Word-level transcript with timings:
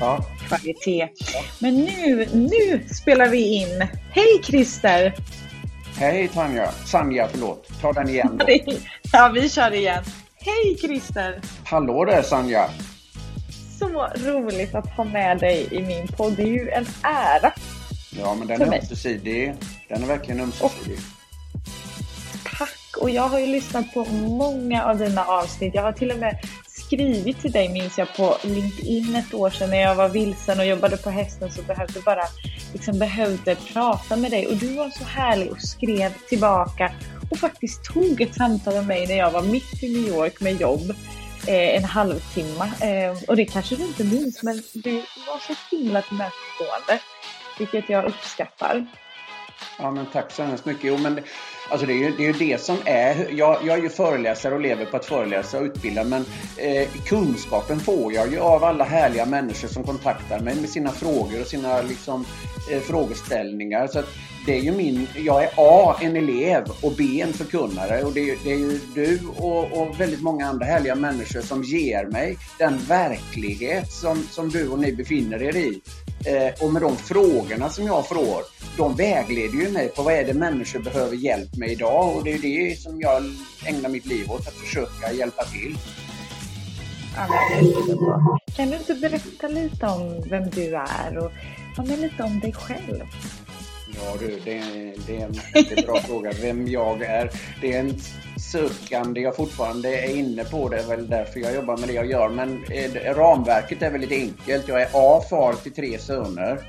Ja. 0.00 0.24
kvalitet. 0.48 1.08
Men 1.58 1.74
nu, 1.76 2.28
nu 2.32 2.84
spelar 2.94 3.28
vi 3.28 3.54
in. 3.54 3.86
Hej 4.10 4.42
Christer! 4.42 5.14
Hej 5.96 6.28
Tanja. 6.28 6.70
Sanja, 6.84 7.28
förlåt. 7.30 7.68
Ta 7.80 7.92
den 7.92 8.08
igen 8.08 8.38
då. 8.38 8.46
Ja, 9.12 9.30
vi 9.34 9.48
kör 9.48 9.74
igen. 9.74 10.04
Hej 10.34 10.76
Christer! 10.80 11.40
Hallå 11.64 12.04
där 12.04 12.22
Sanja. 12.22 12.70
Så 13.78 14.08
roligt 14.16 14.74
att 14.74 14.86
ha 14.86 15.04
med 15.04 15.38
dig 15.38 15.68
i 15.70 15.82
min 15.82 16.08
podd. 16.08 16.32
Det 16.36 16.42
är 16.42 16.46
ju 16.46 16.68
en 16.70 16.86
ära. 17.02 17.52
Ja, 18.18 18.34
men 18.34 18.48
den 18.48 18.62
är 18.62 18.76
ömsesidig. 18.78 19.54
Den 19.88 20.02
är 20.02 20.06
verkligen 20.06 20.40
ömsesidig. 20.40 20.98
Tack! 22.58 22.96
Och 23.00 23.10
jag 23.10 23.22
har 23.28 23.38
ju 23.38 23.46
lyssnat 23.46 23.94
på 23.94 24.04
många 24.12 24.84
av 24.84 24.98
dina 24.98 25.24
avsnitt. 25.24 25.74
Jag 25.74 25.82
har 25.82 25.92
till 25.92 26.10
och 26.10 26.18
med 26.18 26.38
skrivit 26.90 27.40
till 27.40 27.52
dig, 27.52 27.68
minns 27.68 27.98
jag, 27.98 28.16
på 28.16 28.36
LinkedIn 28.42 29.16
ett 29.16 29.34
år 29.34 29.50
sedan 29.50 29.70
när 29.70 29.80
jag 29.80 29.94
var 29.94 30.08
vilsen 30.08 30.58
och 30.58 30.66
jobbade 30.66 30.96
på 30.96 31.10
hästen 31.10 31.50
så 31.50 31.62
behövde 31.62 32.00
bara 32.00 32.24
liksom 32.72 32.98
behövde 32.98 33.54
prata 33.54 34.16
med 34.16 34.30
dig. 34.30 34.46
Och 34.46 34.56
du 34.56 34.74
var 34.74 34.90
så 34.90 35.04
härlig 35.04 35.50
och 35.50 35.62
skrev 35.62 36.12
tillbaka 36.28 36.92
och 37.30 37.38
faktiskt 37.38 37.84
tog 37.84 38.20
ett 38.20 38.34
samtal 38.34 38.74
med 38.74 38.86
mig 38.86 39.06
när 39.06 39.14
jag 39.14 39.30
var 39.30 39.42
mitt 39.42 39.82
i 39.82 39.88
New 39.88 40.08
York 40.08 40.40
med 40.40 40.60
jobb. 40.60 40.90
Eh, 41.46 41.76
en 41.76 41.84
halvtimme. 41.84 42.72
Eh, 42.80 43.22
och 43.28 43.36
det 43.36 43.44
kanske 43.44 43.76
du 43.76 43.86
inte 43.86 44.04
minns, 44.04 44.42
men 44.42 44.62
du 44.72 44.92
var 45.26 45.38
så 45.46 45.76
himla 45.76 46.02
tillmötesgående. 46.02 47.00
Vilket 47.58 47.88
jag 47.88 48.04
uppskattar. 48.04 48.86
Ja, 49.78 49.90
men 49.90 50.06
tack 50.06 50.32
så 50.32 50.42
hemskt 50.42 50.64
mycket. 50.64 50.84
Jo, 50.84 50.98
men 50.98 51.14
det, 51.14 51.22
alltså 51.70 51.86
det, 51.86 51.92
är 51.92 51.96
ju, 51.96 52.10
det 52.16 52.22
är 52.26 52.32
ju 52.32 52.38
det 52.50 52.60
som 52.60 52.76
är... 52.84 53.26
Jag, 53.32 53.58
jag 53.66 53.78
är 53.78 53.82
ju 53.82 53.88
föreläsare 53.88 54.54
och 54.54 54.60
lever 54.60 54.84
på 54.84 54.96
att 54.96 55.04
föreläsa 55.04 55.58
och 55.58 55.64
utbilda 55.64 56.04
men 56.04 56.24
eh, 56.56 56.88
kunskapen 57.04 57.80
får 57.80 58.12
jag 58.12 58.32
ju 58.32 58.38
av 58.38 58.64
alla 58.64 58.84
härliga 58.84 59.26
människor 59.26 59.68
som 59.68 59.84
kontaktar 59.84 60.40
mig 60.40 60.54
med 60.56 60.68
sina 60.70 60.90
frågor 60.90 61.40
och 61.40 61.46
sina 61.46 61.82
liksom, 61.82 62.24
eh, 62.72 62.80
frågeställningar. 62.80 63.86
Så 63.86 63.98
att 63.98 64.08
det 64.46 64.58
är 64.58 64.62
ju 64.62 64.72
min... 64.72 65.06
Jag 65.16 65.44
är 65.44 65.50
A, 65.56 65.96
en 66.00 66.16
elev 66.16 66.64
och 66.82 66.92
B, 66.98 67.20
en 67.20 67.32
förkunnare. 67.32 68.02
Och 68.02 68.12
det, 68.12 68.30
är- 68.30 68.36
det 68.44 68.52
är 68.52 68.56
ju 68.58 68.80
du 68.94 69.18
och, 69.36 69.72
och 69.82 70.00
väldigt 70.00 70.22
många 70.22 70.46
andra 70.46 70.66
härliga 70.66 70.94
människor 70.94 71.40
som 71.40 71.62
ger 71.62 72.06
mig 72.06 72.36
den 72.58 72.78
verklighet 72.78 73.92
som, 73.92 74.22
som 74.30 74.48
du 74.48 74.68
och 74.68 74.78
ni 74.78 74.92
befinner 74.92 75.42
er 75.42 75.56
i. 75.56 75.80
Eh, 76.24 76.64
och 76.64 76.72
med 76.72 76.82
de 76.82 76.96
frågorna 76.96 77.68
som 77.68 77.86
jag 77.86 78.08
får, 78.08 78.42
de 78.76 78.96
vägleder 78.96 79.58
ju 79.58 79.70
mig 79.70 79.88
på 79.88 80.02
vad 80.02 80.14
är 80.14 80.24
det 80.24 80.34
människor 80.34 80.78
behöver 80.78 81.16
hjälp 81.16 81.56
med 81.56 81.70
idag. 81.70 82.16
Och 82.16 82.24
det 82.24 82.32
är 82.32 82.38
det 82.38 82.80
som 82.80 83.00
jag 83.00 83.22
ägnar 83.66 83.88
mitt 83.88 84.06
liv 84.06 84.30
åt, 84.30 84.48
att 84.48 84.54
försöka 84.54 85.12
hjälpa 85.12 85.44
till. 85.44 85.78
Kan 88.56 88.70
du 88.70 88.76
inte 88.76 88.94
berätta 88.94 89.48
lite 89.48 89.86
om 89.86 90.22
vem 90.28 90.50
du 90.50 90.76
är 90.76 91.18
och 91.18 91.32
ja, 91.76 91.82
lite 91.82 92.22
om 92.22 92.40
dig 92.40 92.52
själv? 92.52 93.06
Ja 93.94 94.16
du, 94.20 94.40
det 94.44 94.58
är, 94.58 94.94
det 95.06 95.16
är 95.16 95.26
en 95.76 95.86
bra 95.86 96.00
fråga. 96.06 96.32
Vem 96.42 96.68
jag 96.68 97.02
är. 97.02 97.30
Det 97.60 97.72
är 97.72 97.80
en 97.80 97.94
sökande 98.40 99.20
jag 99.20 99.36
fortfarande 99.36 100.00
är 100.00 100.16
inne 100.16 100.44
på. 100.44 100.68
Det 100.68 100.78
är 100.78 100.88
väl 100.88 101.08
därför 101.08 101.40
jag 101.40 101.54
jobbar 101.54 101.76
med 101.76 101.88
det 101.88 101.94
jag 101.94 102.06
gör. 102.06 102.28
Men 102.28 102.64
eh, 102.64 103.14
ramverket 103.14 103.82
är 103.82 103.90
väldigt 103.90 104.12
enkelt. 104.12 104.68
Jag 104.68 104.82
är 104.82 104.88
A, 104.94 105.22
far 105.30 105.52
till 105.52 105.72
tre 105.72 105.98
söner. 105.98 106.60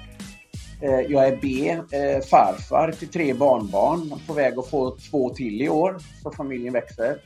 Eh, 0.82 1.00
Jag 1.00 1.28
är 1.28 1.40
B, 1.42 1.70
eh, 1.98 2.22
farfar 2.22 2.92
till 2.92 3.08
tre 3.08 3.34
barnbarn. 3.34 4.14
På 4.28 4.34
väg 4.34 4.60
att 4.60 4.70
få 4.70 4.98
två 5.12 5.30
till 5.30 5.62
i 5.62 5.70
år, 5.70 5.98
så 6.24 6.32
familjen 6.32 6.74
växer. 6.74 7.18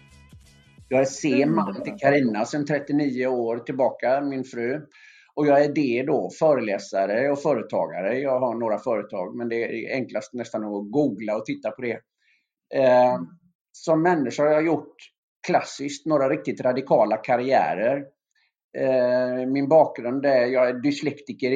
Jag 0.90 1.02
är 1.02 1.06
C, 1.06 1.46
man 1.46 1.84
till 1.84 1.96
Karina 2.00 2.46
sedan 2.46 2.66
39 2.66 3.28
år 3.28 3.58
tillbaka, 3.58 4.22
min 4.22 4.44
fru. 4.44 4.82
Och 5.36 5.48
jag 5.48 5.64
är 5.64 5.74
D 5.74 6.04
då, 6.08 6.30
föreläsare 6.40 7.32
och 7.32 7.42
företagare. 7.42 8.20
Jag 8.20 8.40
har 8.40 8.56
några 8.56 8.80
företag, 8.80 9.36
men 9.36 9.50
det 9.50 9.56
är 9.56 9.96
enklast 9.96 10.34
nästan 10.34 10.64
att 10.64 10.92
googla 10.92 11.36
och 11.36 11.46
titta 11.46 11.72
på 11.72 11.82
det. 11.82 12.00
Eh, 12.76 13.20
som 13.76 14.02
människa 14.02 14.44
har 14.44 14.52
jag 14.52 14.66
gjort 14.66 14.96
klassiskt 15.48 16.06
några 16.06 16.30
riktigt 16.30 16.62
radikala 16.62 17.18
karriärer. 17.18 18.06
Eh, 18.78 19.48
min 19.48 19.68
bakgrund 19.68 20.26
är, 20.26 20.46
jag 20.46 20.70
är 20.70 20.74
dyslektiker, 20.74 21.52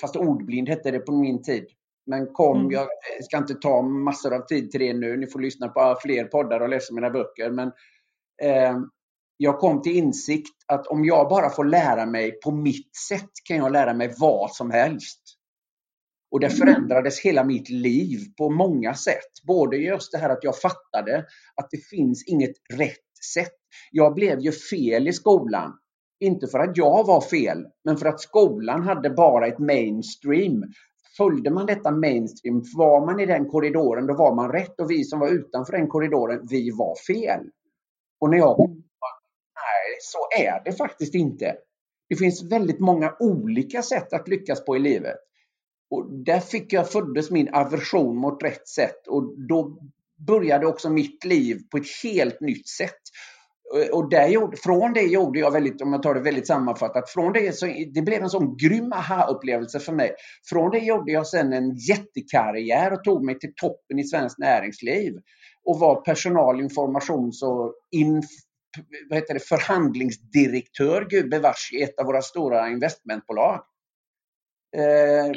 fast 0.00 0.16
ordblind 0.16 0.68
hette 0.68 0.90
det 0.90 0.98
på 0.98 1.12
min 1.12 1.42
tid. 1.42 1.66
Men 2.06 2.26
kom, 2.26 2.58
Mm. 2.60 2.70
jag 2.70 2.88
ska 3.24 3.36
inte 3.38 3.54
ta 3.54 3.82
massor 3.82 4.34
av 4.34 4.40
tid 4.46 4.70
till 4.70 4.80
det 4.80 4.92
nu, 4.94 5.16
ni 5.16 5.26
får 5.26 5.40
lyssna 5.40 5.68
på 5.68 5.96
fler 6.02 6.24
poddar 6.24 6.60
och 6.60 6.68
läsa 6.68 6.94
mina 6.94 7.10
böcker. 7.10 7.50
Men 7.50 7.68
eh, 8.42 8.78
jag 9.36 9.58
kom 9.58 9.82
till 9.82 9.96
insikt 9.96 10.64
att 10.66 10.86
om 10.86 11.04
jag 11.04 11.28
bara 11.28 11.50
får 11.50 11.64
lära 11.64 12.06
mig 12.06 12.40
på 12.40 12.50
mitt 12.50 12.96
sätt 13.08 13.30
kan 13.48 13.56
jag 13.56 13.72
lära 13.72 13.94
mig 13.94 14.14
vad 14.18 14.50
som 14.50 14.70
helst. 14.70 15.20
Och 16.34 16.40
det 16.40 16.50
förändrades 16.50 17.20
hela 17.20 17.44
mitt 17.44 17.68
liv 17.68 18.18
på 18.38 18.50
många 18.50 18.94
sätt. 18.94 19.30
Både 19.46 19.76
just 19.76 20.12
det 20.12 20.18
här 20.18 20.30
att 20.30 20.44
jag 20.44 20.60
fattade 20.60 21.26
att 21.54 21.70
det 21.70 21.86
finns 21.90 22.24
inget 22.26 22.52
rätt 22.72 23.24
sätt. 23.34 23.58
Jag 23.90 24.14
blev 24.14 24.40
ju 24.40 24.52
fel 24.52 25.08
i 25.08 25.12
skolan. 25.12 25.78
Inte 26.20 26.46
för 26.46 26.58
att 26.58 26.76
jag 26.76 27.06
var 27.06 27.20
fel, 27.20 27.66
men 27.84 27.96
för 27.96 28.06
att 28.06 28.20
skolan 28.20 28.82
hade 28.82 29.10
bara 29.10 29.46
ett 29.46 29.58
mainstream. 29.58 30.64
Följde 31.16 31.50
man 31.50 31.66
detta 31.66 31.90
mainstream, 31.90 32.62
var 32.76 33.06
man 33.06 33.20
i 33.20 33.26
den 33.26 33.48
korridoren, 33.48 34.06
då 34.06 34.14
var 34.14 34.34
man 34.34 34.52
rätt. 34.52 34.80
Och 34.80 34.90
vi 34.90 35.04
som 35.04 35.20
var 35.20 35.28
utanför 35.28 35.72
den 35.72 35.88
korridoren, 35.88 36.46
vi 36.50 36.70
var 36.70 36.94
fel. 37.06 37.46
Och 38.20 38.30
när 38.30 38.38
jag 38.38 38.56
Nej, 38.58 39.96
så 40.00 40.18
är 40.42 40.64
det 40.64 40.72
faktiskt 40.72 41.14
inte. 41.14 41.56
Det 42.08 42.16
finns 42.16 42.52
väldigt 42.52 42.80
många 42.80 43.16
olika 43.20 43.82
sätt 43.82 44.12
att 44.12 44.28
lyckas 44.28 44.64
på 44.64 44.76
i 44.76 44.78
livet. 44.78 45.16
Och 45.94 46.24
där 46.24 46.40
fick 46.40 46.72
jag, 46.72 46.90
föddes 46.90 47.30
min 47.30 47.54
aversion 47.54 48.16
mot 48.16 48.42
rätt 48.42 48.68
sätt 48.68 49.06
och 49.08 49.38
då 49.48 49.78
började 50.26 50.66
också 50.66 50.90
mitt 50.90 51.24
liv 51.24 51.58
på 51.70 51.76
ett 51.76 52.02
helt 52.02 52.40
nytt 52.40 52.68
sätt. 52.68 53.00
Eh, 53.76 53.88
och 53.88 54.10
där 54.10 54.28
gjorde, 54.28 54.56
från 54.56 54.92
det 54.92 55.02
gjorde 55.02 55.38
jag 55.38 55.50
väldigt, 55.50 55.82
om 55.82 55.92
jag 55.92 56.02
tar 56.02 56.14
det 56.14 56.20
väldigt 56.20 56.46
sammanfattat, 56.46 57.10
från 57.10 57.32
det 57.32 57.56
så 57.56 57.66
det 57.66 58.02
blev 58.02 58.22
en 58.22 58.30
sån 58.30 58.56
grym 58.56 58.92
aha-upplevelse 58.92 59.80
för 59.80 59.92
mig. 59.92 60.14
Från 60.48 60.70
det 60.70 60.78
gjorde 60.78 61.12
jag 61.12 61.26
sen 61.26 61.52
en 61.52 61.76
jättekarriär 61.76 62.92
och 62.92 63.04
tog 63.04 63.24
mig 63.24 63.38
till 63.38 63.52
toppen 63.56 63.98
i 63.98 64.04
svenskt 64.04 64.38
näringsliv 64.38 65.12
och 65.64 65.78
var 65.78 66.00
personal, 66.00 66.60
informations 66.60 67.42
och 67.42 67.74
inf, 67.90 68.26
vad 69.08 69.18
heter 69.18 69.34
det, 69.34 69.40
förhandlingsdirektör, 69.40 71.06
gubevars, 71.10 71.70
i 71.72 71.82
ett 71.82 71.98
av 71.98 72.06
våra 72.06 72.22
stora 72.22 72.68
investmentbolag. 72.68 73.60
Eh, 74.76 75.32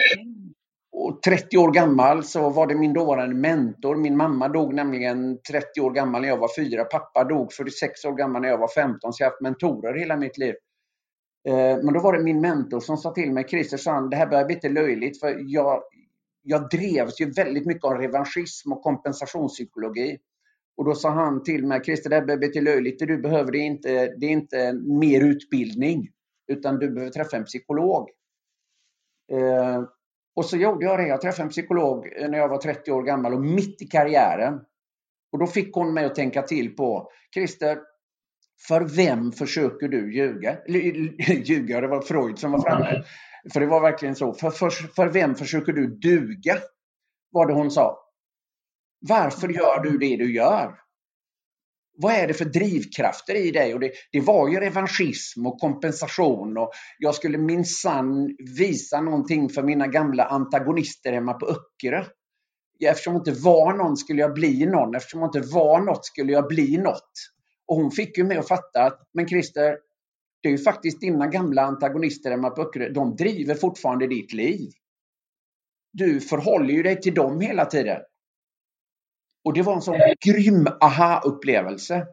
och 1.00 1.22
30 1.22 1.58
år 1.58 1.72
gammal 1.72 2.24
så 2.24 2.50
var 2.50 2.68
det 2.68 2.76
min 2.76 2.94
dåvarande 2.94 3.36
mentor. 3.36 3.96
Min 3.96 4.18
mamma 4.18 4.48
dog 4.48 4.74
nämligen 4.74 5.42
30 5.50 5.82
år 5.82 5.92
gammal 5.92 6.22
när 6.22 6.28
jag 6.28 6.38
var 6.38 6.50
fyra. 6.56 6.84
Pappa 6.84 7.24
dog 7.24 7.54
46 7.54 8.06
år 8.06 8.14
gammal 8.14 8.42
när 8.42 8.50
jag 8.50 8.58
var 8.58 8.68
15. 8.68 9.14
Så 9.14 9.24
jag 9.24 9.28
har 9.28 9.32
haft 9.32 9.42
mentorer 9.42 10.00
hela 10.00 10.18
mitt 10.18 10.38
liv. 10.38 10.56
Eh, 11.48 11.78
men 11.84 11.94
då 11.94 12.00
var 12.00 12.14
det 12.14 12.24
min 12.24 12.42
mentor 12.42 12.80
som 12.80 12.98
sa 12.98 13.14
till 13.14 13.32
mig, 13.32 13.46
Christer 13.50 13.78
Sand, 13.78 14.12
det 14.12 14.18
här 14.18 14.28
börjar 14.28 14.46
bli 14.46 14.56
lite 14.56 14.70
löjligt 14.70 15.20
för 15.20 15.36
jag, 15.40 15.84
jag 16.44 16.70
drevs 16.70 17.22
ju 17.22 17.32
väldigt 17.32 17.66
mycket 17.66 17.84
av 17.84 17.94
revanschism 17.94 18.72
och 18.72 18.84
kompensationspsykologi. 18.84 20.18
Och 20.78 20.86
då 20.86 20.96
sa 20.96 21.10
han 21.10 21.44
till 21.44 21.66
mig, 21.68 21.84
Christer 21.84 22.10
det 22.10 22.16
här 22.16 22.26
börjar 22.26 22.38
bli 22.38 22.48
lite 22.48 22.62
löjligt. 22.62 23.00
Det 23.00 23.06
du 23.06 23.18
behöver 23.18 23.52
det 23.52 23.58
inte, 23.58 23.90
det 24.18 24.26
är 24.26 24.32
inte 24.32 24.74
mer 24.74 25.22
utbildning 25.22 26.08
utan 26.48 26.80
du 26.80 26.92
behöver 26.92 27.12
träffa 27.12 27.38
en 27.38 27.46
psykolog. 27.46 28.10
Eh, 29.32 29.84
och 30.38 30.46
så 30.46 30.58
gjorde 30.58 30.86
jag 30.86 31.00
det. 31.00 31.08
Jag 31.08 31.22
träffade 31.22 31.44
en 31.44 31.50
psykolog 31.50 32.08
eh, 32.18 32.30
när 32.30 32.38
jag 32.38 32.50
var 32.50 32.58
30 32.58 32.92
år 32.92 33.04
gammal 33.04 33.34
och 33.34 33.42
mitt 33.42 33.82
i 33.82 33.88
karriären. 33.88 34.60
Och 35.32 35.40
då 35.40 35.48
fick 35.48 35.76
hon 35.76 35.94
mig 35.94 36.06
att 36.06 36.16
tänka 36.16 36.42
till 36.42 36.76
på, 36.76 37.12
Christer, 37.34 37.78
För 38.68 38.82
vem 38.82 39.32
försöker 39.32 39.88
du 39.88 40.16
ljuga? 40.16 40.58
ljuga, 41.44 41.82
det 41.82 41.88
var 41.88 42.02
Freud 42.02 42.40
som 42.40 42.52
var 42.52 42.62
framme. 42.62 43.04
För 43.54 43.60
det 43.60 43.66
var 43.66 43.82
verkligen 43.82 44.16
så. 44.16 44.34
För, 44.34 44.50
för, 44.50 44.70
för 44.70 45.08
vem 45.08 45.36
försöker 45.36 45.74
du 45.74 45.88
duga? 45.88 46.58
Var 47.32 47.48
det 47.48 47.54
hon 47.54 47.72
sa. 47.72 48.00
Varför 49.00 49.50
gör 49.50 49.84
du 49.84 49.98
det 49.98 50.18
du 50.18 50.34
gör? 50.36 50.80
Vad 52.00 52.14
är 52.14 52.28
det 52.28 52.34
för 52.34 52.46
drivkrafter 52.46 53.36
i 53.36 53.52
dig? 53.52 53.74
Och 53.74 53.80
det, 53.80 53.92
det 54.12 54.20
var 54.20 54.50
ju 54.50 54.60
revanschism 54.60 55.48
och 55.48 55.60
kompensation 55.60 56.58
och 56.58 56.72
jag 56.98 57.16
skulle 57.16 57.38
minsann 57.38 58.36
visa 58.58 59.02
någonting 59.02 59.50
för 59.50 59.64
mina 59.64 59.88
gamla 59.88 60.26
antagonister 60.26 61.14
hemma 61.14 61.34
på 61.34 61.46
Öckerö. 61.46 62.06
Eftersom 62.86 63.14
jag 63.14 63.22
inte 63.22 63.42
var 63.42 63.74
någon 63.74 63.98
skulle 63.98 64.22
jag 64.22 64.34
bli 64.34 64.66
någon. 64.66 64.96
Eftersom 64.96 65.20
jag 65.20 65.28
inte 65.28 65.54
var 65.54 65.82
något 65.82 66.06
skulle 66.06 66.34
jag 66.34 66.48
bli 66.48 66.78
något. 66.78 67.12
Och 67.68 67.76
hon 67.76 67.92
fick 67.92 68.18
ju 68.18 68.24
mig 68.24 68.38
att 68.38 68.48
fatta 68.48 68.84
att, 68.84 69.00
men 69.14 69.28
Christer, 69.28 69.78
det 70.42 70.50
är 70.50 70.52
ju 70.52 70.58
faktiskt 70.58 71.02
dina 71.02 71.28
gamla 71.28 71.62
antagonister 71.62 72.32
hemma 72.32 72.50
på 72.50 72.62
Öckerö, 72.62 72.90
de 72.90 73.16
driver 73.16 73.56
fortfarande 73.56 74.08
ditt 74.08 74.34
liv. 74.34 74.70
Du 75.94 76.22
förhåller 76.22 76.74
ju 76.74 76.84
dig 76.84 77.02
till 77.02 77.14
dem 77.14 77.42
hela 77.42 77.66
tiden. 77.66 78.02
Och 79.44 79.54
det 79.54 79.62
var 79.62 79.74
en 79.74 79.82
sån 79.82 80.00
grym 80.26 80.68
aha-upplevelse. 80.82 82.08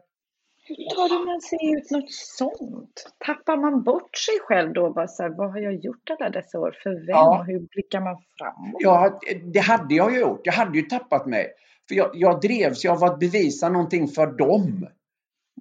Hur 0.67 0.75
tar 0.75 1.25
med 1.25 1.43
sig 1.43 1.59
ut 1.77 1.91
något 1.91 2.11
sånt? 2.11 3.15
Tappar 3.25 3.57
man 3.57 3.83
bort 3.83 4.17
sig 4.17 4.39
själv 4.41 4.73
då? 4.73 4.93
Bara 4.93 5.07
så 5.07 5.23
här, 5.23 5.29
vad 5.29 5.51
har 5.51 5.59
jag 5.59 5.75
gjort 5.75 6.09
alla 6.09 6.29
dessa 6.29 6.59
år? 6.59 6.75
För 6.83 6.89
vem? 6.89 7.05
Ja. 7.07 7.39
Och 7.39 7.45
hur 7.45 7.59
blickar 7.59 8.01
man 8.01 8.15
framåt? 8.39 8.75
Ja, 8.79 9.19
det 9.53 9.59
hade 9.59 9.95
jag 9.95 10.13
ju 10.13 10.19
gjort. 10.19 10.41
Jag 10.43 10.53
hade 10.53 10.77
ju 10.77 10.83
tappat 10.83 11.25
mig. 11.25 11.47
För 11.87 11.95
jag, 11.95 12.11
jag 12.13 12.41
drevs 12.41 12.83
jag 12.83 12.93
av 12.93 13.03
att 13.03 13.19
bevisa 13.19 13.69
någonting 13.69 14.07
för 14.07 14.27
dem. 14.27 14.87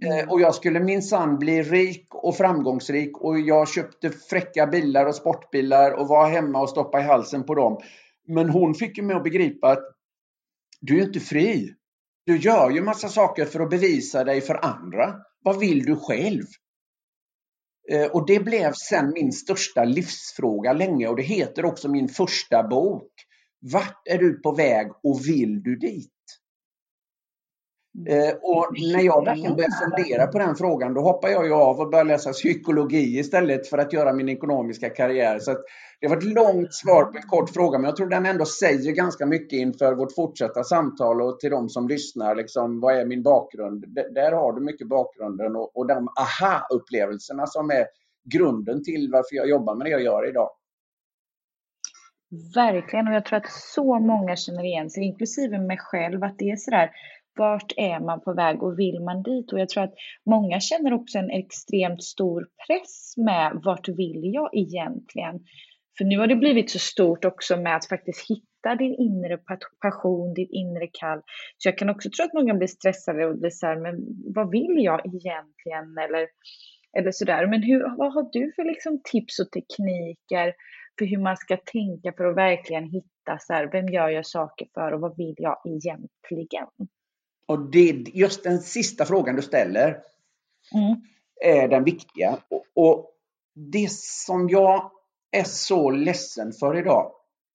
Eh, 0.04 0.18
mm. 0.18 0.28
Och 0.30 0.40
jag 0.40 0.54
skulle 0.54 0.80
minsann 0.80 1.38
bli 1.38 1.62
rik 1.62 2.06
och 2.10 2.36
framgångsrik 2.36 3.20
och 3.20 3.38
jag 3.38 3.68
köpte 3.68 4.10
fräcka 4.10 4.66
bilar 4.66 5.06
och 5.06 5.14
sportbilar 5.14 5.92
och 5.92 6.08
var 6.08 6.28
hemma 6.28 6.60
och 6.60 6.70
stoppa 6.70 7.00
i 7.00 7.02
halsen 7.02 7.44
på 7.44 7.54
dem. 7.54 7.78
Men 8.26 8.50
hon 8.50 8.74
fick 8.74 8.98
ju 8.98 9.04
mig 9.04 9.16
att 9.16 9.24
begripa 9.24 9.68
att 9.68 9.93
du 10.86 11.00
är 11.00 11.04
inte 11.04 11.20
fri. 11.20 11.74
Du 12.26 12.38
gör 12.38 12.70
ju 12.70 12.82
massa 12.82 13.08
saker 13.08 13.44
för 13.44 13.60
att 13.60 13.70
bevisa 13.70 14.24
dig 14.24 14.40
för 14.40 14.64
andra. 14.64 15.14
Vad 15.42 15.58
vill 15.58 15.84
du 15.84 15.96
själv? 15.96 16.44
Eh, 17.90 18.06
och 18.06 18.26
det 18.26 18.40
blev 18.40 18.72
sen 18.72 19.12
min 19.12 19.32
största 19.32 19.84
livsfråga 19.84 20.72
länge 20.72 21.08
och 21.08 21.16
det 21.16 21.22
heter 21.22 21.64
också 21.64 21.88
min 21.88 22.08
första 22.08 22.68
bok. 22.68 23.12
Vart 23.72 24.08
är 24.10 24.18
du 24.18 24.40
på 24.40 24.52
väg 24.52 24.90
och 25.02 25.20
vill 25.28 25.62
du 25.62 25.76
dit? 25.76 26.13
Eh, 28.08 28.34
och 28.42 28.68
när 28.92 29.02
jag 29.02 29.24
verkligen 29.24 29.56
började 29.56 29.74
fundera 29.84 30.26
på 30.26 30.38
den 30.38 30.56
frågan, 30.56 30.94
då 30.94 31.00
hoppade 31.00 31.32
jag 31.32 31.46
ju 31.46 31.52
av 31.52 31.80
och 31.80 31.90
började 31.90 32.08
läsa 32.08 32.32
psykologi 32.32 33.18
istället 33.18 33.68
för 33.68 33.78
att 33.78 33.92
göra 33.92 34.12
min 34.12 34.28
ekonomiska 34.28 34.90
karriär. 34.90 35.38
Så 35.38 35.56
det 36.00 36.08
var 36.08 36.16
ett 36.16 36.24
långt 36.24 36.74
svar 36.74 37.04
på 37.04 37.16
en 37.16 37.28
kort 37.28 37.50
fråga, 37.50 37.78
men 37.78 37.84
jag 37.84 37.96
tror 37.96 38.06
den 38.06 38.26
ändå 38.26 38.44
säger 38.44 38.92
ganska 38.92 39.26
mycket 39.26 39.58
inför 39.58 39.94
vårt 39.94 40.14
fortsatta 40.14 40.64
samtal 40.64 41.22
och 41.22 41.40
till 41.40 41.50
de 41.50 41.68
som 41.68 41.88
lyssnar. 41.88 42.34
Liksom, 42.34 42.80
vad 42.80 42.94
är 42.94 43.04
min 43.04 43.22
bakgrund? 43.22 43.84
D 43.88 44.02
där 44.14 44.32
har 44.32 44.52
du 44.52 44.60
mycket 44.60 44.88
bakgrunden 44.88 45.56
och, 45.56 45.76
och 45.76 45.86
de 45.86 46.08
aha-upplevelserna 46.08 47.46
som 47.46 47.70
är 47.70 47.86
grunden 48.34 48.84
till 48.84 49.08
varför 49.12 49.36
jag 49.36 49.48
jobbar 49.48 49.74
med 49.74 49.86
det 49.86 49.90
jag 49.90 50.02
gör 50.02 50.28
idag. 50.28 50.50
Verkligen, 52.54 53.08
och 53.08 53.14
jag 53.14 53.24
tror 53.24 53.36
att 53.36 53.50
så 53.50 53.98
många 53.98 54.36
känner 54.36 54.64
igen 54.64 54.90
sig, 54.90 55.04
inklusive 55.04 55.58
mig 55.58 55.78
själv, 55.78 56.24
att 56.24 56.38
det 56.38 56.50
är 56.50 56.56
sådär 56.56 56.90
vart 57.36 57.72
är 57.76 58.00
man 58.00 58.20
på 58.20 58.32
väg 58.32 58.62
och 58.62 58.78
vill 58.78 59.00
man 59.00 59.22
dit? 59.22 59.52
Och 59.52 59.60
jag 59.60 59.68
tror 59.68 59.84
att 59.84 59.94
många 60.26 60.60
känner 60.60 60.92
också 60.92 61.18
en 61.18 61.30
extremt 61.30 62.02
stor 62.02 62.48
press 62.66 63.14
med 63.16 63.60
vart 63.64 63.88
vill 63.88 64.20
jag 64.34 64.50
egentligen? 64.52 65.40
För 65.98 66.04
nu 66.04 66.18
har 66.18 66.26
det 66.26 66.36
blivit 66.36 66.70
så 66.70 66.78
stort 66.78 67.24
också 67.24 67.56
med 67.56 67.76
att 67.76 67.88
faktiskt 67.88 68.30
hitta 68.30 68.74
din 68.74 68.94
inre 68.94 69.38
passion, 69.82 70.34
din 70.34 70.48
inre 70.50 70.86
kall. 70.86 71.22
Så 71.58 71.68
jag 71.68 71.78
kan 71.78 71.90
också 71.90 72.10
tro 72.10 72.24
att 72.24 72.34
många 72.34 72.54
blir 72.54 72.68
stressade 72.68 73.26
och 73.26 73.38
blir 73.38 73.50
så 73.50 73.66
här, 73.66 73.76
men 73.76 73.94
vad 74.34 74.50
vill 74.50 74.76
jag 74.76 75.00
egentligen? 75.06 75.98
Eller, 76.04 76.28
eller 76.98 77.10
sådär. 77.10 77.46
Men 77.46 77.62
hur, 77.62 77.96
vad 77.98 78.12
har 78.14 78.28
du 78.32 78.52
för 78.56 78.64
liksom 78.64 79.00
tips 79.04 79.38
och 79.38 79.50
tekniker 79.50 80.54
för 80.98 81.06
hur 81.06 81.18
man 81.18 81.36
ska 81.36 81.56
tänka 81.56 82.12
för 82.16 82.24
att 82.24 82.36
verkligen 82.36 82.84
hitta 82.84 83.38
så 83.40 83.52
här, 83.52 83.68
vem 83.72 83.86
gör 83.86 84.08
jag 84.08 84.26
saker 84.26 84.66
för 84.74 84.92
och 84.92 85.00
vad 85.00 85.16
vill 85.16 85.34
jag 85.36 85.56
egentligen? 85.66 86.68
Och 87.48 87.70
det, 87.70 88.06
just 88.14 88.44
den 88.44 88.60
sista 88.60 89.04
frågan 89.04 89.36
du 89.36 89.42
ställer 89.42 89.88
mm. 90.74 90.96
är 91.44 91.68
den 91.68 91.84
viktiga. 91.84 92.38
Och, 92.50 92.64
och, 92.74 93.10
det 93.56 93.92
som 93.92 94.48
jag 94.48 94.90
är 95.30 95.44
så 95.44 95.90
ledsen 95.90 96.52
för 96.52 96.76
idag, 96.76 97.12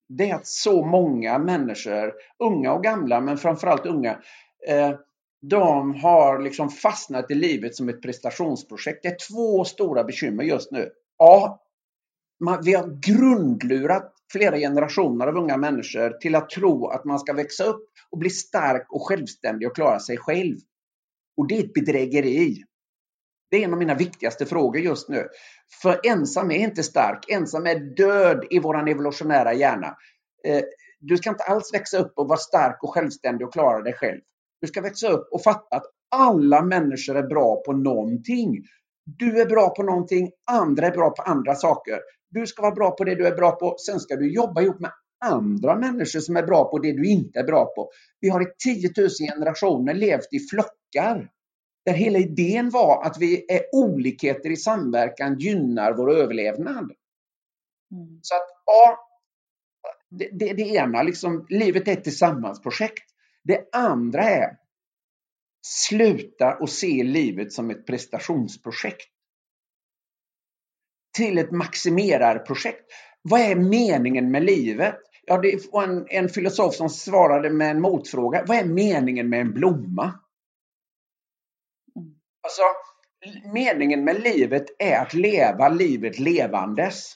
det 0.10 0.30
är 0.30 0.36
att 0.36 0.48
så 0.48 0.86
många 0.86 1.38
människor, 1.38 2.14
unga 2.40 2.74
och 2.74 2.84
gamla, 2.84 3.22
men 3.22 3.38
framförallt 3.38 3.86
unga, 3.86 4.20
eh, 4.68 4.94
de 5.42 5.96
har 5.96 6.40
liksom 6.40 6.70
fastnat 6.70 7.32
i 7.32 7.36
livet 7.36 7.76
som 7.76 7.90
ett 7.90 8.02
prestationsprojekt. 8.02 9.04
Det 9.04 9.10
är 9.10 9.18
två 9.30 9.66
stora 9.66 10.04
bekymmer 10.04 10.44
just 10.44 10.72
nu. 10.72 10.90
Ja, 11.18 11.62
man, 12.40 12.62
vi 12.64 12.74
har 12.74 13.00
grundlurat 13.02 14.14
flera 14.32 14.58
generationer 14.58 15.28
av 15.28 15.38
unga 15.38 15.58
människor 15.58 16.10
till 16.10 16.36
att 16.36 16.50
tro 16.50 16.88
att 16.88 17.06
man 17.06 17.20
ska 17.20 17.34
växa 17.34 17.64
upp 17.64 17.86
och 18.12 18.18
bli 18.18 18.30
stark 18.30 18.86
och 18.90 19.08
självständig 19.08 19.68
och 19.68 19.76
klara 19.76 20.00
sig 20.00 20.18
själv. 20.18 20.56
Och 21.38 21.48
det 21.48 21.58
är 21.58 21.64
ett 21.64 21.74
bedrägeri. 21.74 22.64
Det 23.52 23.58
är 23.58 23.64
en 23.64 23.74
av 23.74 23.80
mina 23.80 23.96
viktigaste 23.96 24.46
frågor 24.46 24.82
just 24.82 25.10
nu. 25.10 25.28
För 25.82 26.00
ensam 26.04 26.52
är 26.52 26.60
inte 26.60 26.84
stark. 26.84 27.30
Ensam 27.30 27.66
är 27.66 27.80
död 27.80 28.46
i 28.50 28.60
vår 28.60 28.90
evolutionära 28.90 29.54
hjärna. 29.54 29.98
Eh, 30.48 30.62
du 31.00 31.18
ska 31.18 31.30
inte 31.30 31.44
alls 31.44 31.74
växa 31.74 31.98
upp 31.98 32.14
och 32.16 32.28
vara 32.28 32.38
stark 32.38 32.84
och 32.84 32.94
självständig 32.94 33.48
och 33.48 33.54
klara 33.54 33.82
dig 33.82 33.94
själv. 33.94 34.22
Du 34.62 34.68
ska 34.68 34.82
växa 34.82 35.10
upp 35.10 35.28
och 35.32 35.44
fatta 35.44 35.76
att 35.76 35.86
alla 36.12 36.62
människor 36.62 37.16
är 37.16 37.24
bra 37.24 37.62
på 37.66 37.74
någonting. 37.74 38.58
Du 39.06 39.42
är 39.42 39.46
bra 39.46 39.70
på 39.70 39.84
någonting, 39.84 40.32
andra 40.52 40.88
är 40.88 40.92
bra 40.92 41.10
på 41.10 41.22
andra 41.22 41.56
saker. 41.56 42.00
Du 42.30 42.48
ska 42.48 42.62
vara 42.62 42.76
bra 42.76 42.92
på 42.92 43.04
det 43.04 43.16
du 43.16 43.28
är 43.28 43.36
bra 43.36 43.52
på. 43.52 43.76
Sen 43.78 44.00
ska 44.00 44.16
du 44.16 44.34
jobba 44.34 44.62
ihop 44.62 44.80
med 44.80 44.92
andra 45.26 45.76
människor 45.76 46.20
som 46.20 46.38
är 46.38 46.44
bra 46.44 46.72
på 46.72 46.80
det 46.80 46.92
du 46.92 47.08
inte 47.08 47.40
är 47.40 47.44
bra 47.44 47.66
på. 47.66 47.92
Vi 48.20 48.30
har 48.30 48.42
i 48.42 48.46
10 48.64 48.92
000 48.98 49.10
generationer 49.10 49.94
levt 49.94 50.34
i 50.34 50.40
flockar. 50.40 51.32
Där 51.86 51.94
hela 51.94 52.20
idén 52.20 52.70
var 52.70 53.04
att 53.04 53.18
vi 53.18 53.46
är 53.52 53.62
olikheter 53.72 54.50
i 54.50 54.56
samverkan 54.56 55.40
gynnar 55.40 55.94
vår 55.94 56.12
överlevnad. 56.12 56.92
Mm. 57.92 58.20
Så 58.22 58.36
att 58.36 58.48
ja, 58.66 59.00
det, 60.10 60.30
det, 60.32 60.54
det 60.54 60.70
ena, 60.70 61.04
liksom, 61.04 61.46
livet 61.50 61.88
är 61.88 61.92
ett 61.92 62.04
tillsammansprojekt. 62.04 63.10
Det 63.44 63.70
andra 63.72 64.24
är 64.24 64.58
sluta 65.62 66.58
och 66.58 66.70
se 66.70 67.04
livet 67.04 67.54
som 67.54 67.70
ett 67.70 67.86
prestationsprojekt 67.86 69.10
till 71.20 71.38
ett 71.38 71.52
maximerarprojekt. 71.52 72.92
Vad 73.22 73.42
är 73.42 73.56
meningen 73.56 74.32
med 74.32 74.44
livet? 74.44 74.96
Ja, 75.26 75.38
det 75.38 75.72
var 75.72 75.84
en, 75.84 76.06
en 76.10 76.30
filosof 76.30 76.76
som 76.76 76.90
svarade 76.90 77.50
med 77.50 77.72
en 77.72 77.82
motfråga. 77.82 78.44
Vad 78.48 78.58
är 78.58 78.66
meningen 78.66 79.30
med 79.30 79.42
en 79.42 79.54
blomma? 79.54 80.04
Mm. 81.96 82.16
Alltså, 82.44 82.62
meningen 83.54 84.04
med 84.04 84.24
livet 84.24 84.66
är 84.80 85.02
att 85.02 85.14
leva 85.14 85.70
livet 85.70 86.20
levandes. 86.20 87.16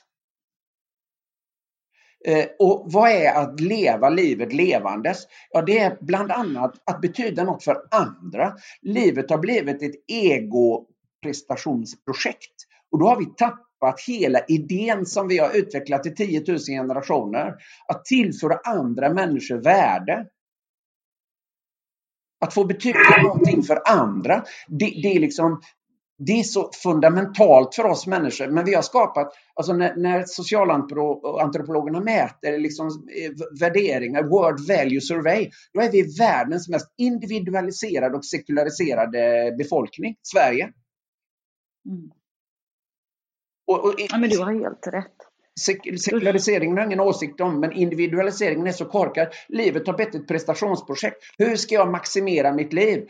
Eh, 2.25 2.45
och 2.59 2.91
vad 2.91 3.09
är 3.09 3.33
att 3.33 3.59
leva 3.59 4.09
livet 4.09 4.53
levandes? 4.53 5.27
Ja, 5.49 5.61
det 5.61 5.79
är 5.79 5.97
bland 6.01 6.31
annat 6.31 6.73
att 6.85 7.01
betyda 7.01 7.43
något 7.43 7.63
för 7.63 7.87
andra. 7.91 8.53
Livet 8.81 9.29
har 9.29 9.37
blivit 9.37 9.81
ett 9.81 9.95
ego-prestationsprojekt. 10.07 12.55
Och 12.91 12.99
då 12.99 13.07
har 13.07 13.19
vi 13.19 13.25
tappat 13.25 13.72
att 13.87 14.01
hela 14.07 14.39
idén 14.47 15.05
som 15.05 15.27
vi 15.27 15.37
har 15.37 15.57
utvecklat 15.57 16.05
i 16.05 16.11
10 16.11 16.43
000 16.47 16.57
generationer, 16.59 17.55
att 17.87 18.05
tillföra 18.05 18.59
andra 18.63 19.13
människor 19.13 19.57
värde. 19.57 20.25
Att 22.45 22.53
få 22.53 22.65
betyda 22.65 23.21
någonting 23.23 23.63
för 23.63 23.81
andra, 23.85 24.43
det, 24.67 24.85
det, 25.03 25.15
är 25.15 25.19
liksom 25.19 25.61
det 26.17 26.39
är 26.39 26.43
så 26.43 26.71
fundamentalt 26.83 27.75
för 27.75 27.85
oss 27.85 28.07
människor. 28.07 28.47
Men 28.47 28.65
vi 28.65 28.75
har 28.75 28.81
skapat, 28.81 29.33
alltså 29.55 29.73
när, 29.73 29.95
när 29.95 30.23
socialantropologerna 30.25 31.99
mäter 31.99 32.59
liksom, 32.59 32.87
eh, 32.87 33.31
värderingar, 33.59 34.23
World 34.23 34.67
Value 34.67 35.01
Survey, 35.01 35.49
då 35.73 35.81
är 35.81 35.91
vi 35.91 36.17
världens 36.19 36.69
mest 36.69 36.93
individualiserade 36.97 38.17
och 38.17 38.25
sekulariserade 38.25 39.55
befolkning, 39.57 40.15
Sverige. 40.21 40.63
Mm. 41.89 42.11
Och, 43.67 43.85
och, 43.85 43.93
ja, 43.97 44.17
men 44.17 44.29
du 44.29 44.39
har 44.39 44.53
helt 44.53 44.87
rätt. 44.87 45.15
Sekulariseringen 45.99 46.77
har 46.77 46.85
ingen 46.85 46.99
åsikt 46.99 47.41
om, 47.41 47.59
men 47.59 47.71
individualiseringen 47.71 48.67
är 48.67 48.71
så 48.71 48.85
korkad. 48.85 49.27
Livet 49.47 49.87
har 49.87 49.93
blivit 49.93 50.15
ett 50.15 50.27
prestationsprojekt. 50.27 51.17
Hur 51.37 51.55
ska 51.55 51.75
jag 51.75 51.91
maximera 51.91 52.53
mitt 52.53 52.73
liv? 52.73 53.07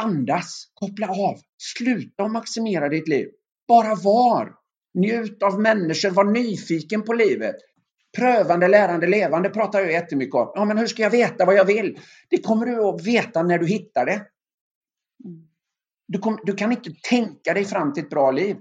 andas, 0.00 0.64
koppla 0.74 1.08
av, 1.08 1.40
sluta 1.58 2.28
maximera 2.28 2.88
ditt 2.88 3.08
liv. 3.08 3.28
Bara 3.68 3.94
var. 3.94 4.54
Njut 4.94 5.42
av 5.42 5.60
människor, 5.60 6.10
var 6.10 6.24
nyfiken 6.24 7.02
på 7.02 7.12
livet. 7.12 7.56
Prövande, 8.18 8.68
lärande, 8.68 9.06
levande 9.06 9.50
pratar 9.50 9.80
jag 9.80 9.92
jättemycket 9.92 10.34
om. 10.34 10.52
Ja, 10.54 10.64
men 10.64 10.78
hur 10.78 10.86
ska 10.86 11.02
jag 11.02 11.10
veta 11.10 11.44
vad 11.44 11.54
jag 11.54 11.64
vill? 11.64 11.98
Det 12.30 12.42
kommer 12.42 12.66
du 12.66 12.84
att 12.84 13.06
veta 13.06 13.42
när 13.42 13.58
du 13.58 13.66
hittar 13.66 14.06
det. 14.06 14.26
Du, 16.08 16.18
kom, 16.18 16.38
du 16.42 16.54
kan 16.54 16.72
inte 16.72 16.90
tänka 17.08 17.54
dig 17.54 17.64
fram 17.64 17.92
till 17.92 18.04
ett 18.04 18.10
bra 18.10 18.30
liv. 18.30 18.56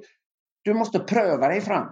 Du 0.63 0.74
måste 0.74 1.00
pröva 1.00 1.48
dig 1.48 1.62
fram. 1.62 1.88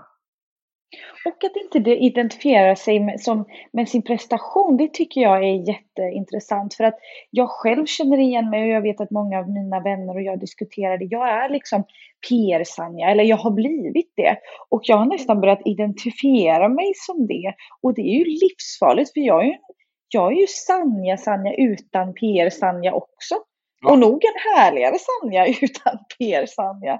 Och 1.25 1.43
att 1.43 1.55
inte 1.55 1.91
identifiera 1.91 2.75
sig 2.75 2.99
med, 2.99 3.21
som, 3.21 3.45
med 3.73 3.89
sin 3.89 4.01
prestation, 4.01 4.77
det 4.77 4.93
tycker 4.93 5.21
jag 5.21 5.37
är 5.37 5.69
jätteintressant. 5.69 6.73
För 6.73 6.83
att 6.83 6.97
jag 7.29 7.49
själv 7.49 7.85
känner 7.85 8.17
igen 8.17 8.49
mig 8.49 8.61
och 8.63 8.69
jag 8.69 8.81
vet 8.81 9.01
att 9.01 9.11
många 9.11 9.39
av 9.39 9.49
mina 9.49 9.79
vänner 9.79 10.13
och 10.15 10.21
jag 10.21 10.39
diskuterar 10.39 10.97
det. 10.97 11.05
Jag 11.05 11.29
är 11.29 11.49
liksom 11.49 11.83
PR-Sanja, 12.29 13.09
eller 13.09 13.23
jag 13.23 13.37
har 13.37 13.51
blivit 13.51 14.13
det. 14.15 14.37
Och 14.69 14.81
jag 14.83 14.97
har 14.97 15.05
nästan 15.05 15.41
börjat 15.41 15.61
identifiera 15.65 16.69
mig 16.69 16.91
som 16.95 17.27
det. 17.27 17.53
Och 17.81 17.93
det 17.93 18.01
är 18.01 18.17
ju 18.17 18.25
livsfarligt 18.25 19.13
för 19.13 19.21
jag 19.21 19.41
är 19.41 19.47
ju, 19.47 19.57
jag 20.09 20.31
är 20.31 20.35
ju 20.35 20.47
Sanja, 20.47 21.17
Sanja 21.17 21.53
utan 21.53 22.13
PR-Sanja 22.13 22.93
också. 22.93 23.35
Ja. 23.81 23.91
Och 23.91 23.99
nog 23.99 24.23
en 24.25 24.55
härligare 24.55 24.97
Sanja 24.99 25.47
utan 25.61 25.97
PR-Sanja. 26.17 26.99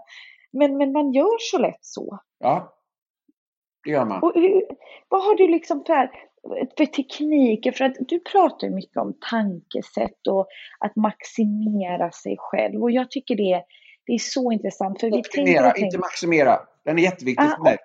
Men, 0.54 0.78
men 0.78 0.92
man 0.92 1.12
gör 1.12 1.38
så 1.40 1.58
lätt 1.58 1.80
så. 1.82 2.20
Ja, 2.40 2.74
det 3.84 3.92
gör 3.92 4.06
man. 4.06 4.24
Och 4.24 4.32
hur, 4.36 4.64
vad 5.10 5.24
har 5.24 5.36
du 5.36 5.48
liksom 5.48 5.84
för, 5.86 6.12
för 6.78 6.86
tekniker? 6.86 7.72
För 7.72 7.86
att 7.86 7.96
du 8.00 8.20
pratar 8.20 8.70
mycket 8.70 8.98
om 8.98 9.14
tankesätt 9.30 10.28
och 10.30 10.48
att 10.80 10.96
maximera 10.96 12.12
sig 12.12 12.36
själv. 12.40 12.82
Och 12.82 12.92
jag 12.92 13.12
tycker 13.12 13.36
det, 13.36 13.64
det 14.06 14.14
är 14.14 14.20
så 14.20 14.52
intressant. 14.52 15.00
För 15.00 15.08
Optimera, 15.14 15.46
vi 15.46 15.72
tänker, 15.72 15.86
inte 15.86 15.98
maximera. 15.98 16.60
Den 16.86 17.00
är 17.00 17.04
jätteviktig 17.04 17.46
ah, 17.46 17.56
för 17.56 17.64
mig. 17.64 17.78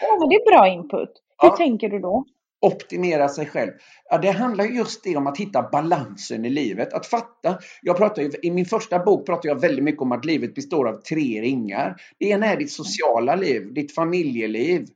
ja, 0.00 0.16
men 0.20 0.28
det 0.28 0.34
är 0.34 0.50
bra 0.50 0.68
input. 0.68 1.10
Hur 1.42 1.48
ja. 1.48 1.56
tänker 1.56 1.88
du 1.88 1.98
då? 1.98 2.24
Optimera 2.60 3.28
sig 3.28 3.46
själv. 3.46 3.70
Ja, 4.10 4.18
det 4.18 4.30
handlar 4.30 4.64
just 4.64 5.04
det 5.04 5.16
om 5.16 5.26
att 5.26 5.38
hitta 5.38 5.68
balansen 5.72 6.44
i 6.44 6.50
livet. 6.50 6.92
Att 6.92 7.06
fatta. 7.06 7.58
Jag 7.82 7.96
pratar 7.96 8.22
ju, 8.22 8.30
I 8.42 8.50
min 8.50 8.64
första 8.64 8.98
bok 8.98 9.26
pratar 9.26 9.48
jag 9.48 9.60
väldigt 9.60 9.84
mycket 9.84 10.02
om 10.02 10.12
att 10.12 10.24
livet 10.24 10.54
består 10.54 10.88
av 10.88 11.00
tre 11.00 11.42
ringar. 11.42 11.96
Det 12.18 12.26
ena 12.26 12.46
är 12.46 12.56
ditt 12.56 12.72
sociala 12.72 13.36
liv, 13.36 13.74
ditt 13.74 13.94
familjeliv. 13.94 14.86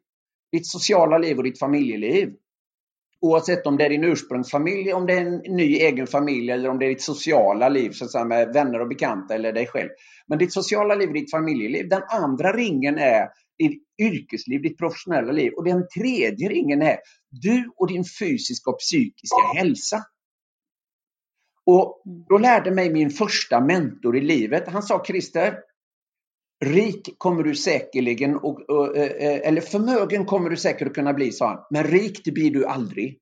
Ditt 0.52 0.66
sociala 0.66 1.19
liv 1.19 1.37
och 1.37 1.45
ditt 1.45 1.59
familjeliv. 1.59 2.33
Oavsett 3.21 3.66
om 3.66 3.76
det 3.76 3.85
är 3.85 3.90
din 3.90 4.04
ursprungsfamilj, 4.04 4.92
om 4.92 5.07
det 5.07 5.12
är 5.12 5.21
en 5.21 5.57
ny 5.57 5.76
egen 5.76 6.07
familj 6.07 6.50
eller 6.50 6.69
om 6.69 6.78
det 6.78 6.87
är 6.87 6.88
ditt 6.88 7.02
sociala 7.02 7.69
liv 7.69 7.90
så 7.90 8.04
att 8.04 8.11
säga, 8.11 8.25
med 8.25 8.52
vänner 8.52 8.81
och 8.81 8.88
bekanta 8.88 9.35
eller 9.35 9.52
dig 9.52 9.66
själv. 9.66 9.88
Men 10.26 10.38
ditt 10.38 10.52
sociala 10.52 10.95
liv 10.95 11.09
och 11.09 11.14
ditt 11.14 11.31
familjeliv. 11.31 11.88
Den 11.88 12.02
andra 12.09 12.52
ringen 12.52 12.99
är 12.99 13.28
ditt 13.59 13.83
yrkesliv, 14.02 14.62
ditt 14.62 14.78
professionella 14.78 15.33
liv. 15.33 15.52
Och 15.57 15.64
den 15.64 15.88
tredje 15.99 16.49
ringen 16.49 16.83
är 16.83 16.97
du 17.32 17.72
och 17.76 17.88
din 17.88 18.04
fysiska 18.04 18.70
och 18.70 18.78
psykiska 18.78 19.42
hälsa. 19.56 20.04
Och 21.66 22.02
då 22.28 22.38
lärde 22.38 22.70
mig 22.70 22.92
min 22.92 23.10
första 23.10 23.60
mentor 23.60 24.16
i 24.16 24.20
livet. 24.20 24.68
Han 24.68 24.82
sa 24.82 25.04
Christer, 25.04 25.58
rik 26.64 27.14
kommer 27.18 27.42
du 27.42 27.54
säkerligen, 27.54 28.36
och, 28.36 28.60
och, 28.60 28.96
eh, 28.96 29.48
eller 29.48 29.60
förmögen 29.60 30.24
kommer 30.24 30.50
du 30.50 30.56
säkert 30.56 30.88
att 30.88 30.94
kunna 30.94 31.12
bli, 31.12 31.32
sa 31.32 31.48
han. 31.48 31.64
Men 31.70 31.84
rik 31.84 32.34
blir 32.34 32.50
du 32.50 32.66
aldrig. 32.66 33.18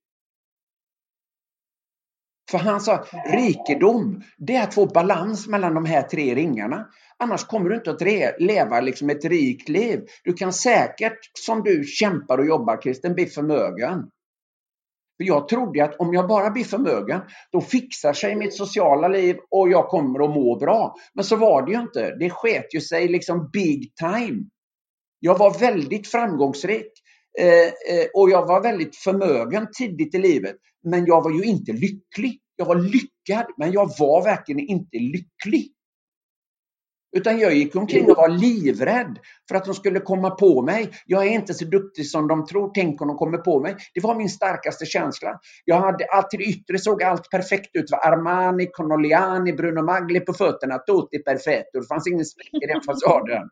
För 2.51 2.59
han 2.59 2.81
sa, 2.81 3.05
rikedom, 3.27 4.23
det 4.39 4.57
är 4.57 4.63
att 4.63 4.75
få 4.75 4.87
balans 4.87 5.47
mellan 5.47 5.75
de 5.75 5.85
här 5.85 6.03
tre 6.03 6.35
ringarna. 6.35 6.89
Annars 7.23 7.45
kommer 7.45 7.71
du 7.71 7.77
inte 7.77 7.91
att 7.91 8.41
leva 8.41 8.81
liksom 8.81 9.11
ett 9.11 9.25
rikt 9.25 9.69
liv. 9.69 10.01
Du 10.25 10.33
kan 10.33 10.53
säkert, 10.53 11.19
som 11.39 11.63
du 11.63 11.85
kämpar 11.85 12.39
och 12.39 12.47
jobbar 12.47 12.83
Kristen, 12.83 13.15
bli 13.15 13.27
förmögen. 13.27 14.11
För 15.17 15.25
jag 15.25 15.49
trodde 15.49 15.85
att 15.85 15.97
om 16.01 16.15
jag 16.15 16.29
bara 16.29 16.51
blir 16.51 16.65
förmögen, 16.65 17.21
då 17.53 17.61
fixar 17.61 18.13
sig 18.13 18.37
mitt 18.37 18.55
sociala 18.55 19.09
liv 19.09 19.37
och 19.51 19.71
jag 19.71 19.89
kommer 19.89 20.25
att 20.25 20.31
må 20.31 20.59
bra. 20.59 20.95
Men 21.15 21.25
så 21.25 21.37
var 21.37 21.67
det 21.67 21.73
ju 21.73 21.81
inte. 21.81 22.17
Det 22.17 22.31
sket 22.31 22.75
ju 22.75 22.81
sig 22.81 23.09
liksom 23.09 23.51
big 23.53 23.93
time. 23.97 24.45
Jag 25.19 25.39
var 25.39 25.59
väldigt 25.59 26.09
framgångsrik 26.09 26.93
eh, 27.39 27.49
eh, 27.49 28.07
och 28.15 28.31
jag 28.31 28.47
var 28.47 28.63
väldigt 28.63 28.97
förmögen 28.97 29.67
tidigt 29.79 30.15
i 30.15 30.19
livet. 30.19 30.57
Men 30.85 31.07
jag 31.07 31.23
var 31.25 31.31
ju 31.31 31.43
inte 31.43 31.73
lycklig. 31.73 32.41
Jag 32.57 32.67
var 32.67 32.77
lyckad, 32.77 33.47
men 33.57 33.73
jag 33.73 33.91
var 33.99 34.25
verkligen 34.25 34.61
inte 34.61 34.99
lycklig. 34.99 35.73
Utan 37.17 37.39
jag 37.39 37.55
gick 37.55 37.77
omkring 37.77 38.11
och 38.11 38.17
var 38.17 38.29
livrädd 38.29 39.19
för 39.49 39.55
att 39.55 39.65
de 39.65 39.75
skulle 39.75 40.01
komma 40.01 40.31
på 40.31 40.63
mig. 40.63 40.91
Jag 41.07 41.27
är 41.27 41.31
inte 41.31 41.55
så 41.55 41.65
duktig 41.65 42.07
som 42.07 42.29
de 42.29 42.47
tror. 42.47 42.71
Tänk 42.75 43.03
om 43.03 43.09
de 43.09 43.17
kommer 43.17 43.39
på 43.39 43.61
mig. 43.61 43.77
Det 43.95 44.01
var 44.01 44.15
min 44.15 44.29
starkaste 44.29 44.87
känsla. 44.87 45.41
Jag 45.65 45.81
hade 45.81 46.05
alltid 46.05 46.31
till 46.31 46.39
det 46.39 46.45
yttre 46.45 46.79
såg 46.79 47.03
allt 47.03 47.31
perfekt 47.31 47.71
ut. 47.73 47.87
Det 47.87 47.93
var 47.93 48.13
Armani, 48.13 48.67
Connoliani, 48.73 49.53
Bruno 49.53 49.83
Magli 49.83 50.21
på 50.21 50.33
fötterna. 50.33 50.79
Tutti 50.79 51.23
perfetto. 51.23 51.81
Det 51.81 51.87
fanns 51.87 52.07
ingen 52.07 52.25
sprick 52.25 52.63
i 52.63 52.67
den 52.67 52.81
fasaden. 52.83 53.49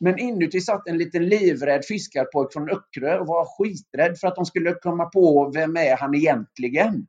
Men 0.00 0.18
inuti 0.18 0.60
satt 0.60 0.88
en 0.88 0.98
liten 0.98 1.28
livrädd 1.28 1.84
fiskarpojk 1.84 2.52
från 2.52 2.70
Öckerö 2.70 3.18
och 3.18 3.26
var 3.26 3.44
skiträdd 3.58 4.18
för 4.18 4.28
att 4.28 4.36
de 4.36 4.46
skulle 4.46 4.74
komma 4.74 5.04
på 5.04 5.50
vem 5.54 5.76
är 5.76 5.96
han 5.96 6.14
egentligen. 6.14 7.06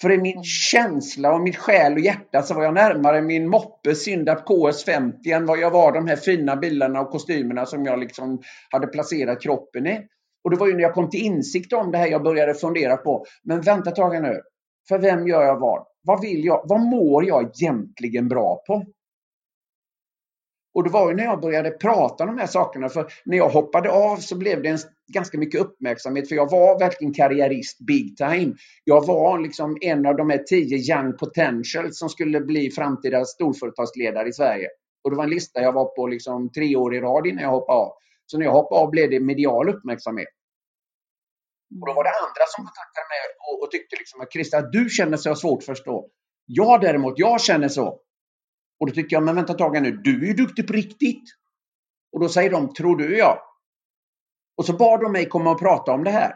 För 0.00 0.12
i 0.12 0.18
min 0.18 0.44
känsla 0.44 1.34
och 1.34 1.40
mitt 1.40 1.56
själ 1.56 1.92
och 1.92 2.00
hjärta 2.00 2.42
så 2.42 2.54
var 2.54 2.62
jag 2.62 2.74
närmare 2.74 3.22
min 3.22 3.48
moppe 3.48 3.94
Syndap 3.94 4.48
KS50 4.48 5.34
än 5.34 5.46
vad 5.46 5.58
jag 5.58 5.70
var 5.70 5.92
de 5.92 6.06
här 6.06 6.16
fina 6.16 6.56
bilarna 6.56 7.00
och 7.00 7.10
kostymerna 7.10 7.66
som 7.66 7.84
jag 7.84 8.00
liksom 8.00 8.40
hade 8.70 8.86
placerat 8.86 9.42
kroppen 9.42 9.86
i. 9.86 10.00
Och 10.44 10.50
det 10.50 10.56
var 10.56 10.66
ju 10.66 10.74
när 10.74 10.82
jag 10.82 10.94
kom 10.94 11.10
till 11.10 11.24
insikt 11.24 11.72
om 11.72 11.90
det 11.90 11.98
här 11.98 12.06
jag 12.06 12.22
började 12.22 12.54
fundera 12.54 12.96
på, 12.96 13.24
men 13.44 13.60
vänta 13.60 13.90
ett 13.90 13.96
tag 13.96 14.22
nu. 14.22 14.40
För 14.88 14.98
vem 14.98 15.28
gör 15.28 15.42
jag 15.42 15.60
vad? 15.60 15.86
Vad 16.02 16.20
vill 16.20 16.44
jag? 16.44 16.64
Vad 16.68 16.80
mår 16.80 17.24
jag 17.24 17.42
egentligen 17.42 18.28
bra 18.28 18.62
på? 18.66 18.84
Och 20.74 20.84
det 20.84 20.90
var 20.90 21.10
ju 21.10 21.16
när 21.16 21.24
jag 21.24 21.40
började 21.40 21.70
prata 21.70 22.24
om 22.24 22.36
de 22.36 22.38
här 22.38 22.46
sakerna, 22.46 22.88
för 22.88 23.12
när 23.24 23.36
jag 23.36 23.48
hoppade 23.48 23.90
av 23.90 24.16
så 24.16 24.38
blev 24.38 24.62
det 24.62 24.68
en, 24.68 24.78
ganska 25.12 25.38
mycket 25.38 25.60
uppmärksamhet, 25.60 26.28
för 26.28 26.36
jag 26.36 26.50
var 26.50 26.78
verkligen 26.78 27.14
karriärist 27.14 27.78
big 27.80 28.16
time. 28.16 28.54
Jag 28.84 29.06
var 29.06 29.38
liksom 29.38 29.78
en 29.80 30.06
av 30.06 30.16
de 30.16 30.30
här 30.30 30.38
tio 30.38 30.94
young 30.94 31.16
potentials 31.16 31.98
som 31.98 32.08
skulle 32.08 32.40
bli 32.40 32.70
framtida 32.70 33.24
storföretagsledare 33.24 34.28
i 34.28 34.32
Sverige. 34.32 34.68
Och 35.04 35.10
det 35.10 35.16
var 35.16 35.24
en 35.24 35.30
lista 35.30 35.60
jag 35.60 35.72
var 35.72 35.84
på 35.84 36.06
liksom 36.06 36.52
tre 36.52 36.76
år 36.76 36.94
i 36.94 37.00
rad 37.00 37.26
innan 37.26 37.42
jag 37.42 37.50
hoppade 37.50 37.78
av. 37.78 37.92
Så 38.26 38.38
när 38.38 38.44
jag 38.44 38.52
hoppade 38.52 38.80
av 38.80 38.90
blev 38.90 39.10
det 39.10 39.20
medial 39.20 39.68
uppmärksamhet. 39.68 40.28
Och 41.80 41.86
då 41.86 41.92
var 41.92 42.04
det 42.04 42.10
andra 42.10 42.44
som 42.48 42.64
kontaktade 42.64 43.06
mig 43.12 43.20
och, 43.48 43.62
och 43.62 43.70
tyckte 43.70 43.96
liksom 43.96 44.20
att 44.20 44.32
Christer, 44.32 44.62
du 44.72 44.88
känner 44.88 45.16
så 45.16 45.34
svårt 45.34 45.58
att 45.58 45.66
förstå. 45.66 46.08
Jag 46.46 46.80
däremot, 46.80 47.14
jag 47.16 47.40
känner 47.40 47.68
så. 47.68 48.00
Och 48.80 48.86
då 48.86 48.92
tycker 48.92 49.16
jag, 49.16 49.22
men 49.22 49.34
vänta 49.34 49.52
ett 49.52 49.58
tag 49.58 49.82
nu, 49.82 49.90
du 49.90 50.22
är 50.22 50.26
ju 50.26 50.34
duktig 50.34 50.66
på 50.66 50.72
riktigt. 50.72 51.24
Och 52.12 52.20
då 52.20 52.28
säger 52.28 52.50
de, 52.50 52.74
tror 52.74 52.96
du 52.96 53.18
ja? 53.18 53.42
Och 54.56 54.66
så 54.66 54.72
bad 54.72 55.00
de 55.00 55.12
mig 55.12 55.28
komma 55.28 55.50
och 55.50 55.58
prata 55.58 55.92
om 55.92 56.04
det 56.04 56.10
här. 56.10 56.34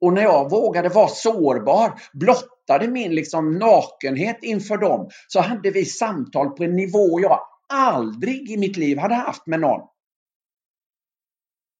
Och 0.00 0.12
när 0.12 0.22
jag 0.22 0.50
vågade 0.50 0.88
vara 0.88 1.08
sårbar, 1.08 2.00
blottade 2.12 2.88
min 2.88 3.14
liksom 3.14 3.58
nakenhet 3.58 4.38
inför 4.42 4.76
dem, 4.76 5.10
så 5.28 5.40
hade 5.40 5.70
vi 5.70 5.84
samtal 5.84 6.50
på 6.50 6.64
en 6.64 6.76
nivå 6.76 7.20
jag 7.20 7.40
aldrig 7.68 8.50
i 8.50 8.56
mitt 8.56 8.76
liv 8.76 8.98
hade 8.98 9.14
haft 9.14 9.46
med 9.46 9.60
någon. 9.60 9.80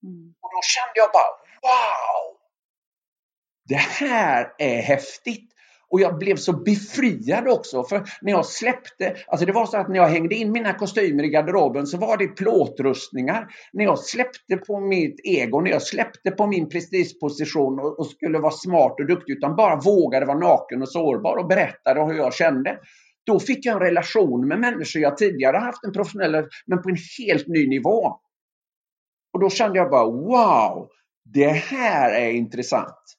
Mm. 0.03 0.35
Och 0.41 0.51
då 0.53 0.61
kände 0.63 0.93
jag 0.95 1.11
bara, 1.13 1.33
wow! 1.63 2.39
Det 3.69 3.75
här 3.75 4.55
är 4.59 4.83
häftigt. 4.83 5.53
Och 5.91 6.01
jag 6.01 6.19
blev 6.19 6.37
så 6.37 6.53
befriad 6.53 7.49
också. 7.49 7.85
För 7.85 8.03
när 8.21 8.33
jag 8.33 8.47
släppte, 8.47 9.17
alltså 9.27 9.47
det 9.47 9.53
var 9.53 9.67
så 9.67 9.77
att 9.77 9.89
när 9.89 9.97
jag 9.97 10.09
hängde 10.09 10.35
in 10.35 10.53
mina 10.53 10.75
kostymer 10.75 11.25
i 11.25 11.29
garderoben 11.29 11.87
så 11.87 11.99
var 11.99 12.17
det 12.17 12.27
plåtrustningar. 12.27 13.47
När 13.73 13.85
jag 13.85 13.99
släppte 13.99 14.57
på 14.57 14.81
mitt 14.81 15.21
ego, 15.25 15.61
när 15.61 15.71
jag 15.71 15.83
släppte 15.83 16.31
på 16.31 16.47
min 16.47 16.69
prestigeposition 16.69 17.79
och, 17.81 17.99
och 17.99 18.07
skulle 18.07 18.39
vara 18.39 18.53
smart 18.53 19.01
och 19.01 19.07
duktig 19.07 19.33
utan 19.33 19.57
bara 19.57 19.77
vågade 19.77 20.27
vara 20.27 20.39
naken 20.39 20.83
och 20.83 20.89
sårbar 20.89 21.37
och 21.37 21.47
berättade 21.47 22.05
hur 22.05 22.15
jag 22.15 22.35
kände. 22.35 22.79
Då 23.27 23.41
fick 23.41 23.67
jag 23.67 23.75
en 23.75 23.81
relation 23.81 24.49
med 24.49 24.61
människor 24.61 25.03
jag 25.03 25.17
tidigare 25.17 25.57
haft 25.57 25.85
en 25.85 25.93
professionell, 25.93 26.49
men 26.67 26.83
på 26.83 26.89
en 26.89 26.97
helt 27.19 27.47
ny 27.47 27.69
nivå. 27.69 28.21
Och 29.33 29.41
då 29.41 29.51
kände 29.51 29.79
jag 29.79 29.91
bara 29.91 30.05
wow, 30.05 30.89
det 31.35 31.49
här 31.49 32.11
är 32.11 32.31
intressant. 32.31 33.16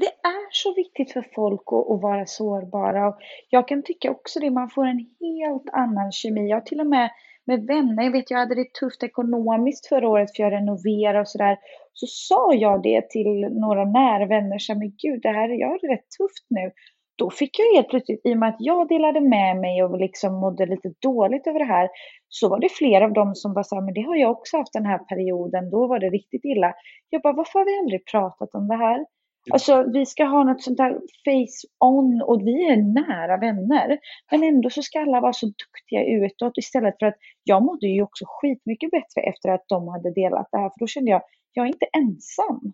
Det 0.00 0.06
är 0.06 0.48
så 0.50 0.74
viktigt 0.74 1.12
för 1.12 1.24
folk 1.34 1.62
att, 1.66 1.90
att 1.90 2.02
vara 2.02 2.26
sårbara. 2.26 3.08
Och 3.08 3.16
jag 3.50 3.68
kan 3.68 3.82
tycka 3.82 4.10
också 4.10 4.40
det, 4.40 4.50
man 4.50 4.70
får 4.70 4.86
en 4.86 5.06
helt 5.20 5.68
annan 5.72 6.12
kemi. 6.12 6.48
Jag 6.48 6.56
har 6.56 6.60
till 6.60 6.80
och 6.80 6.86
med 6.86 7.10
med 7.46 7.66
vänner, 7.66 8.04
jag 8.04 8.12
vet 8.12 8.30
jag 8.30 8.38
hade 8.38 8.54
det 8.54 8.74
tufft 8.74 9.02
ekonomiskt 9.02 9.86
förra 9.86 10.08
året 10.08 10.36
för 10.36 10.42
jag 10.42 10.52
renoverade 10.52 11.20
och 11.20 11.28
sådär. 11.28 11.58
Så 11.92 12.06
sa 12.06 12.54
jag 12.54 12.82
det 12.82 13.10
till 13.10 13.48
några 13.50 13.84
nära 13.84 14.26
vänner, 14.26 14.58
så 14.58 14.74
men 14.74 14.92
gud, 15.02 15.22
det 15.22 15.28
här, 15.28 15.48
jag 15.48 15.68
har 15.68 15.78
det 15.82 15.94
rätt 15.94 16.10
tufft 16.18 16.46
nu. 16.48 16.70
då 17.16 17.30
fick 17.30 17.58
jag 17.58 17.74
helt 17.74 17.88
plötsligt, 17.88 18.20
i 18.24 18.34
och 18.34 18.38
med 18.38 18.48
att 18.48 18.56
jag 18.58 18.88
delade 18.88 19.20
med 19.20 19.56
mig 19.56 19.84
och 19.84 19.98
liksom 19.98 20.34
mådde 20.34 20.66
lite 20.66 20.92
dåligt 21.02 21.46
över 21.46 21.58
det 21.58 21.64
här, 21.64 21.88
så 22.28 22.48
var 22.48 22.60
det 22.60 22.68
fler 22.72 23.00
av 23.00 23.12
dem 23.12 23.34
som 23.34 23.54
bara 23.54 23.64
sa, 23.64 23.80
men 23.80 23.94
det 23.94 24.02
har 24.02 24.16
jag 24.16 24.30
också 24.30 24.56
haft 24.56 24.72
den 24.72 24.86
här 24.86 24.98
perioden, 24.98 25.70
då 25.70 25.86
var 25.86 25.98
det 25.98 26.10
riktigt 26.10 26.44
illa. 26.44 26.74
Jag 27.10 27.22
bara, 27.22 27.32
varför 27.32 27.58
har 27.58 27.66
vi 27.66 27.78
aldrig 27.78 28.06
pratat 28.06 28.54
om 28.54 28.68
det 28.68 28.76
här? 28.76 29.06
Alltså 29.52 29.84
vi 29.92 30.06
ska 30.06 30.24
ha 30.24 30.44
något 30.44 30.62
sånt 30.62 30.76
där 30.76 30.92
face-on 31.24 32.22
och 32.22 32.40
vi 32.40 32.70
är 32.72 32.76
nära 32.76 33.36
vänner. 33.36 33.98
Men 34.30 34.42
ändå 34.42 34.70
så 34.70 34.82
ska 34.82 35.00
alla 35.00 35.20
vara 35.20 35.32
så 35.32 35.46
duktiga 35.46 36.04
utåt 36.04 36.58
istället 36.58 36.94
för 36.98 37.06
att 37.06 37.16
jag 37.44 37.62
mådde 37.62 37.86
ju 37.86 38.02
också 38.02 38.24
skitmycket 38.28 38.90
bättre 38.90 39.20
efter 39.32 39.48
att 39.48 39.64
de 39.68 39.88
hade 39.88 40.14
delat 40.14 40.48
det 40.52 40.58
här. 40.58 40.68
För 40.68 40.78
då 40.78 40.86
kände 40.86 41.10
jag, 41.10 41.22
jag 41.52 41.64
är 41.64 41.68
inte 41.68 41.86
ensam. 41.86 42.72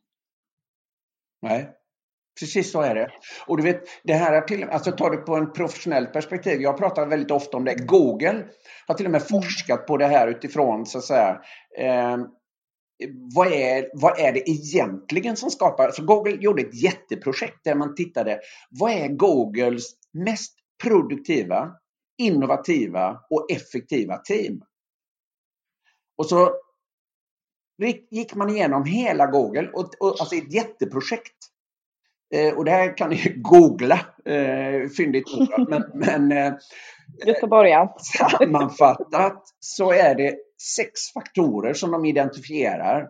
Nej, 1.42 1.68
Precis 2.40 2.72
så 2.72 2.80
är 2.80 2.94
det. 2.94 3.10
Och 3.46 3.56
du 3.56 3.62
vet, 3.62 3.82
det 4.02 4.14
här 4.14 4.32
är 4.32 4.40
till 4.40 4.64
alltså 4.64 4.92
tar 4.92 5.10
du 5.10 5.16
på 5.16 5.36
en 5.36 5.52
professionellt 5.52 6.12
perspektiv. 6.12 6.60
Jag 6.60 6.78
pratar 6.78 7.06
väldigt 7.06 7.30
ofta 7.30 7.56
om 7.56 7.64
det. 7.64 7.74
Google 7.74 8.44
har 8.86 8.94
till 8.94 9.06
och 9.06 9.12
med 9.12 9.28
forskat 9.28 9.86
på 9.86 9.96
det 9.96 10.06
här 10.06 10.28
utifrån 10.28 10.86
så 10.86 10.98
att 10.98 11.04
säga. 11.04 11.40
Eh, 11.78 12.16
vad, 13.35 13.52
är, 13.52 13.88
vad 13.95 14.19
är 14.19 14.33
det 14.33 14.50
egentligen 14.50 15.37
som 15.37 15.50
skapar... 15.50 15.90
Så 15.90 16.04
Google 16.04 16.37
gjorde 16.40 16.62
ett 16.62 16.83
jätteprojekt 16.83 17.64
där 17.64 17.75
man 17.75 17.95
tittade. 17.95 18.40
Vad 18.71 18.92
är 18.92 19.09
Googles 19.09 19.90
mest 20.12 20.54
produktiva, 20.83 21.71
innovativa 22.19 23.21
och 23.30 23.50
effektiva 23.50 24.16
team? 24.16 24.62
Och 26.16 26.26
så 26.26 26.50
gick 28.11 28.35
man 28.35 28.50
igenom 28.50 28.85
hela 28.85 29.26
Google, 29.26 29.71
och, 29.73 29.95
och, 30.00 30.21
alltså 30.21 30.35
ett 30.35 30.52
jätteprojekt. 30.52 31.37
Eh, 32.35 32.54
och 32.54 32.64
det 32.64 32.71
här 32.71 32.97
kan 32.97 33.11
ni 33.11 33.33
googla, 33.37 34.00
eh, 34.25 34.88
fyndigt 34.97 35.25
men, 35.69 35.85
men 35.95 36.33
eh, 36.33 36.54
sammanfattat 37.99 39.42
så 39.61 39.92
är 39.92 40.14
det 40.14 40.37
sex 40.60 41.12
faktorer 41.14 41.74
som 41.74 41.90
de 41.90 42.04
identifierar. 42.04 43.08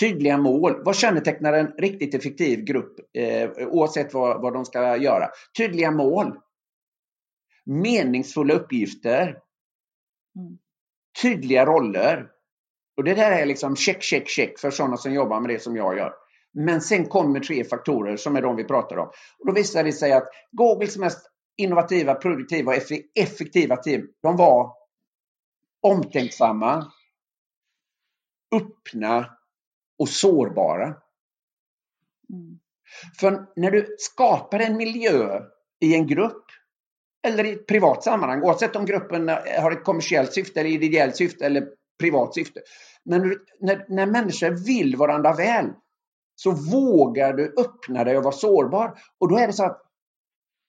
Tydliga 0.00 0.38
mål. 0.38 0.82
Vad 0.84 0.96
kännetecknar 0.96 1.52
en 1.52 1.72
riktigt 1.78 2.14
effektiv 2.14 2.64
grupp 2.64 2.96
eh, 3.18 3.50
oavsett 3.68 4.14
vad, 4.14 4.42
vad 4.42 4.52
de 4.52 4.64
ska 4.64 4.96
göra? 4.96 5.28
Tydliga 5.58 5.90
mål. 5.90 6.38
Meningsfulla 7.66 8.54
uppgifter. 8.54 9.22
Mm. 9.22 10.58
Tydliga 11.22 11.66
roller. 11.66 12.26
Och 12.96 13.04
det 13.04 13.14
där 13.14 13.30
är 13.30 13.46
liksom 13.46 13.76
check, 13.76 14.02
check, 14.02 14.28
check 14.28 14.58
för 14.58 14.70
sådana 14.70 14.96
som 14.96 15.14
jobbar 15.14 15.40
med 15.40 15.50
det 15.50 15.62
som 15.62 15.76
jag 15.76 15.96
gör. 15.96 16.12
Men 16.54 16.80
sen 16.80 17.06
kommer 17.06 17.40
tre 17.40 17.64
faktorer 17.64 18.16
som 18.16 18.36
är 18.36 18.42
de 18.42 18.56
vi 18.56 18.64
pratar 18.64 18.96
om. 18.96 19.08
Och 19.38 19.46
då 19.46 19.52
visar 19.52 19.84
det 19.84 19.92
sig 19.92 20.12
att 20.12 20.28
Googles 20.52 20.96
mest 20.96 21.30
innovativa, 21.56 22.14
produktiva 22.14 22.72
och 22.72 22.78
effektiva 23.14 23.76
team, 23.76 24.08
de 24.22 24.36
var 24.36 24.72
omtänksamma, 25.86 26.92
öppna 28.54 29.36
och 29.98 30.08
sårbara. 30.08 30.84
Mm. 30.84 32.58
För 33.20 33.46
när 33.56 33.70
du 33.70 33.96
skapar 33.98 34.60
en 34.60 34.76
miljö 34.76 35.40
i 35.80 35.94
en 35.94 36.06
grupp 36.06 36.44
eller 37.26 37.44
i 37.44 37.52
ett 37.52 37.66
privat 37.66 38.04
sammanhang, 38.04 38.42
oavsett 38.42 38.76
om 38.76 38.86
gruppen 38.86 39.28
har 39.60 39.72
ett 39.72 39.84
kommersiellt 39.84 40.32
syfte 40.32 40.60
eller 40.60 40.70
ideellt 40.70 41.16
syfte 41.16 41.46
eller 41.46 41.68
privat 41.98 42.34
syfte. 42.34 42.60
Men 43.04 43.36
när, 43.60 43.86
när 43.88 44.06
människor 44.06 44.66
vill 44.66 44.96
varandra 44.96 45.32
väl 45.32 45.72
så 46.34 46.50
vågar 46.50 47.32
du 47.32 47.54
öppna 47.58 48.04
dig 48.04 48.16
och 48.16 48.24
vara 48.24 48.34
sårbar. 48.34 48.98
Och 49.18 49.28
då 49.28 49.38
är 49.38 49.46
det 49.46 49.52
så 49.52 49.64
att 49.64 49.85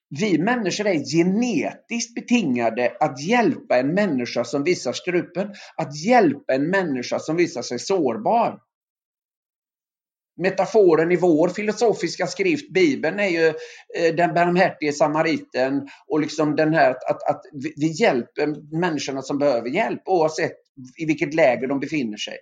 vi 0.08 0.38
människor 0.38 0.86
är 0.86 1.16
genetiskt 1.16 2.14
betingade 2.14 2.96
att 3.00 3.22
hjälpa 3.22 3.78
en 3.78 3.94
människa 3.94 4.44
som 4.44 4.64
visar 4.64 4.92
strupen, 4.92 5.54
att 5.76 6.04
hjälpa 6.04 6.54
en 6.54 6.70
människa 6.70 7.18
som 7.18 7.36
visar 7.36 7.62
sig 7.62 7.78
sårbar. 7.78 8.60
Metaforen 10.40 11.12
i 11.12 11.16
vår 11.16 11.48
filosofiska 11.48 12.26
skrift, 12.26 12.72
Bibeln, 12.72 13.20
är 13.20 13.28
ju 13.28 13.46
eh, 13.96 14.14
den 14.14 14.34
barmhärtige 14.34 14.92
samariten 14.92 15.88
och 16.06 16.20
liksom 16.20 16.56
den 16.56 16.74
här 16.74 16.90
att, 16.90 17.30
att 17.30 17.42
vi 17.76 18.02
hjälper 18.02 18.76
människorna 18.80 19.22
som 19.22 19.38
behöver 19.38 19.68
hjälp 19.68 20.02
oavsett 20.04 20.56
i 20.98 21.06
vilket 21.06 21.34
läge 21.34 21.66
de 21.66 21.80
befinner 21.80 22.16
sig. 22.16 22.36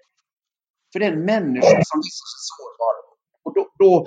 För 0.92 1.00
det 1.00 1.06
är 1.06 1.12
en 1.12 1.24
människa 1.24 1.82
som 1.84 1.98
visar 1.98 2.26
sig 2.32 2.42
sårbar. 2.50 2.94
Och 3.44 3.54
då, 3.54 3.74
då, 3.78 4.06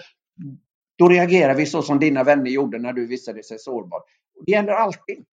då 0.99 1.07
reagerar 1.07 1.55
vi 1.55 1.65
så 1.65 1.81
som 1.81 1.99
dina 1.99 2.23
vänner 2.23 2.51
gjorde 2.51 2.79
när 2.79 2.93
du 2.93 3.07
visade 3.07 3.43
sig 3.43 3.59
sårbar. 3.59 3.99
Det 4.45 4.51
gäller 4.51 4.73
alltid. 4.73 5.25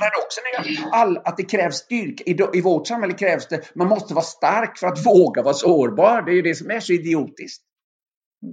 Paradoxen 0.00 0.44
är 0.44 0.88
all, 0.92 1.18
att 1.18 1.36
det 1.36 1.42
krävs 1.42 1.76
styrka. 1.76 2.24
I, 2.26 2.58
I 2.58 2.60
vårt 2.60 2.86
samhälle 2.86 3.14
krävs 3.14 3.48
det, 3.48 3.74
man 3.74 3.88
måste 3.88 4.14
vara 4.14 4.24
stark 4.24 4.78
för 4.78 4.86
att 4.86 5.06
våga 5.06 5.42
vara 5.42 5.54
sårbar. 5.54 6.22
Det 6.22 6.32
är 6.32 6.34
ju 6.34 6.42
det 6.42 6.54
som 6.54 6.70
är 6.70 6.80
så 6.80 6.92
idiotiskt. 6.92 7.64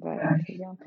Verkligen. 0.03 0.77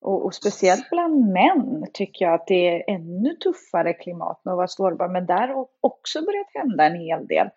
Och, 0.00 0.26
och, 0.26 0.34
speciellt 0.34 0.90
bland 0.90 1.32
män 1.32 1.86
tycker 1.92 2.24
jag 2.24 2.34
att 2.34 2.46
det 2.46 2.68
är 2.68 2.94
ännu 2.94 3.34
tuffare 3.34 3.92
klimat 3.92 4.44
med 4.44 4.52
att 4.52 4.56
vara 4.56 4.68
sårbar. 4.68 5.08
Men 5.08 5.26
där 5.26 5.48
har 5.48 5.66
också 5.80 6.24
börjat 6.24 6.46
hända 6.54 6.84
en 6.84 7.00
hel 7.00 7.26
del 7.26 7.48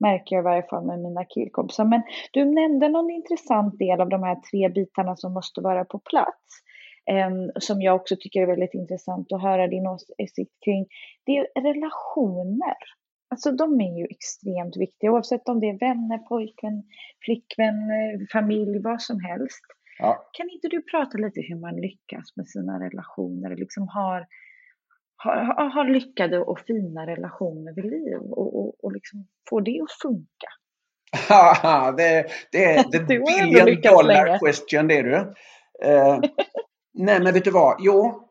märker 0.00 0.36
jag 0.36 0.42
i 0.42 0.44
varje 0.44 0.62
fall 0.62 0.86
med 0.86 0.98
mina 0.98 1.24
killkompisar. 1.24 1.84
Men 1.84 2.02
du 2.32 2.44
nämnde 2.44 2.88
någon 2.88 3.10
intressant 3.10 3.78
del 3.78 4.00
av 4.00 4.08
de 4.08 4.22
här 4.22 4.36
tre 4.50 4.68
bitarna 4.68 5.16
som 5.16 5.32
måste 5.32 5.60
vara 5.60 5.84
på 5.84 5.98
plats. 5.98 6.62
Eh, 7.10 7.30
som 7.58 7.82
jag 7.82 7.96
också 7.96 8.16
tycker 8.20 8.42
är 8.42 8.46
väldigt 8.46 8.74
intressant 8.74 9.32
att 9.32 9.42
höra 9.42 9.66
din 9.68 9.86
åsikt 9.86 10.52
kring. 10.64 10.86
Det 11.26 11.36
är 11.36 11.62
relationer. 11.62 12.76
Alltså 13.30 13.50
de 13.52 13.80
är 13.80 13.98
ju 13.98 14.06
extremt 14.10 14.76
viktiga 14.76 15.12
oavsett 15.12 15.48
om 15.48 15.60
det 15.60 15.68
är 15.68 15.78
vänner, 15.78 16.18
pojkvän, 16.18 16.82
flickvän, 17.24 17.76
familj, 18.32 18.80
vad 18.82 19.02
som 19.02 19.20
helst. 19.20 19.64
Ja. 19.98 20.28
Kan 20.32 20.50
inte 20.50 20.68
du 20.68 20.82
prata 20.82 21.18
lite 21.18 21.40
hur 21.40 21.56
man 21.56 21.76
lyckas 21.76 22.36
med 22.36 22.48
sina 22.48 22.80
relationer, 22.86 23.56
liksom 23.56 23.88
har 23.88 24.26
har, 25.24 25.70
har 25.70 25.84
lyckade 25.84 26.38
och 26.38 26.60
fina 26.60 27.06
relationer 27.06 27.74
vid 27.74 27.84
liv 27.84 28.16
och, 28.30 28.56
och, 28.56 28.84
och 28.84 28.92
liksom 28.92 29.26
få 29.50 29.60
det 29.60 29.80
att 29.82 30.02
funka. 30.02 30.48
det, 31.96 32.26
det 32.52 32.64
är 32.74 32.82
the 32.82 32.98
billion 32.98 33.80
dollar 33.80 34.38
question 34.38 34.88
det 34.88 35.02
du. 35.02 35.16
Uh, 35.16 36.20
nej 36.94 37.20
men 37.20 37.34
vet 37.34 37.44
du 37.44 37.50
vad, 37.50 37.76
jo, 37.80 38.26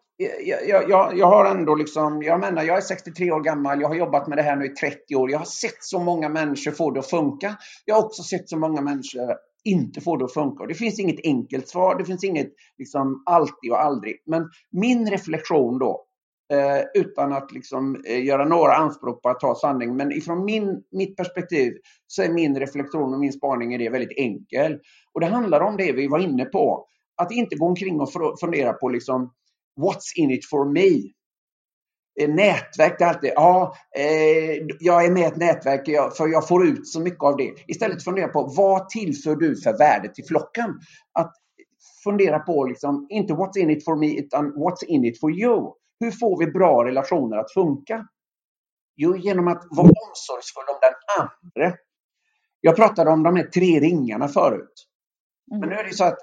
jag, 0.46 0.90
jag, 0.90 1.18
jag, 1.18 1.28
har 1.28 1.46
ändå 1.46 1.76
liksom, 1.76 2.24
jag 2.24 2.40
menar 2.40 2.64
jag 2.64 2.78
är 2.78 2.82
63 2.82 3.32
år 3.32 3.42
gammal, 3.42 3.82
jag 3.82 3.88
har 3.88 3.96
jobbat 3.96 4.28
med 4.28 4.38
det 4.38 4.42
här 4.42 4.56
nu 4.56 4.66
i 4.66 4.70
30 4.70 5.16
år. 5.16 5.32
Jag 5.32 5.38
har 5.38 5.46
sett 5.46 5.84
så 5.84 6.00
många 6.00 6.30
människor 6.30 6.72
få 6.72 6.92
det 6.92 7.00
att 7.00 7.10
funka. 7.10 7.56
Jag 7.86 7.96
har 7.96 8.06
också 8.06 8.24
sett 8.24 8.50
så 8.50 8.58
många 8.58 8.82
människor 8.82 9.36
inte 9.64 10.02
få 10.02 10.18
det 10.18 10.26
att 10.26 10.34
funka. 10.34 10.66
Det 10.66 10.74
finns 10.74 11.00
inget 11.00 11.20
enkelt 11.24 11.68
svar, 11.68 11.98
det 11.98 12.06
finns 12.06 12.24
inget 12.24 12.54
liksom 12.78 13.24
alltid 13.26 13.72
och 13.72 13.82
aldrig. 13.82 14.24
Men 14.26 14.50
min 14.72 15.10
reflektion 15.10 15.80
då, 15.80 16.06
Eh, 16.52 16.84
utan 16.94 17.34
att 17.34 17.52
liksom, 17.52 18.04
eh, 18.06 18.26
göra 18.26 18.46
några 18.46 18.74
anspråk 18.74 19.22
på 19.22 19.30
att 19.30 19.40
ta 19.40 19.56
sanning. 19.56 19.96
Men 19.96 20.12
ifrån 20.12 20.46
min, 20.46 20.84
mitt 20.92 21.18
perspektiv 21.18 21.74
så 22.08 22.24
är 22.24 22.30
min 22.30 22.60
reflektion 22.60 23.14
och 23.14 23.20
min 23.20 23.34
spaning 23.34 23.74
i 23.74 23.78
det 23.78 23.90
väldigt 23.90 24.18
enkel. 24.18 24.80
Och 25.14 25.20
det 25.20 25.28
handlar 25.28 25.62
om 25.62 25.78
det 25.78 25.92
vi 25.92 26.08
var 26.08 26.20
inne 26.20 26.46
på. 26.46 26.86
Att 27.16 27.32
inte 27.32 27.56
gå 27.56 27.66
omkring 27.66 28.00
och 28.00 28.10
fundera 28.40 28.74
på 28.74 28.90
liksom, 28.90 29.34
what's 29.82 30.16
in 30.16 30.32
it 30.32 30.50
for 30.50 30.66
me? 30.66 31.12
Eh, 32.20 32.30
nätverk, 32.30 32.96
det 33.00 33.04
är 33.04 33.10
alltid, 33.10 33.32
ja, 33.36 33.76
eh, 33.98 34.66
jag 34.80 35.06
är 35.06 35.12
med 35.12 35.22
i 35.22 35.26
ett 35.26 35.38
nätverk 35.38 35.86
för 36.18 36.28
jag 36.28 36.48
får 36.48 36.68
ut 36.68 36.88
så 36.88 37.00
mycket 37.00 37.24
av 37.24 37.38
det. 37.38 37.54
Istället 37.68 38.04
fundera 38.04 38.28
på 38.28 38.54
vad 38.58 38.90
tillför 38.90 39.36
du 39.36 39.62
för 39.62 39.78
värde 39.78 40.14
till 40.14 40.26
flocken? 40.26 40.80
Att 41.14 41.34
fundera 42.04 42.40
på, 42.40 42.66
liksom, 42.66 43.08
inte 43.10 43.34
what's 43.34 43.58
in 43.58 43.70
it 43.70 43.86
for 43.86 43.96
me, 43.96 44.20
utan 44.20 44.54
what's 44.54 44.86
in 44.88 45.06
it 45.06 45.20
for 45.20 45.32
you? 45.32 45.74
Hur 46.00 46.12
får 46.12 46.40
vi 46.40 46.52
bra 46.52 46.86
relationer 46.86 47.38
att 47.38 47.54
funka? 47.54 48.08
Jo, 48.96 49.16
genom 49.18 49.48
att 49.48 49.64
vara 49.70 49.88
omsorgsfull 49.88 50.64
om 50.68 50.80
den 50.82 50.94
andra. 51.20 51.78
Jag 52.62 52.76
pratade 52.76 53.12
om 53.12 53.24
de 53.24 53.36
här 53.36 53.44
tre 53.44 53.80
ringarna 53.80 54.28
förut. 54.28 54.74
Men 55.60 55.70
nu 55.70 55.76
är 55.76 55.84
det 55.84 55.94
så 55.94 56.04
att 56.04 56.20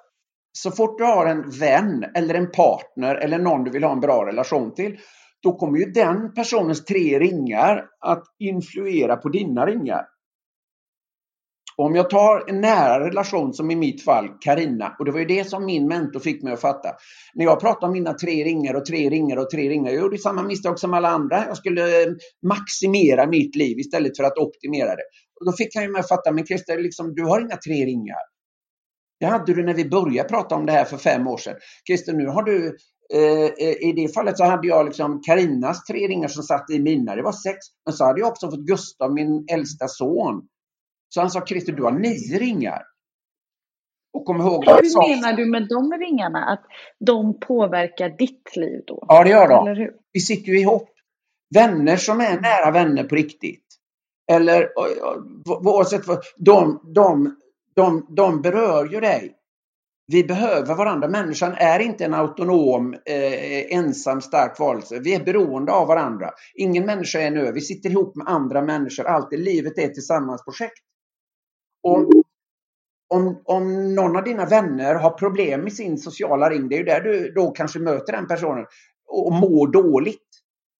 så 0.52 0.70
fort 0.70 0.98
du 0.98 1.04
har 1.04 1.26
en 1.26 1.50
vän 1.50 2.04
eller 2.14 2.34
en 2.34 2.50
partner 2.50 3.14
eller 3.14 3.38
någon 3.38 3.64
du 3.64 3.70
vill 3.70 3.84
ha 3.84 3.92
en 3.92 4.00
bra 4.00 4.26
relation 4.26 4.74
till, 4.74 4.98
då 5.42 5.56
kommer 5.56 5.78
ju 5.78 5.84
den 5.84 6.34
personens 6.34 6.84
tre 6.84 7.18
ringar 7.18 7.88
att 8.00 8.24
influera 8.38 9.16
på 9.16 9.28
dina 9.28 9.66
ringar. 9.66 10.06
Om 11.78 11.94
jag 11.94 12.10
tar 12.10 12.50
en 12.50 12.60
nära 12.60 13.06
relation 13.06 13.54
som 13.54 13.70
i 13.70 13.76
mitt 13.76 14.04
fall 14.04 14.28
Karina 14.40 14.96
och 14.98 15.04
det 15.04 15.10
var 15.10 15.18
ju 15.18 15.24
det 15.24 15.48
som 15.48 15.64
min 15.64 15.88
mentor 15.88 16.20
fick 16.20 16.42
mig 16.42 16.52
att 16.52 16.60
fatta. 16.60 16.88
När 17.34 17.44
jag 17.44 17.60
pratade 17.60 17.86
om 17.86 17.92
mina 17.92 18.14
tre 18.14 18.44
ringar 18.44 18.74
och 18.74 18.84
tre 18.84 19.10
ringar 19.10 19.36
och 19.36 19.50
tre 19.50 19.68
ringar, 19.68 19.92
jag 19.92 20.00
gjorde 20.02 20.18
samma 20.18 20.42
misstag 20.42 20.78
som 20.78 20.94
alla 20.94 21.08
andra. 21.08 21.46
Jag 21.46 21.56
skulle 21.56 22.02
eh, 22.02 22.08
maximera 22.46 23.26
mitt 23.26 23.56
liv 23.56 23.78
istället 23.78 24.16
för 24.16 24.24
att 24.24 24.38
optimera 24.38 24.88
det. 24.88 25.04
Och 25.40 25.46
då 25.46 25.52
fick 25.52 25.74
han 25.74 25.84
ju 25.84 25.90
mig 25.90 26.00
att 26.00 26.08
fatta, 26.08 26.32
men 26.32 26.46
Christer, 26.46 26.78
liksom, 26.78 27.14
du 27.14 27.24
har 27.24 27.40
inga 27.40 27.56
tre 27.56 27.84
ringar. 27.84 28.22
Det 29.20 29.26
hade 29.26 29.54
du 29.54 29.64
när 29.64 29.74
vi 29.74 29.88
började 29.88 30.28
prata 30.28 30.54
om 30.54 30.66
det 30.66 30.72
här 30.72 30.84
för 30.84 30.96
fem 30.96 31.26
år 31.26 31.38
sedan. 31.38 31.54
Christer, 31.86 32.12
nu 32.12 32.26
har 32.26 32.42
du 32.42 32.76
eh, 33.14 33.66
eh, 33.68 33.88
I 33.88 33.92
det 33.96 34.14
fallet 34.14 34.38
så 34.38 34.44
hade 34.44 34.68
jag 34.68 34.86
liksom 34.86 35.20
Karinas 35.22 35.84
tre 35.84 36.08
ringar 36.08 36.28
som 36.28 36.42
satt 36.42 36.70
i 36.70 36.78
mina, 36.78 37.16
det 37.16 37.22
var 37.22 37.32
sex. 37.32 37.58
Men 37.84 37.94
så 37.94 38.04
hade 38.04 38.20
jag 38.20 38.28
också 38.28 38.50
fått 38.50 38.66
Gustav, 38.66 39.12
min 39.12 39.44
äldsta 39.52 39.88
son. 39.88 40.42
Så 41.16 41.20
han 41.20 41.31
sa, 41.31 41.46
Christer 41.46 41.72
du 41.72 41.83
har 41.83 41.92
nio 41.92 42.38
ringar. 42.38 42.83
Och 44.12 44.24
kom 44.24 44.40
ihåg 44.40 44.64
Hur 44.64 44.83
sa... 44.83 45.09
menar 45.09 45.33
du 45.33 45.46
med 45.46 45.68
de 45.68 45.92
ringarna? 45.92 46.44
Att 46.44 46.64
de 47.07 47.40
påverkar 47.40 48.09
ditt 48.09 48.57
liv 48.57 48.83
då? 48.87 49.05
Ja, 49.09 49.24
det 49.24 49.31
gör 49.31 49.48
de. 49.48 49.90
Vi 50.12 50.20
sitter 50.20 50.52
ju 50.52 50.61
ihop. 50.61 50.88
Vänner 51.55 51.96
som 51.96 52.20
är 52.20 52.40
nära 52.40 52.70
vänner 52.70 53.05
på 53.05 53.14
riktigt. 53.14 53.66
Eller 54.33 54.68
oavsett 55.46 56.07
vad, 56.07 56.18
de, 56.37 56.81
de, 56.94 57.37
de, 57.74 58.07
de 58.16 58.42
berör 58.42 58.88
ju 58.92 59.00
dig. 59.00 59.35
Vi 60.12 60.24
behöver 60.24 60.74
varandra. 60.74 61.09
Människan 61.09 61.52
är 61.57 61.79
inte 61.79 62.05
en 62.05 62.14
autonom, 62.14 62.94
eh, 62.94 63.76
ensam, 63.79 64.20
stark 64.20 64.59
varelse. 64.59 64.98
Vi 64.98 65.14
är 65.14 65.24
beroende 65.24 65.72
av 65.72 65.88
varandra. 65.88 66.31
Ingen 66.55 66.87
människa 66.87 67.20
är 67.20 67.26
en 67.26 67.37
ö. 67.37 67.52
Vi 67.52 67.61
sitter 67.61 67.90
ihop 67.90 68.16
med 68.16 68.26
andra 68.29 68.62
människor. 68.62 69.07
Alltid. 69.07 69.40
Livet 69.40 69.79
är 69.79 69.85
ett 69.85 69.94
tillsammansprojekt. 69.94 70.86
Och 71.87 72.11
om, 73.09 73.42
om 73.44 73.94
någon 73.94 74.16
av 74.16 74.25
dina 74.25 74.46
vänner 74.46 74.94
har 74.94 75.11
problem 75.11 75.61
med 75.61 75.72
sin 75.72 75.99
sociala 75.99 76.51
ring, 76.51 76.68
det 76.68 76.75
är 76.75 76.79
ju 76.79 76.85
där 76.85 77.01
du 77.01 77.33
då 77.33 77.51
kanske 77.51 77.79
möter 77.79 78.12
den 78.12 78.27
personen 78.27 78.66
och 79.09 79.33
mår 79.33 79.72
dåligt. 79.72 80.22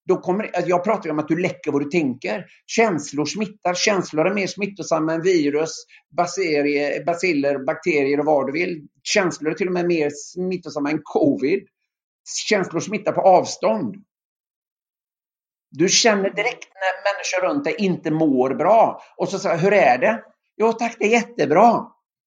Då 0.07 0.17
kommer, 0.17 0.43
alltså 0.43 0.69
jag 0.69 0.83
pratar 0.83 1.05
ju 1.05 1.11
om 1.11 1.19
att 1.19 1.27
du 1.27 1.39
läcker 1.39 1.71
vad 1.71 1.81
du 1.81 1.89
tänker. 1.89 2.45
Känslor 2.65 3.25
smittar. 3.25 3.73
Känslor 3.73 4.27
är 4.27 4.33
mer 4.33 4.47
smittosamma 4.47 5.13
än 5.13 5.21
virus, 5.21 5.71
baciller, 7.05 7.65
bakterier 7.65 8.19
och 8.19 8.25
vad 8.25 8.47
du 8.47 8.53
vill. 8.53 8.87
Känslor 9.03 9.51
är 9.51 9.55
till 9.55 9.67
och 9.67 9.73
med 9.73 9.85
mer 9.85 10.09
smittosamma 10.13 10.91
än 10.91 11.01
covid. 11.03 11.67
Känslor 12.47 12.79
smittar 12.79 13.11
på 13.11 13.21
avstånd. 13.21 13.95
Du 15.71 15.89
känner 15.89 16.29
direkt 16.29 16.69
när 16.73 17.13
människor 17.13 17.47
runt 17.47 17.63
dig 17.63 17.75
inte 17.77 18.11
mår 18.11 18.53
bra. 18.55 19.01
Och 19.17 19.29
så 19.29 19.39
säger 19.39 19.57
hur 19.57 19.73
är 19.73 19.97
det? 19.97 20.23
Jo 20.57 20.73
tack, 20.73 20.95
det 20.99 21.05
är 21.05 21.09
jättebra. 21.09 21.85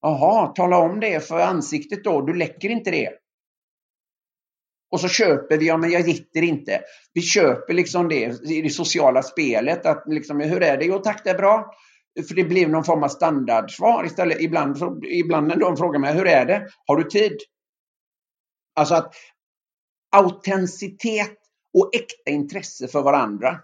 Jaha, 0.02 0.46
tala 0.46 0.78
om 0.78 1.00
det 1.00 1.28
för 1.28 1.40
ansiktet 1.40 2.04
då. 2.04 2.20
Du 2.20 2.34
läcker 2.34 2.68
inte 2.68 2.90
det. 2.90 3.10
Och 4.90 5.00
så 5.00 5.08
köper 5.08 5.58
vi, 5.58 5.66
ja 5.66 5.76
men 5.76 5.90
jag 5.90 6.08
gitter 6.08 6.42
inte. 6.42 6.82
Vi 7.12 7.20
köper 7.20 7.74
liksom 7.74 8.08
det 8.08 8.44
i 8.44 8.62
det 8.62 8.70
sociala 8.70 9.22
spelet. 9.22 9.86
Att 9.86 10.04
liksom, 10.06 10.40
hur 10.40 10.62
är 10.62 10.76
det? 10.76 10.84
Jo 10.84 10.98
tack, 10.98 11.24
det 11.24 11.30
är 11.30 11.38
bra. 11.38 11.74
För 12.28 12.34
det 12.34 12.44
blir 12.44 12.68
någon 12.68 12.84
form 12.84 13.02
av 13.02 13.08
standardsvar 13.08 14.04
istället. 14.04 14.40
Ibland, 14.40 15.04
ibland 15.04 15.48
när 15.48 15.56
de 15.56 15.76
frågar 15.76 16.00
mig, 16.00 16.14
hur 16.14 16.26
är 16.26 16.46
det? 16.46 16.68
Har 16.86 16.96
du 16.96 17.04
tid? 17.04 17.38
Alltså 18.74 18.94
att 18.94 19.14
autenticitet 20.16 21.38
och 21.78 21.94
äkta 21.94 22.30
intresse 22.30 22.88
för 22.88 23.02
varandra. 23.02 23.60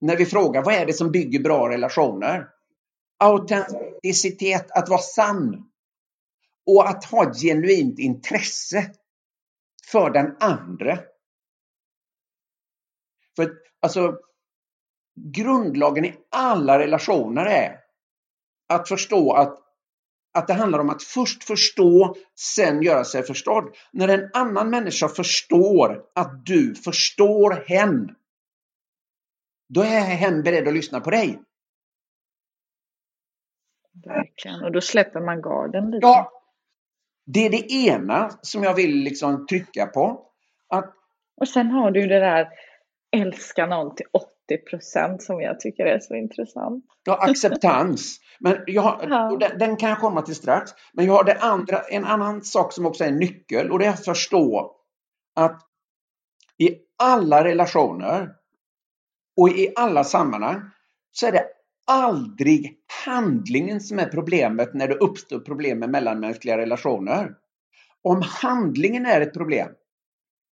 När 0.00 0.16
vi 0.16 0.26
frågar, 0.26 0.62
vad 0.62 0.74
är 0.74 0.86
det 0.86 0.92
som 0.92 1.10
bygger 1.10 1.40
bra 1.40 1.68
relationer? 1.68 2.46
Autenticitet, 3.20 4.70
att 4.70 4.88
vara 4.88 5.00
sann. 5.00 5.70
Och 6.66 6.88
att 6.88 7.04
ha 7.04 7.30
ett 7.30 7.40
genuint 7.40 7.98
intresse 7.98 8.90
för 9.90 10.10
den 10.10 10.36
andra. 10.40 10.98
För 13.36 13.52
alltså, 13.80 14.18
grundlagen 15.14 16.04
i 16.04 16.14
alla 16.30 16.78
relationer 16.78 17.46
är 17.46 17.80
att 18.68 18.88
förstå 18.88 19.32
att, 19.32 19.58
att 20.34 20.46
det 20.46 20.54
handlar 20.54 20.78
om 20.78 20.90
att 20.90 21.02
först 21.02 21.44
förstå, 21.44 22.16
sen 22.34 22.82
göra 22.82 23.04
sig 23.04 23.22
förstådd. 23.22 23.76
När 23.92 24.08
en 24.08 24.30
annan 24.32 24.70
människa 24.70 25.08
förstår 25.08 26.04
att 26.14 26.46
du 26.46 26.74
förstår 26.74 27.64
hen, 27.66 28.16
då 29.68 29.82
är 29.82 30.00
hen 30.00 30.42
beredd 30.42 30.68
att 30.68 30.74
lyssna 30.74 31.00
på 31.00 31.10
dig. 31.10 31.42
Verkligen, 34.04 34.64
och 34.64 34.72
då 34.72 34.80
släpper 34.80 35.20
man 35.20 35.42
garden 35.42 35.90
lite. 35.90 36.06
Ja, 36.06 36.30
det 37.26 37.46
är 37.46 37.50
det 37.50 37.72
ena 37.72 38.30
som 38.42 38.62
jag 38.62 38.74
vill 38.74 38.96
liksom 38.96 39.46
trycka 39.46 39.86
på. 39.86 40.26
Att, 40.68 40.94
och 41.40 41.48
sen 41.48 41.70
har 41.70 41.90
du 41.90 42.06
det 42.06 42.20
där 42.20 42.48
älska 43.16 43.66
någon 43.66 43.94
till 43.94 44.06
80 44.12 44.30
procent 44.70 45.22
som 45.22 45.40
jag 45.40 45.60
tycker 45.60 45.86
är 45.86 45.98
så 45.98 46.14
intressant. 46.14 46.84
Ja, 47.04 47.18
acceptans. 47.30 48.20
Men 48.40 48.56
jag 48.66 48.82
har, 48.82 49.06
ja. 49.08 49.36
den, 49.40 49.58
den, 49.58 49.76
kan 49.76 49.88
jag 49.88 49.98
komma 49.98 50.22
till 50.22 50.34
strax. 50.34 50.70
Men 50.92 51.06
jag 51.06 51.12
har 51.12 51.24
det 51.24 51.38
andra, 51.40 51.80
en 51.80 52.04
annan 52.04 52.42
sak 52.42 52.72
som 52.72 52.86
också 52.86 53.04
är 53.04 53.08
en 53.08 53.16
nyckel 53.16 53.70
och 53.70 53.78
det 53.78 53.86
är 53.86 53.90
att 53.90 54.04
förstå 54.04 54.76
att 55.34 55.60
i 56.58 56.76
alla 56.98 57.44
relationer 57.44 58.28
och 59.36 59.48
i 59.48 59.72
alla 59.76 60.04
sammanhang 60.04 60.62
så 61.10 61.26
är 61.26 61.32
det 61.32 61.44
aldrig 61.86 62.78
handlingen 63.04 63.80
som 63.80 63.98
är 63.98 64.08
problemet 64.08 64.74
när 64.74 64.88
det 64.88 64.94
uppstår 64.94 65.40
problem 65.40 65.78
med 65.78 65.90
mellanmänskliga 65.90 66.58
relationer. 66.58 67.34
Om 68.02 68.22
handlingen 68.22 69.06
är 69.06 69.20
ett 69.20 69.34
problem, 69.34 69.68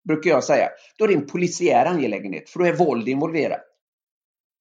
brukar 0.09 0.31
jag 0.31 0.45
säga, 0.45 0.69
då 0.99 1.05
är 1.05 1.09
det 1.09 1.15
en 1.15 1.27
polisiär 1.27 1.87
angelägenhet, 1.87 2.51
för 2.51 2.59
då 2.59 2.67
är 2.67 2.73
våld 2.73 3.09
involverat. 3.09 3.65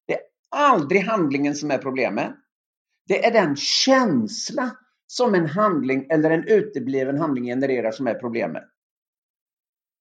Det 0.06 0.14
är 0.14 0.20
aldrig 0.50 1.02
handlingen 1.02 1.54
som 1.54 1.70
är 1.70 1.78
problemet. 1.78 2.34
Det 3.06 3.24
är 3.24 3.32
den 3.32 3.56
känsla 3.56 4.76
som 5.06 5.34
en 5.34 5.46
handling 5.46 6.06
eller 6.10 6.30
en 6.30 6.48
utebliven 6.48 7.18
handling 7.18 7.44
genererar 7.44 7.90
som 7.90 8.06
är 8.06 8.14
problemet. 8.14 8.64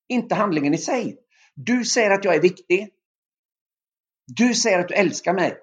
Inte 0.09 0.35
handlingen 0.35 0.73
i 0.73 0.77
sig. 0.77 1.17
Du 1.55 1.85
säger 1.85 2.11
att 2.11 2.25
jag 2.25 2.35
är 2.35 2.41
viktig. 2.41 2.89
Du 4.27 4.53
säger 4.53 4.79
att 4.79 4.87
du 4.87 4.93
älskar 4.93 5.33
mig. 5.33 5.57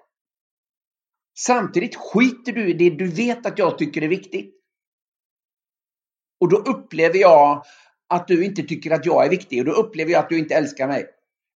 Samtidigt 1.45 1.95
skiter 1.95 2.51
du 2.51 2.69
i 2.69 2.73
det 2.73 2.89
du 2.89 3.07
vet 3.07 3.45
att 3.45 3.59
jag 3.59 3.77
tycker 3.77 4.01
är 4.01 4.07
viktigt. 4.07 4.55
Och 6.41 6.49
då 6.49 6.57
upplever 6.57 7.17
jag 7.17 7.63
att 8.09 8.27
du 8.27 8.45
inte 8.45 8.63
tycker 8.63 8.91
att 8.91 9.05
jag 9.05 9.25
är 9.25 9.29
viktig 9.29 9.59
och 9.59 9.65
då 9.65 9.71
upplever 9.71 10.11
jag 10.11 10.19
att 10.19 10.29
du 10.29 10.39
inte 10.39 10.55
älskar 10.55 10.87
mig. 10.87 11.05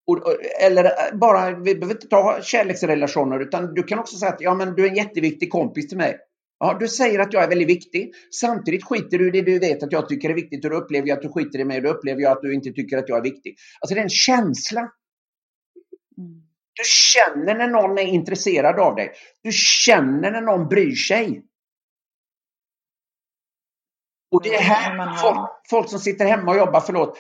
Och, 0.08 0.20
eller 0.62 0.84
eh, 0.84 1.18
bara, 1.18 1.60
vi 1.60 1.76
behöver 1.76 1.96
inte 1.96 2.08
ta 2.08 2.40
kärleksrelationer 2.42 3.40
utan 3.40 3.74
du 3.74 3.84
kan 3.84 4.00
också 4.00 4.18
säga 4.18 4.32
att 4.32 4.42
ja, 4.42 4.56
men 4.56 4.76
du 4.76 4.86
är 4.86 4.90
en 4.90 4.96
jätteviktig 4.96 5.50
kompis 5.52 5.88
till 5.88 5.98
mig. 5.98 6.18
Ja, 6.60 6.78
du 6.80 6.88
säger 6.88 7.20
att 7.20 7.34
jag 7.34 7.44
är 7.44 7.50
väldigt 7.50 7.70
viktig. 7.70 8.14
Samtidigt 8.42 8.84
skiter 8.84 9.18
du 9.18 9.28
i 9.28 9.32
det 9.32 9.42
du 9.42 9.60
vet 9.60 9.84
att 9.84 9.92
jag 9.92 10.10
tycker 10.10 10.30
är 10.30 10.34
viktigt 10.34 10.66
och 10.66 10.72
då 10.72 10.78
upplever 10.78 11.08
jag 11.08 11.16
att 11.16 11.22
du 11.22 11.30
skiter 11.30 11.60
i 11.60 11.66
mig 11.66 11.78
och 11.78 11.84
då 11.84 11.90
upplever 11.90 12.22
jag 12.22 12.32
att 12.32 12.42
du 12.42 12.54
inte 12.54 12.72
tycker 12.72 12.98
att 12.98 13.10
jag 13.10 13.18
är 13.18 13.24
viktig. 13.24 13.56
Alltså 13.80 13.96
det 13.96 14.02
är 14.02 14.04
en 14.04 14.10
känsla. 14.10 14.82
Mm. 16.18 16.42
Mm. 16.76 16.84
Du 16.84 16.84
känner 16.86 17.56
när 17.56 17.68
någon 17.68 17.98
är 17.98 18.04
intresserad 18.04 18.80
av 18.80 18.96
dig. 18.96 19.14
Du 19.44 19.52
känner 19.52 20.32
när 20.32 20.42
någon 20.42 20.68
bryr 20.68 20.96
sig. 20.96 21.44
Och 24.32 24.44
det 24.44 24.56
är 24.56 24.62
här 24.62 25.18
folk, 25.22 25.50
folk, 25.70 25.90
som 25.90 26.00
sitter 26.00 26.26
hemma 26.26 26.52
och 26.52 26.58
jobbar, 26.58 26.80
förlåt, 26.80 27.18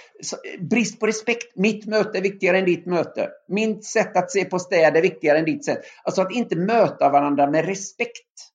brist 0.60 1.00
på 1.00 1.08
respekt. 1.08 1.56
Mitt 1.56 1.86
möte 1.86 2.18
är 2.18 2.22
viktigare 2.22 2.60
än 2.60 2.66
ditt 2.66 2.86
möte. 2.86 3.30
Mitt 3.48 3.86
sätt 3.86 4.18
att 4.18 4.32
se 4.32 4.46
på 4.46 4.60
städer 4.60 4.98
är 4.98 5.02
viktigare 5.02 5.40
än 5.40 5.46
ditt 5.46 5.66
sätt. 5.66 5.82
Alltså 6.04 6.22
att 6.22 6.32
inte 6.32 6.56
möta 6.56 7.10
varandra 7.10 7.48
med 7.48 7.66
respekt. 7.66 8.52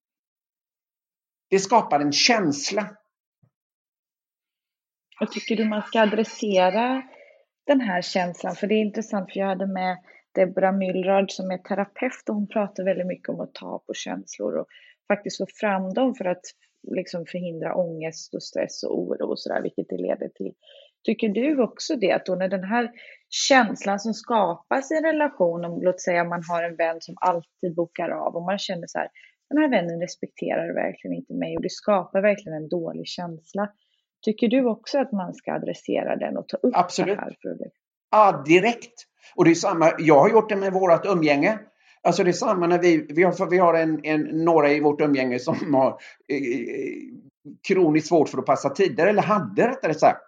Det 1.50 1.58
skapar 1.58 2.00
en 2.00 2.12
känsla. 2.12 2.96
Och 5.20 5.32
tycker 5.32 5.56
du 5.56 5.64
man 5.64 5.82
ska 5.82 6.00
adressera 6.00 7.02
den 7.66 7.80
här 7.80 8.02
känslan? 8.02 8.56
För 8.56 8.66
det 8.66 8.74
är 8.74 8.84
intressant, 8.86 9.32
för 9.32 9.40
jag 9.40 9.46
hade 9.46 9.66
med 9.66 9.98
Debra 10.34 10.72
Myllrad 10.72 11.30
som 11.30 11.50
är 11.50 11.58
terapeut 11.58 12.28
och 12.28 12.34
hon 12.34 12.48
pratar 12.48 12.84
väldigt 12.84 13.06
mycket 13.06 13.28
om 13.28 13.40
att 13.40 13.54
ta 13.54 13.82
på 13.86 13.94
känslor 13.94 14.56
och 14.56 14.66
faktiskt 15.08 15.38
få 15.38 15.46
fram 15.60 15.94
dem 15.94 16.14
för 16.14 16.24
att 16.24 16.42
liksom 16.96 17.26
förhindra 17.26 17.74
ångest 17.74 18.34
och 18.34 18.42
stress 18.42 18.82
och 18.82 18.98
oro 18.98 19.30
och 19.30 19.40
sådär, 19.40 19.62
vilket 19.62 19.88
det 19.88 19.96
leder 19.96 20.28
till. 20.28 20.52
Tycker 21.04 21.28
du 21.28 21.62
också 21.62 21.96
det, 21.96 22.12
att 22.12 22.26
då 22.26 22.34
när 22.34 22.48
den 22.48 22.64
här 22.64 22.90
känslan 23.28 24.00
som 24.00 24.14
skapas 24.14 24.90
i 24.90 24.94
en 24.94 25.04
relation, 25.04 25.64
om 25.64 25.82
låt 25.82 26.00
säga 26.00 26.24
man 26.24 26.42
har 26.48 26.62
en 26.62 26.76
vän 26.76 27.00
som 27.00 27.14
alltid 27.20 27.74
bokar 27.74 28.08
av 28.08 28.36
och 28.36 28.42
man 28.42 28.58
känner 28.58 28.86
så 28.86 28.98
här, 28.98 29.08
den 29.50 29.58
här 29.58 29.70
vännen 29.70 30.00
respekterar 30.00 30.74
verkligen 30.74 31.16
inte 31.16 31.34
mig 31.34 31.56
och 31.56 31.62
det 31.62 31.70
skapar 31.70 32.20
verkligen 32.20 32.56
en 32.62 32.68
dålig 32.68 33.06
känsla. 33.06 33.72
Tycker 34.22 34.48
du 34.48 34.64
också 34.64 34.98
att 34.98 35.12
man 35.12 35.34
ska 35.34 35.52
adressera 35.52 36.16
den 36.16 36.36
och 36.36 36.48
ta 36.48 36.56
upp 36.56 36.76
Absolut. 36.76 37.16
det 37.16 37.22
här? 37.22 37.36
Det? 37.58 37.70
Ja, 38.10 38.42
direkt. 38.46 39.06
Och 39.34 39.44
det 39.44 39.50
är 39.50 39.54
samma, 39.54 39.92
jag 39.98 40.20
har 40.20 40.30
gjort 40.30 40.48
det 40.48 40.56
med 40.56 40.72
vårt 40.72 41.06
umgänge. 41.06 41.58
Alltså 42.02 42.24
det 42.24 42.30
är 42.30 42.32
samma 42.32 42.66
när 42.66 42.78
vi, 42.78 43.06
vi 43.08 43.22
har, 43.22 43.50
vi 43.50 43.58
har 43.58 43.74
en, 43.74 44.04
en, 44.04 44.20
några 44.20 44.72
i 44.72 44.80
vårt 44.80 45.00
umgänge 45.00 45.38
som 45.38 45.74
har 45.74 45.88
eh, 46.28 46.36
eh, 46.36 46.92
kroniskt 47.68 48.08
svårt 48.08 48.28
för 48.28 48.38
att 48.38 48.46
passa 48.46 48.70
tider, 48.70 49.06
eller 49.06 49.22
hade 49.22 49.68
rättare 49.68 49.94
sagt. 49.94 50.20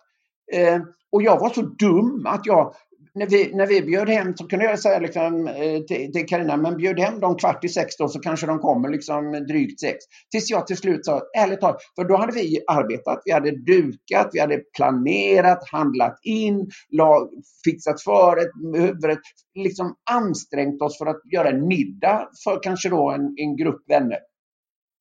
Eh, 0.52 0.80
och 1.12 1.22
jag 1.22 1.40
var 1.40 1.48
så 1.48 1.62
dum 1.62 2.26
att 2.26 2.46
jag 2.46 2.74
när 3.14 3.26
vi, 3.26 3.54
när 3.54 3.66
vi 3.66 3.82
bjöd 3.82 4.08
hem 4.08 4.36
så 4.36 4.48
kunde 4.48 4.64
jag 4.64 4.78
säga 4.78 4.98
liksom, 4.98 5.46
eh, 5.46 5.80
till 6.12 6.26
Carina, 6.28 6.56
men 6.56 6.76
bjöd 6.76 7.00
hem 7.00 7.20
dem 7.20 7.36
kvart 7.36 7.64
i 7.64 7.68
sex 7.68 7.96
då 7.96 8.08
så 8.08 8.20
kanske 8.20 8.46
de 8.46 8.58
kommer 8.58 8.88
liksom 8.88 9.32
drygt 9.48 9.80
sex. 9.80 9.96
Tills 10.30 10.50
jag 10.50 10.66
till 10.66 10.76
slut 10.76 11.04
sa, 11.04 11.22
ärligt 11.38 11.60
talat, 11.60 11.82
för 11.96 12.04
då 12.04 12.16
hade 12.16 12.32
vi 12.32 12.60
arbetat, 12.66 13.22
vi 13.24 13.32
hade 13.32 13.50
dukat, 13.50 14.30
vi 14.32 14.40
hade 14.40 14.58
planerat, 14.76 15.68
handlat 15.70 16.18
in, 16.22 16.70
lag, 16.90 17.28
fixat 17.64 18.02
föret, 18.02 18.48
huvudet, 18.74 19.18
liksom 19.54 19.94
ansträngt 20.10 20.82
oss 20.82 20.98
för 20.98 21.06
att 21.06 21.20
göra 21.32 21.48
en 21.48 21.66
middag 21.66 22.28
för 22.44 22.62
kanske 22.62 22.88
då 22.88 23.10
en, 23.10 23.34
en 23.36 23.56
grupp 23.56 23.82
vänner. 23.88 24.18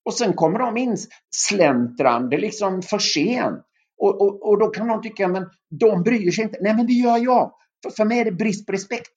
Och 0.06 0.14
sen 0.14 0.34
kommer 0.34 0.60
de 0.60 0.78
in 0.78 0.98
släntrande 1.36 2.38
liksom 2.38 2.82
för 2.82 3.00
sent. 3.00 3.62
Och, 3.98 4.22
och, 4.22 4.50
och 4.50 4.60
då 4.60 4.68
kan 4.68 4.88
någon 4.88 5.02
tycka, 5.02 5.28
men 5.28 5.46
de 5.80 6.04
bryr 6.04 6.32
sig 6.32 6.44
inte. 6.44 6.58
Nej, 6.62 6.76
men 6.76 6.88
det 6.88 6.94
gör 6.94 7.18
jag. 7.18 7.52
För, 7.84 7.90
för 7.90 8.06
mig 8.06 8.20
är 8.20 8.26
det 8.26 8.32
brist 8.32 8.66
på 8.66 8.72
respekt. 8.72 9.14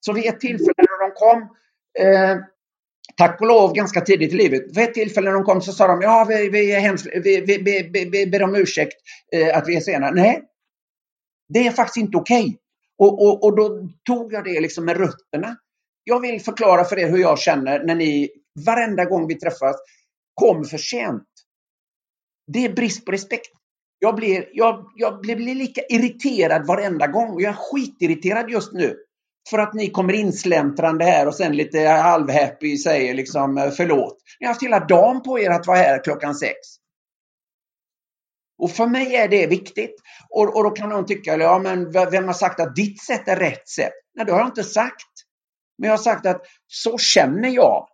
Så 0.00 0.12
vid 0.12 0.26
ett 0.26 0.40
tillfälle 0.40 0.74
när 0.76 1.08
de 1.08 1.14
kom, 1.14 1.56
eh, 1.98 2.36
tack 3.16 3.40
och 3.40 3.46
lov 3.46 3.72
ganska 3.74 4.00
tidigt 4.00 4.32
i 4.32 4.36
livet, 4.36 4.76
vid 4.76 4.84
ett 4.84 4.94
tillfälle 4.94 5.30
när 5.30 5.34
de 5.34 5.44
kom 5.44 5.62
så 5.62 5.72
sa 5.72 5.86
de, 5.86 6.00
ja 6.02 6.26
vi, 6.28 6.48
vi, 6.48 6.72
är 6.72 6.80
hemskt, 6.80 7.06
vi, 7.24 7.40
vi, 7.40 7.58
vi, 7.92 8.04
vi 8.12 8.26
ber 8.26 8.42
om 8.42 8.54
ursäkt 8.54 8.96
eh, 9.32 9.56
att 9.56 9.68
vi 9.68 9.76
är 9.76 9.80
sena. 9.80 10.10
Nej, 10.10 10.42
det 11.48 11.66
är 11.66 11.70
faktiskt 11.70 11.96
inte 11.96 12.18
okej. 12.18 12.42
Okay. 12.42 12.56
Och, 12.98 13.26
och, 13.26 13.44
och 13.44 13.56
då 13.56 13.88
tog 14.04 14.32
jag 14.32 14.44
det 14.44 14.60
liksom 14.60 14.84
med 14.84 14.96
rötterna. 14.96 15.56
Jag 16.04 16.20
vill 16.20 16.40
förklara 16.40 16.84
för 16.84 16.98
er 16.98 17.08
hur 17.08 17.18
jag 17.18 17.38
känner 17.38 17.84
när 17.84 17.94
ni 17.94 18.30
varenda 18.66 19.04
gång 19.04 19.26
vi 19.26 19.34
träffas 19.34 19.76
kommer 20.34 20.64
för 20.64 20.78
sent. 20.78 21.28
Det 22.46 22.64
är 22.64 22.72
brist 22.72 23.04
på 23.04 23.12
respekt. 23.12 23.50
Jag 24.02 24.14
blir, 24.16 24.48
jag, 24.52 24.84
jag 24.94 25.20
blir 25.20 25.54
lika 25.54 25.80
irriterad 25.88 26.66
varenda 26.66 27.06
gång 27.06 27.30
och 27.30 27.42
jag 27.42 27.50
är 27.50 27.58
skitirriterad 27.58 28.50
just 28.50 28.72
nu. 28.72 28.96
För 29.50 29.58
att 29.58 29.74
ni 29.74 29.90
kommer 29.90 30.12
insläntrande 30.12 31.04
här 31.04 31.26
och 31.28 31.34
sen 31.34 31.56
lite 31.56 31.78
halvhappy 31.78 32.76
säger 32.76 33.14
liksom 33.14 33.58
eh, 33.58 33.70
förlåt. 33.70 34.16
Ni 34.40 34.46
har 34.46 34.52
haft 34.52 34.62
hela 34.62 34.80
dagen 34.80 35.22
på 35.22 35.38
er 35.38 35.50
att 35.50 35.66
vara 35.66 35.78
här 35.78 36.04
klockan 36.04 36.34
sex. 36.34 36.56
Och 38.58 38.70
för 38.70 38.86
mig 38.86 39.16
är 39.16 39.28
det 39.28 39.46
viktigt. 39.46 39.94
Och, 40.30 40.56
och 40.56 40.64
då 40.64 40.70
kan 40.70 40.88
någon 40.88 41.06
tycka, 41.06 41.36
ja 41.36 41.58
men 41.58 41.92
vem 41.92 42.26
har 42.26 42.32
sagt 42.32 42.60
att 42.60 42.76
ditt 42.76 43.02
sätt 43.02 43.28
är 43.28 43.36
rätt 43.36 43.68
sätt? 43.68 43.92
Nej, 44.14 44.26
det 44.26 44.32
har 44.32 44.38
jag 44.38 44.48
inte 44.48 44.64
sagt. 44.64 45.12
Men 45.78 45.88
jag 45.88 45.96
har 45.96 46.02
sagt 46.02 46.26
att 46.26 46.42
så 46.66 46.98
känner 46.98 47.48
jag. 47.48 47.86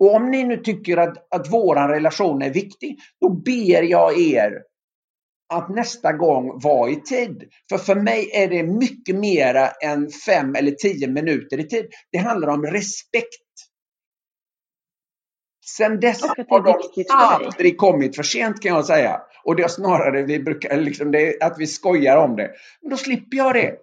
Och 0.00 0.14
om 0.14 0.30
ni 0.30 0.44
nu 0.44 0.56
tycker 0.56 0.96
att, 0.96 1.34
att 1.34 1.52
våran 1.52 1.88
relation 1.88 2.42
är 2.42 2.50
viktig, 2.50 2.98
då 3.20 3.30
ber 3.30 3.82
jag 3.82 4.20
er 4.20 4.52
att 5.50 5.68
nästa 5.68 6.12
gång 6.12 6.60
vara 6.60 6.90
i 6.90 6.96
tid. 6.96 7.44
För 7.68 7.78
för 7.78 7.94
mig 7.94 8.30
är 8.34 8.48
det 8.48 8.62
mycket 8.62 9.16
mera 9.16 9.68
än 9.68 10.10
fem 10.26 10.54
eller 10.54 10.70
tio 10.70 11.08
minuter 11.08 11.60
i 11.60 11.68
tid. 11.68 11.86
Det 12.12 12.18
handlar 12.18 12.48
om 12.48 12.66
respekt. 12.66 13.46
Sen 15.76 16.00
dess 16.00 16.22
har 16.22 16.62
de 16.62 17.04
aldrig 17.10 17.78
kommit 17.78 18.16
för 18.16 18.22
sent 18.22 18.62
kan 18.62 18.74
jag 18.74 18.86
säga. 18.86 19.20
Och 19.44 19.56
det 19.56 19.62
är 19.62 19.68
snarare 19.68 20.22
vi 20.22 20.40
brukar, 20.40 20.76
liksom 20.76 21.10
det, 21.10 21.42
att 21.42 21.58
vi 21.58 21.66
skojar 21.66 22.16
om 22.16 22.36
det. 22.36 22.50
Men 22.82 22.90
då 22.90 22.96
slipper 22.96 23.36
jag 23.36 23.54
det. 23.54 23.74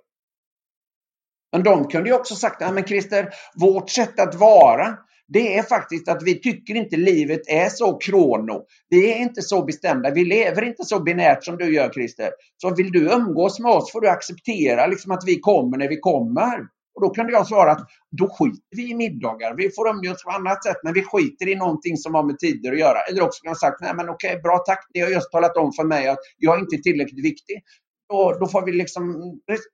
Men 1.51 1.63
de 1.63 1.88
kunde 1.88 2.10
ju 2.10 2.15
också 2.15 2.36
sagt, 2.36 2.62
ja 2.62 2.71
men 2.71 2.84
Christer, 2.84 3.30
vårt 3.56 3.89
sätt 3.89 4.19
att 4.19 4.36
vara, 4.36 4.97
det 5.27 5.57
är 5.57 5.63
faktiskt 5.63 6.09
att 6.09 6.23
vi 6.23 6.39
tycker 6.41 6.75
inte 6.75 6.97
livet 6.97 7.41
är 7.47 7.69
så 7.69 7.97
krono. 7.97 8.65
Vi 8.89 9.13
är 9.13 9.17
inte 9.17 9.41
så 9.41 9.65
bestämda. 9.65 10.11
Vi 10.11 10.25
lever 10.25 10.61
inte 10.61 10.83
så 10.83 10.99
binärt 10.99 11.43
som 11.43 11.57
du 11.57 11.73
gör 11.73 11.89
Christer. 11.93 12.29
Så 12.61 12.75
vill 12.75 12.91
du 12.91 13.11
umgås 13.11 13.59
med 13.59 13.71
oss 13.71 13.91
får 13.91 14.01
du 14.01 14.09
acceptera 14.09 14.87
liksom 14.87 15.11
att 15.11 15.23
vi 15.25 15.39
kommer 15.39 15.77
när 15.77 15.87
vi 15.89 15.99
kommer. 15.99 16.59
Och 16.95 17.01
då 17.01 17.09
kunde 17.09 17.33
jag 17.33 17.47
svara 17.47 17.71
att 17.71 17.87
då 18.17 18.29
skiter 18.29 18.75
vi 18.75 18.91
i 18.91 18.95
middagar. 18.95 19.55
Vi 19.57 19.69
får 19.71 19.89
umgås 19.89 20.23
på 20.23 20.31
annat 20.31 20.63
sätt 20.63 20.77
men 20.83 20.93
vi 20.93 21.03
skiter 21.03 21.47
i 21.47 21.55
någonting 21.55 21.97
som 21.97 22.15
har 22.15 22.23
med 22.23 22.39
tider 22.39 22.71
att 22.71 22.79
göra. 22.79 22.99
Eller 23.09 23.21
också 23.21 23.41
kan 23.41 23.49
jag 23.49 23.57
sagt, 23.57 23.81
nej 23.81 23.93
men 23.95 24.09
okej, 24.09 24.39
bra 24.43 24.57
tack. 24.57 24.87
Ni 24.93 24.99
har 24.99 25.09
just 25.09 25.31
talat 25.31 25.57
om 25.57 25.71
för 25.73 25.83
mig 25.83 26.07
att 26.07 26.19
jag 26.37 26.55
är 26.55 26.59
inte 26.59 26.77
tillräckligt 26.77 27.25
viktig. 27.25 27.61
Då, 28.09 28.37
då, 28.39 28.47
får 28.47 28.65
vi 28.65 28.71
liksom, 28.71 29.33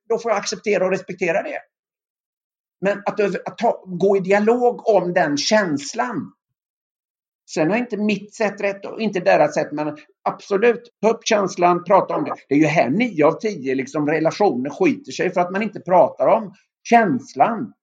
då 0.09 0.17
får 0.19 0.31
jag 0.31 0.37
acceptera 0.37 0.85
och 0.85 0.91
respektera 0.91 1.43
det. 1.43 1.59
Men 2.83 3.01
att, 3.05 3.19
att 3.19 3.57
ta, 3.57 3.83
gå 3.87 4.17
i 4.17 4.19
dialog 4.19 4.89
om 4.89 5.13
den 5.13 5.37
känslan. 5.37 6.31
Sen 7.53 7.69
har 7.69 7.77
inte 7.77 7.97
mitt 7.97 8.35
sätt 8.35 8.61
rätt 8.61 8.85
och 8.85 9.01
inte 9.01 9.19
deras 9.19 9.53
sätt, 9.53 9.71
men 9.71 9.97
absolut, 10.23 10.81
ta 11.01 11.09
upp 11.09 11.27
känslan, 11.27 11.83
prata 11.83 12.15
om 12.15 12.23
det. 12.23 12.35
Det 12.49 12.55
är 12.55 12.59
ju 12.59 12.65
här 12.65 12.89
nio 12.89 13.25
av 13.25 13.31
tio 13.31 13.75
liksom, 13.75 14.07
relationer 14.07 14.69
skiter 14.69 15.11
sig 15.11 15.33
för 15.33 15.41
att 15.41 15.51
man 15.51 15.61
inte 15.61 15.79
pratar 15.79 16.27
om 16.27 16.53
känslan. 16.83 17.73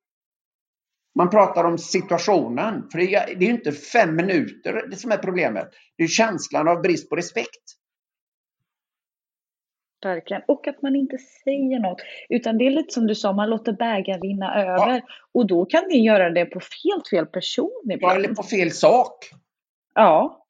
Man 1.14 1.30
pratar 1.30 1.64
om 1.64 1.78
situationen. 1.78 2.88
För 2.92 2.98
det 2.98 3.14
är 3.14 3.40
ju 3.40 3.50
inte 3.50 3.72
fem 3.72 4.16
minuter 4.16 4.90
som 4.96 5.12
är 5.12 5.16
problemet. 5.16 5.68
Det 5.96 6.04
är 6.04 6.08
känslan 6.08 6.68
av 6.68 6.82
brist 6.82 7.10
på 7.10 7.16
respekt. 7.16 7.79
Verkligen. 10.02 10.42
Och 10.46 10.68
att 10.68 10.82
man 10.82 10.96
inte 10.96 11.18
säger 11.18 11.78
något. 11.78 12.02
Utan 12.28 12.58
det 12.58 12.66
är 12.66 12.70
lite 12.70 12.92
som 12.92 13.06
du 13.06 13.14
sa, 13.14 13.32
man 13.32 13.50
låter 13.50 13.72
bägaren 13.72 14.20
rinna 14.20 14.62
över. 14.62 14.94
Ja. 14.94 15.00
Och 15.32 15.46
då 15.46 15.64
kan 15.64 15.84
ni 15.88 16.04
göra 16.04 16.30
det 16.30 16.46
på 16.46 16.60
helt 16.84 17.08
fel 17.08 17.26
person 17.26 17.82
ibland. 17.84 18.12
Ja, 18.12 18.16
eller 18.16 18.34
på 18.34 18.42
fel 18.42 18.70
sak. 18.70 19.30
Ja. 19.94 20.46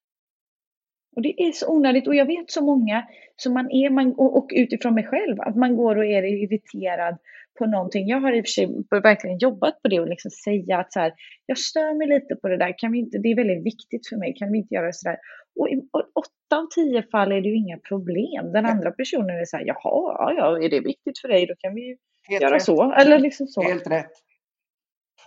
Och 1.17 1.23
det 1.23 1.43
är 1.43 1.53
så 1.53 1.69
onödigt. 1.69 2.09
Och 2.09 2.15
jag 2.15 2.27
vet 2.27 2.51
så 2.51 2.65
många 2.65 3.07
som 3.37 3.55
man 3.55 3.71
är, 3.71 3.91
man, 3.91 4.13
och, 4.13 4.37
och 4.37 4.51
utifrån 4.55 4.95
mig 4.95 5.07
själv, 5.07 5.41
att 5.41 5.57
man 5.57 5.77
går 5.77 5.97
och 5.97 6.05
är 6.05 6.23
irriterad 6.23 7.17
på 7.61 7.67
någonting. 7.67 8.09
Jag 8.09 8.21
har 8.21 8.33
i 8.33 8.41
och 8.41 8.47
för 8.47 8.55
sig 8.59 8.67
verkligen 9.11 9.39
jobbat 9.39 9.83
på 9.83 9.89
det 9.89 10.01
och 10.01 10.09
liksom 10.09 10.31
säga 10.31 10.79
att 10.79 10.93
så 10.93 11.01
här, 11.01 11.13
jag 11.47 11.59
stör 11.59 11.91
mig 11.99 12.09
lite 12.15 12.33
på 12.41 12.49
det 12.49 12.59
där, 12.59 12.75
kan 12.79 12.93
vi 12.93 12.99
inte, 12.99 13.19
det 13.19 13.29
är 13.33 13.37
väldigt 13.37 13.67
viktigt 13.73 14.09
för 14.09 14.17
mig, 14.17 14.35
kan 14.39 14.53
vi 14.53 14.59
inte 14.59 14.75
göra 14.75 14.93
sådär? 14.93 15.19
Och 15.61 15.69
i 15.69 15.77
åtta 16.23 16.57
av 16.63 16.67
tio 16.75 17.03
fall 17.13 17.33
är 17.33 17.41
det 17.41 17.49
ju 17.49 17.57
inga 17.57 17.79
problem. 17.79 18.53
Den 18.53 18.67
andra 18.67 18.91
personen 18.91 19.31
är 19.31 19.45
så 19.45 19.57
här, 19.57 19.65
jaha, 19.67 20.35
ja, 20.39 20.63
är 20.65 20.69
det 20.71 20.81
viktigt 20.81 21.19
för 21.21 21.29
dig, 21.29 21.47
då 21.47 21.55
kan 21.59 21.75
vi 21.75 21.97
Helt 22.29 22.43
göra 22.43 22.55
rätt. 22.55 22.63
så. 22.63 22.93
Eller 22.93 23.19
liksom 23.19 23.47
så. 23.47 23.63
Helt 23.63 23.91
rätt. 23.91 24.13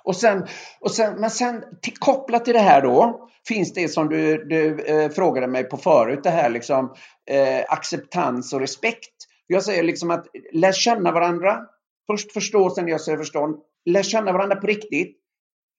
Och 0.03 0.15
sen, 0.15 0.47
och 0.79 0.91
sen, 0.91 1.21
men 1.21 1.29
sen 1.29 1.63
till, 1.81 1.93
kopplat 1.99 2.45
till 2.45 2.53
det 2.53 2.59
här 2.59 2.81
då 2.81 3.29
finns 3.47 3.73
det 3.73 3.87
som 3.87 4.09
du, 4.09 4.45
du 4.45 4.85
eh, 4.85 5.09
frågade 5.09 5.47
mig 5.47 5.63
på 5.63 5.77
förut, 5.77 6.23
det 6.23 6.29
här 6.29 6.49
liksom 6.49 6.93
eh, 7.31 7.65
acceptans 7.67 8.53
och 8.53 8.59
respekt. 8.59 9.15
Jag 9.47 9.63
säger 9.63 9.83
liksom 9.83 10.11
att 10.11 10.25
lär 10.53 10.71
känna 10.71 11.11
varandra, 11.11 11.59
Först 12.07 12.31
förstå, 12.31 12.69
sen 12.69 12.87
gör 12.87 12.97
sig 12.97 13.17
förstånd. 13.17 13.55
Lär 13.85 14.03
känna 14.03 14.33
varandra 14.33 14.55
på 14.55 14.67
riktigt. 14.67 15.17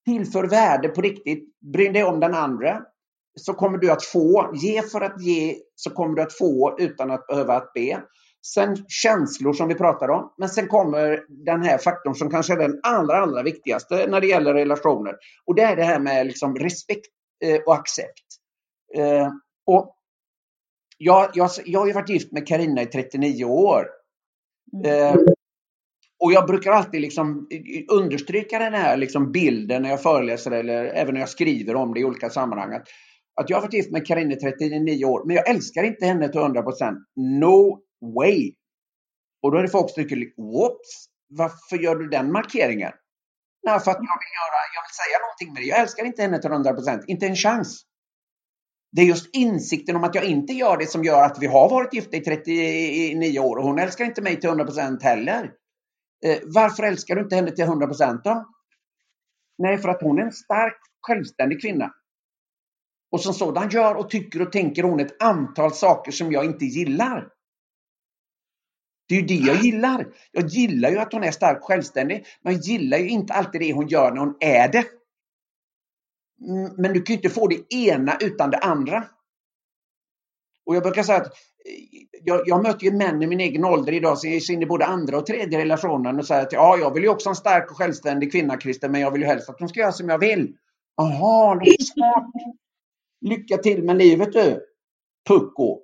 Tillför 0.06 0.44
värde 0.44 0.88
på 0.88 1.00
riktigt. 1.00 1.44
Bry 1.72 1.88
dig 1.88 2.04
om 2.04 2.20
den 2.20 2.34
andra. 2.34 2.82
Så 3.40 3.54
kommer 3.54 3.78
du 3.78 3.90
att 3.90 4.04
få. 4.04 4.50
Ge 4.54 4.82
för 4.82 5.00
att 5.00 5.22
ge, 5.22 5.56
så 5.74 5.90
kommer 5.90 6.16
du 6.16 6.22
att 6.22 6.38
få 6.38 6.76
utan 6.78 7.10
att 7.10 7.26
behöva 7.26 7.56
att 7.56 7.72
be. 7.72 8.02
Sen 8.54 8.76
känslor 8.88 9.52
som 9.52 9.68
vi 9.68 9.74
pratar 9.74 10.08
om. 10.08 10.34
Men 10.38 10.48
sen 10.48 10.68
kommer 10.68 11.24
den 11.44 11.62
här 11.62 11.78
faktorn 11.78 12.14
som 12.14 12.30
kanske 12.30 12.52
är 12.52 12.58
den 12.58 12.80
allra, 12.82 13.16
allra 13.16 13.42
viktigaste 13.42 14.06
när 14.06 14.20
det 14.20 14.26
gäller 14.26 14.54
relationer. 14.54 15.14
Och 15.46 15.54
det 15.54 15.62
är 15.62 15.76
det 15.76 15.84
här 15.84 15.98
med 15.98 16.26
liksom 16.26 16.56
respekt 16.56 17.06
eh, 17.44 17.60
och 17.66 17.74
accept. 17.74 18.26
Eh, 18.96 19.30
och 19.66 19.96
jag, 20.98 21.30
jag, 21.34 21.50
jag 21.64 21.80
har 21.80 21.86
ju 21.86 21.92
varit 21.92 22.08
gift 22.08 22.32
med 22.32 22.48
Karina 22.48 22.82
i 22.82 22.86
39 22.86 23.44
år. 23.44 23.86
Mm. 24.84 25.18
Och 26.24 26.32
jag 26.32 26.46
brukar 26.46 26.70
alltid 26.70 27.00
liksom 27.00 27.48
understryka 27.88 28.58
den 28.58 28.74
här 28.74 28.96
liksom 28.96 29.32
bilden 29.32 29.82
när 29.82 29.90
jag 29.90 30.02
föreläser 30.02 30.50
eller 30.50 30.84
även 30.84 31.14
när 31.14 31.20
jag 31.20 31.28
skriver 31.28 31.74
om 31.74 31.94
det 31.94 32.00
i 32.00 32.04
olika 32.04 32.30
sammanhang. 32.30 32.74
Att, 32.74 32.88
att 33.40 33.50
jag 33.50 33.56
har 33.56 33.62
varit 33.62 33.74
gift 33.74 33.90
med 33.90 34.06
Karin 34.06 34.32
i 34.32 34.36
39 34.36 35.04
år, 35.04 35.26
men 35.26 35.36
jag 35.36 35.48
älskar 35.48 35.82
inte 35.82 36.06
henne 36.06 36.28
till 36.28 36.40
100 36.40 36.62
procent. 36.62 36.98
No 37.16 37.82
way! 38.16 38.52
Och 39.42 39.52
då 39.52 39.58
är 39.58 39.62
det 39.62 39.68
folk 39.68 39.90
som 39.90 40.02
tycker, 40.02 40.16
whoops, 40.36 41.06
varför 41.28 41.76
gör 41.84 41.96
du 41.96 42.08
den 42.08 42.32
markeringen? 42.32 42.92
Nej, 43.66 43.80
för 43.80 43.90
att 43.90 43.96
jag 43.96 44.18
vill, 44.24 44.34
göra, 44.40 44.60
jag 44.74 44.82
vill 44.86 44.96
säga 45.02 45.18
någonting 45.24 45.52
med 45.52 45.62
det. 45.62 45.66
Jag 45.66 45.80
älskar 45.80 46.04
inte 46.04 46.22
henne 46.22 46.40
till 46.40 46.50
100 46.50 46.72
procent. 46.72 47.04
inte 47.06 47.26
en 47.26 47.36
chans. 47.36 47.82
Det 48.92 49.02
är 49.02 49.06
just 49.06 49.36
insikten 49.36 49.96
om 49.96 50.04
att 50.04 50.14
jag 50.14 50.24
inte 50.24 50.52
gör 50.52 50.76
det 50.76 50.86
som 50.86 51.04
gör 51.04 51.22
att 51.22 51.38
vi 51.40 51.46
har 51.46 51.68
varit 51.70 51.94
gifta 51.94 52.16
i 52.16 52.20
39 52.20 53.38
år 53.38 53.56
och 53.56 53.64
hon 53.64 53.78
älskar 53.78 54.04
inte 54.04 54.22
mig 54.22 54.40
till 54.40 54.48
100 54.48 54.64
procent 54.64 55.02
heller. 55.02 55.50
Eh, 56.24 56.38
varför 56.44 56.82
älskar 56.82 57.14
du 57.14 57.22
inte 57.22 57.36
henne 57.36 57.50
till 57.50 57.64
100 57.64 57.86
då? 58.24 58.54
Nej, 59.58 59.78
för 59.78 59.88
att 59.88 60.02
hon 60.02 60.18
är 60.18 60.22
en 60.22 60.32
stark, 60.32 60.76
självständig 61.00 61.60
kvinna. 61.60 61.94
Och 63.10 63.20
som 63.20 63.34
sådan 63.34 63.70
gör 63.70 63.94
och 63.94 64.10
tycker 64.10 64.42
och 64.42 64.52
tänker 64.52 64.82
hon 64.82 65.00
ett 65.00 65.22
antal 65.22 65.72
saker 65.72 66.12
som 66.12 66.32
jag 66.32 66.44
inte 66.44 66.64
gillar. 66.64 67.28
Det 69.08 69.14
är 69.14 69.20
ju 69.20 69.26
det 69.26 69.34
jag 69.34 69.56
gillar. 69.56 70.06
Jag 70.32 70.46
gillar 70.46 70.90
ju 70.90 70.98
att 70.98 71.12
hon 71.12 71.24
är 71.24 71.30
stark 71.30 71.62
självständig, 71.62 72.26
men 72.42 72.52
jag 72.52 72.62
gillar 72.62 72.98
ju 72.98 73.08
inte 73.08 73.32
alltid 73.32 73.60
det 73.60 73.72
hon 73.72 73.88
gör 73.88 74.10
när 74.10 74.20
hon 74.20 74.36
är 74.40 74.68
det. 74.68 74.84
Mm, 76.48 76.72
men 76.76 76.92
du 76.92 77.02
kan 77.02 77.14
ju 77.14 77.16
inte 77.16 77.30
få 77.30 77.48
det 77.48 77.74
ena 77.74 78.16
utan 78.20 78.50
det 78.50 78.58
andra. 78.58 79.04
Och 80.66 80.76
jag 80.76 80.82
brukar 80.82 81.02
säga 81.02 81.18
att 81.18 81.26
eh, 81.26 81.32
jag, 82.24 82.42
jag 82.46 82.62
möter 82.62 82.84
ju 82.84 82.92
män 82.92 83.22
i 83.22 83.26
min 83.26 83.40
egen 83.40 83.64
ålder 83.64 83.92
idag 83.92 84.18
som 84.18 84.30
är 84.30 84.50
inne 84.50 84.62
i 84.62 84.66
både 84.66 84.86
andra 84.86 85.18
och 85.18 85.26
tredje 85.26 85.58
relationen 85.58 86.18
och 86.18 86.26
säger 86.26 86.42
att 86.42 86.52
ja, 86.52 86.76
jag 86.78 86.94
vill 86.94 87.02
ju 87.02 87.08
också 87.08 87.28
ha 87.28 87.32
en 87.32 87.36
stark 87.36 87.70
och 87.70 87.76
självständig 87.76 88.32
kvinna, 88.32 88.60
Christer, 88.60 88.88
men 88.88 89.00
jag 89.00 89.10
vill 89.10 89.22
ju 89.22 89.26
helst 89.26 89.48
att 89.48 89.58
de 89.58 89.68
ska 89.68 89.80
göra 89.80 89.92
som 89.92 90.08
jag 90.08 90.18
vill. 90.18 90.56
Jaha, 90.96 91.60
smart. 91.94 92.32
Lycka 93.20 93.56
till 93.56 93.84
med 93.84 93.96
livet 93.96 94.32
du, 94.32 94.66
Pucko. 95.28 95.80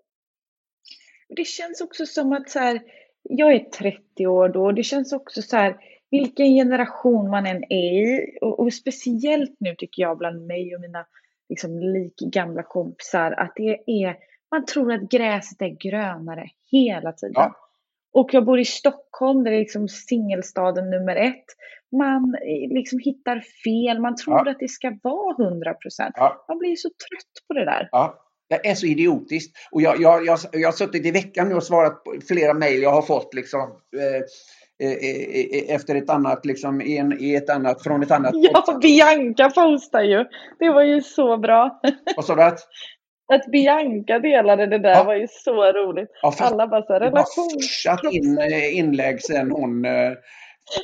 Det 1.37 1.45
känns 1.45 1.81
också 1.81 2.07
som 2.07 2.33
att 2.33 2.51
så 2.51 2.59
här, 2.59 2.81
jag 3.23 3.53
är 3.55 3.59
30 3.59 4.27
år 4.27 4.49
då 4.49 4.65
och 4.65 4.75
det 4.75 4.83
känns 4.83 5.13
också 5.13 5.43
så 5.43 5.57
här, 5.57 5.77
vilken 6.11 6.47
generation 6.47 7.31
man 7.31 7.47
än 7.47 7.65
är 7.65 8.03
i 8.03 8.39
och, 8.41 8.61
och 8.61 8.73
speciellt 8.73 9.57
nu 9.59 9.75
tycker 9.75 10.03
jag 10.03 10.19
bland 10.19 10.47
mig 10.47 10.75
och 10.75 10.81
mina 10.81 11.07
liksom, 11.49 11.79
lik 11.79 12.15
gamla 12.33 12.63
kompisar 12.63 13.33
att 13.33 13.53
det 13.57 13.83
är, 13.87 14.17
man 14.51 14.67
tror 14.67 14.93
att 14.93 15.11
gräset 15.11 15.63
är 15.63 15.91
grönare 15.91 16.49
hela 16.71 17.13
tiden. 17.13 17.35
Ja. 17.37 17.57
Och 18.13 18.35
jag 18.35 18.45
bor 18.45 18.61
i 18.61 18.65
Stockholm, 18.65 19.45
det 19.45 19.51
är 19.51 19.59
liksom 19.59 19.89
singelstaden 19.89 20.91
nummer 20.91 21.17
ett. 21.17 21.45
Man 21.93 22.35
eh, 22.35 22.75
liksom 22.75 22.99
hittar 22.99 23.41
fel, 23.65 24.01
man 24.01 24.17
tror 24.17 24.37
ja. 24.37 24.51
att 24.51 24.59
det 24.59 24.69
ska 24.69 24.99
vara 25.03 25.47
100 25.49 25.75
procent. 25.75 26.15
Ja. 26.17 26.45
Man 26.49 26.59
blir 26.59 26.77
så 26.77 26.89
trött 26.89 27.49
på 27.49 27.55
det 27.55 27.65
där. 27.65 27.89
Ja. 27.93 28.27
Det 28.49 28.69
är 28.69 28.75
så 28.75 28.87
idiotiskt. 28.87 29.57
Och 29.71 29.83
jag, 29.83 30.01
jag, 30.01 30.27
jag, 30.27 30.39
jag 30.53 30.69
har 30.69 30.73
suttit 30.73 31.07
i 31.07 31.11
veckan 31.11 31.49
nu 31.49 31.55
och 31.55 31.63
svarat 31.63 32.05
på 32.05 32.15
flera 32.29 32.55
mejl 32.55 32.83
jag 32.83 32.93
har 32.93 33.03
fått 33.03 33.35
liksom, 33.35 33.61
eh, 33.99 34.89
eh, 34.89 34.97
eh, 34.97 35.75
efter 35.75 35.95
ett 35.95 36.11
annat, 36.11 36.47
liksom, 36.47 36.81
i, 36.81 36.97
en, 36.97 37.21
i 37.21 37.35
ett 37.35 37.51
annat, 37.51 37.83
från 37.83 38.03
ett 38.03 38.11
annat... 38.11 38.33
Ja, 38.35 38.79
Bianca 38.83 39.51
postar 39.51 40.03
ju. 40.03 40.25
Det 40.59 40.71
var 40.71 40.83
ju 40.83 41.03
så 41.03 41.37
bra. 41.37 41.81
Vad 42.17 42.25
sa 42.25 42.35
du? 42.35 42.43
Att? 43.31 43.47
Bianca 43.47 44.19
delade 44.19 44.67
det 44.67 44.79
där 44.79 44.95
ja. 44.95 45.05
var 45.05 45.15
ju 45.15 45.27
så 45.31 45.73
roligt. 45.73 46.11
Ja, 46.23 46.35
Alla 46.39 46.67
bara 46.67 46.83
så 46.83 46.93
här, 46.93 47.01
relation. 47.01 47.51
fortsatt 47.53 48.05
in, 48.13 48.39
inlägg 48.73 49.23
sen 49.23 49.51
hon 49.51 49.87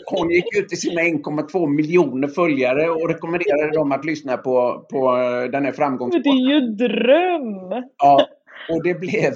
hon 0.06 0.30
gick 0.30 0.56
ut 0.58 0.68
till 0.68 0.80
sina 0.80 1.00
1,2 1.00 1.68
miljoner 1.68 2.28
följare 2.28 2.90
och 2.90 3.08
rekommenderade 3.08 3.72
dem 3.72 3.92
att 3.92 4.04
lyssna 4.04 4.36
på, 4.36 4.86
på 4.90 5.16
den 5.52 5.64
här 5.64 5.72
framgångspodden. 5.72 6.22
Det 6.22 6.28
är 6.28 6.54
ju 6.54 6.60
dröm! 6.60 7.84
Ja, 7.98 8.26
och 8.68 8.82
det 8.82 8.94
blev 8.94 9.32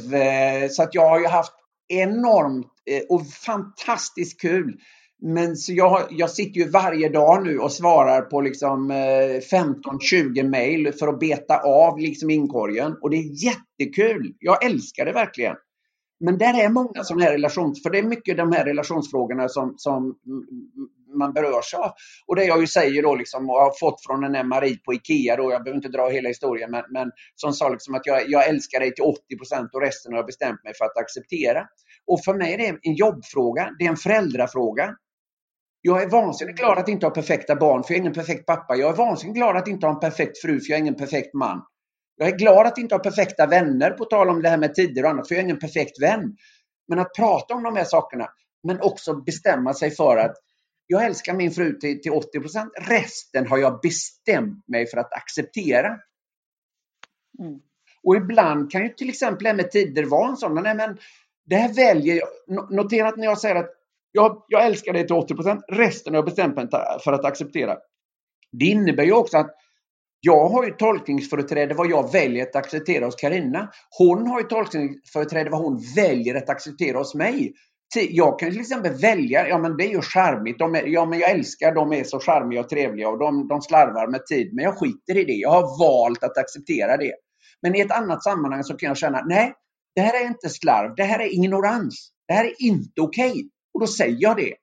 så 0.68 0.82
att 0.82 0.94
jag 0.94 1.08
har 1.08 1.20
ju 1.20 1.26
haft 1.26 1.52
enormt 1.88 2.66
och 3.08 3.26
fantastiskt 3.26 4.40
kul. 4.40 4.74
Men 5.22 5.56
så 5.56 5.72
jag, 5.72 6.06
jag 6.10 6.30
sitter 6.30 6.60
ju 6.60 6.68
varje 6.68 7.08
dag 7.08 7.46
nu 7.46 7.58
och 7.58 7.72
svarar 7.72 8.20
på 8.20 8.40
liksom 8.40 8.90
eh, 8.90 8.94
15-20 8.94 10.48
mejl 10.48 10.92
för 10.92 11.08
att 11.08 11.20
beta 11.20 11.58
av 11.58 11.98
liksom 11.98 12.30
inkorgen. 12.30 12.96
Och 13.02 13.10
det 13.10 13.16
är 13.16 13.44
jättekul. 13.44 14.34
Jag 14.38 14.64
älskar 14.64 15.04
det 15.04 15.12
verkligen. 15.12 15.56
Men 16.20 16.38
där 16.38 16.64
är 16.64 16.68
många 16.68 17.04
sådana 17.04 17.24
här 17.24 17.32
relations... 17.32 17.82
För 17.82 17.90
det 17.90 17.98
är 17.98 18.02
mycket 18.02 18.36
de 18.36 18.52
här 18.52 18.64
relationsfrågorna 18.64 19.48
som, 19.48 19.74
som 19.76 20.14
man 21.18 21.32
berörs 21.32 21.74
av. 21.74 21.90
Och 22.26 22.36
det 22.36 22.44
jag 22.44 22.60
ju 22.60 22.66
säger 22.66 23.02
då 23.02 23.14
liksom, 23.14 23.50
och 23.50 23.56
har 23.56 23.78
fått 23.80 24.04
från 24.06 24.20
den 24.20 24.34
här 24.34 24.44
Marie 24.44 24.78
på 24.84 24.94
IKEA 24.94 25.36
då, 25.36 25.52
jag 25.52 25.64
behöver 25.64 25.76
inte 25.76 25.88
dra 25.88 26.08
hela 26.08 26.28
historien, 26.28 26.70
men, 26.70 26.84
men 26.90 27.10
som 27.34 27.52
sa 27.52 27.68
liksom 27.68 27.94
att 27.94 28.06
jag, 28.06 28.30
jag 28.30 28.48
älskar 28.48 28.80
dig 28.80 28.94
till 28.94 29.04
80 29.04 29.36
procent 29.36 29.74
och 29.74 29.80
resten 29.80 30.12
har 30.12 30.18
jag 30.18 30.26
bestämt 30.26 30.64
mig 30.64 30.72
för 30.74 30.84
att 30.84 30.96
acceptera. 30.96 31.66
Och 32.06 32.24
för 32.24 32.34
mig 32.34 32.54
är 32.54 32.58
det 32.58 32.78
en 32.82 32.94
jobbfråga, 32.94 33.70
det 33.78 33.84
är 33.84 33.88
en 33.88 33.96
föräldrafråga. 33.96 34.96
Jag 35.82 36.02
är 36.02 36.08
vansinnigt 36.08 36.58
glad 36.58 36.78
att 36.78 36.88
inte 36.88 37.06
ha 37.06 37.10
perfekta 37.10 37.56
barn, 37.56 37.84
för 37.84 37.92
jag 37.92 37.96
är 37.96 38.00
ingen 38.00 38.12
perfekt 38.12 38.46
pappa. 38.46 38.76
Jag 38.76 38.90
är 38.90 38.96
vansinnigt 38.96 39.36
glad 39.36 39.56
att 39.56 39.68
inte 39.68 39.86
ha 39.86 39.94
en 39.94 40.00
perfekt 40.00 40.38
fru, 40.38 40.60
för 40.60 40.70
jag 40.70 40.76
är 40.76 40.80
ingen 40.80 40.94
perfekt 40.94 41.34
man. 41.34 41.62
Jag 42.16 42.28
är 42.28 42.36
glad 42.36 42.66
att 42.66 42.78
inte 42.78 42.94
ha 42.94 43.02
perfekta 43.02 43.46
vänner, 43.46 43.90
på 43.90 44.04
tal 44.04 44.28
om 44.28 44.42
det 44.42 44.48
här 44.48 44.58
med 44.58 44.74
tider 44.74 45.04
och 45.04 45.10
annat, 45.10 45.28
för 45.28 45.34
jag 45.34 45.40
är 45.40 45.44
ingen 45.44 45.58
perfekt 45.58 46.02
vän. 46.02 46.36
Men 46.88 46.98
att 46.98 47.14
prata 47.14 47.54
om 47.54 47.62
de 47.62 47.76
här 47.76 47.84
sakerna, 47.84 48.28
men 48.66 48.80
också 48.80 49.14
bestämma 49.14 49.74
sig 49.74 49.90
för 49.90 50.16
att 50.16 50.36
jag 50.86 51.04
älskar 51.04 51.34
min 51.34 51.50
fru 51.50 51.78
till, 51.78 52.00
till 52.00 52.12
80% 52.12 52.68
resten 52.80 53.46
har 53.46 53.58
jag 53.58 53.80
bestämt 53.82 54.68
mig 54.68 54.86
för 54.86 54.98
att 54.98 55.12
acceptera. 55.12 55.88
Mm. 57.38 57.60
Och 58.02 58.16
ibland 58.16 58.70
kan 58.70 58.82
ju 58.82 58.88
till 58.88 59.08
exempel 59.08 59.42
det 59.42 59.48
här 59.48 59.56
med 59.56 59.70
tider 59.70 60.04
vara 60.04 60.28
en 60.28 60.36
sån, 60.36 60.54
nej 60.54 60.74
men 60.74 60.98
det 61.44 61.56
här 61.56 61.74
väljer 61.74 62.16
jag. 62.16 62.28
Notera 62.70 63.08
att 63.08 63.16
när 63.16 63.24
jag 63.24 63.38
säger 63.38 63.54
att 63.54 63.79
jag, 64.12 64.44
jag 64.48 64.66
älskar 64.66 64.92
dig 64.92 65.06
till 65.06 65.16
80 65.16 65.34
procent. 65.34 65.64
resten 65.68 66.14
har 66.14 66.18
jag 66.18 66.24
bestämt 66.24 66.56
mig 66.56 66.68
för 67.04 67.12
att 67.12 67.24
acceptera. 67.24 67.76
Det 68.52 68.64
innebär 68.64 69.04
ju 69.04 69.12
också 69.12 69.38
att 69.38 69.50
jag 70.20 70.48
har 70.48 70.64
ju 70.64 70.70
tolkningsföreträde 70.70 71.74
vad 71.74 71.90
jag 71.90 72.12
väljer 72.12 72.46
att 72.46 72.56
acceptera 72.56 73.04
hos 73.04 73.16
Karina. 73.16 73.70
Hon 73.98 74.26
har 74.26 74.40
ju 74.40 74.46
tolkningsföreträde 74.46 75.50
vad 75.50 75.60
hon 75.60 75.82
väljer 75.96 76.34
att 76.34 76.48
acceptera 76.48 76.98
hos 76.98 77.14
mig. 77.14 77.52
Jag 78.10 78.38
kan 78.38 78.50
till 78.50 78.60
exempel 78.60 78.92
välja, 78.92 79.48
ja 79.48 79.58
men 79.58 79.76
det 79.76 79.84
är 79.84 79.90
ju 79.90 80.00
charmigt, 80.00 80.58
de 80.58 80.74
är, 80.74 80.86
ja 80.86 81.04
men 81.04 81.18
jag 81.18 81.30
älskar, 81.30 81.74
de 81.74 81.92
är 81.92 82.04
så 82.04 82.20
charmiga 82.20 82.60
och 82.60 82.68
trevliga 82.68 83.08
och 83.08 83.18
de, 83.18 83.48
de 83.48 83.62
slarvar 83.62 84.10
med 84.10 84.26
tid. 84.26 84.54
Men 84.54 84.64
jag 84.64 84.78
skiter 84.78 85.18
i 85.18 85.24
det, 85.24 85.32
jag 85.32 85.50
har 85.50 85.78
valt 85.78 86.24
att 86.24 86.38
acceptera 86.38 86.96
det. 86.96 87.12
Men 87.62 87.74
i 87.74 87.80
ett 87.80 87.92
annat 87.92 88.24
sammanhang 88.24 88.64
så 88.64 88.76
kan 88.76 88.86
jag 88.86 88.96
känna, 88.96 89.24
nej, 89.26 89.52
det 89.94 90.00
här 90.00 90.24
är 90.24 90.26
inte 90.26 90.48
slarv, 90.48 90.94
det 90.96 91.04
här 91.04 91.18
är 91.18 91.34
ignorans. 91.34 92.10
Det 92.28 92.34
här 92.34 92.44
är 92.44 92.54
inte 92.58 93.00
okej. 93.00 93.30
Okay. 93.30 93.48
Och 93.80 93.86
då 93.86 93.92
säger 93.92 94.16
jag 94.20 94.36
det. 94.36 94.54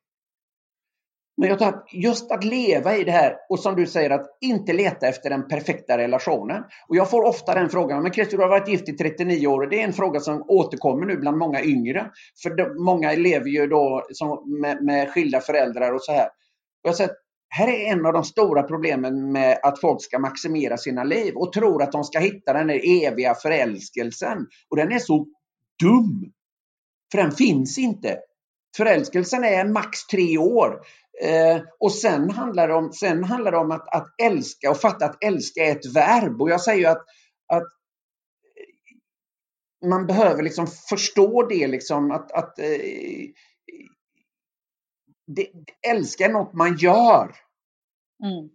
Men 1.37 1.49
jag 1.49 1.59
tror 1.59 1.67
att 1.67 1.93
just 1.93 2.31
att 2.31 2.43
leva 2.43 2.97
i 2.97 3.03
det 3.03 3.11
här 3.11 3.35
och 3.49 3.59
som 3.59 3.75
du 3.75 3.87
säger 3.87 4.09
att 4.09 4.37
inte 4.41 4.73
leta 4.73 5.07
efter 5.07 5.29
den 5.29 5.47
perfekta 5.47 5.97
relationen. 5.97 6.63
Och 6.87 6.95
jag 6.95 7.09
får 7.09 7.23
ofta 7.23 7.53
den 7.53 7.69
frågan, 7.69 8.03
men 8.03 8.13
Christer 8.13 8.37
du 8.37 8.43
har 8.43 8.49
varit 8.49 8.67
gift 8.67 8.89
i 8.89 8.93
39 8.93 9.47
år 9.47 9.61
och 9.61 9.69
det 9.69 9.81
är 9.81 9.83
en 9.83 9.93
fråga 9.93 10.19
som 10.19 10.43
återkommer 10.47 11.05
nu 11.05 11.17
bland 11.17 11.37
många 11.37 11.63
yngre. 11.63 12.11
För 12.43 12.49
de, 12.49 12.83
många 12.83 13.11
lever 13.11 13.49
ju 13.49 13.67
då 13.67 14.05
som, 14.11 14.59
med, 14.61 14.83
med 14.83 15.09
skilda 15.09 15.41
föräldrar 15.41 15.93
och 15.93 16.03
så 16.03 16.11
här. 16.11 16.25
Och 16.83 16.89
jag 16.89 16.95
säger 16.95 17.11
här 17.49 17.67
är 17.67 17.91
en 17.91 18.05
av 18.05 18.13
de 18.13 18.23
stora 18.23 18.63
problemen 18.63 19.31
med 19.31 19.59
att 19.63 19.81
folk 19.81 20.01
ska 20.01 20.19
maximera 20.19 20.77
sina 20.77 21.03
liv 21.03 21.35
och 21.35 21.53
tror 21.53 21.83
att 21.83 21.91
de 21.91 22.03
ska 22.03 22.19
hitta 22.19 22.53
den 22.53 22.69
här 22.69 23.05
eviga 23.05 23.35
förälskelsen. 23.35 24.37
Och 24.69 24.77
den 24.77 24.91
är 24.91 24.99
så 24.99 25.25
dum! 25.83 26.31
För 27.11 27.17
den 27.17 27.31
finns 27.31 27.77
inte. 27.77 28.17
Förälskelsen 28.77 29.43
är 29.43 29.65
max 29.65 30.07
tre 30.07 30.37
år. 30.37 30.81
Eh, 31.21 31.61
och 31.79 31.91
sen 31.91 32.29
handlar 32.29 32.67
det 32.67 32.73
om, 32.73 32.93
sen 32.93 33.23
handlar 33.23 33.51
det 33.51 33.57
om 33.57 33.71
att, 33.71 33.95
att 33.95 34.15
älska 34.21 34.71
och 34.71 34.77
fatta 34.77 35.05
att 35.05 35.23
älska 35.23 35.61
är 35.61 35.71
ett 35.71 35.95
verb. 35.95 36.41
Och 36.41 36.49
jag 36.49 36.61
säger 36.61 36.79
ju 36.79 36.85
att, 36.85 37.05
att 37.53 37.67
man 39.85 40.07
behöver 40.07 40.43
liksom 40.43 40.67
förstå 40.67 41.47
det 41.47 41.67
liksom 41.67 42.11
att, 42.11 42.31
att 42.31 42.59
eh, 42.59 42.65
det, 45.27 45.47
älska 45.87 46.25
är 46.25 46.29
något 46.29 46.53
man 46.53 46.77
gör. 46.77 47.35
Mm. 48.23 48.49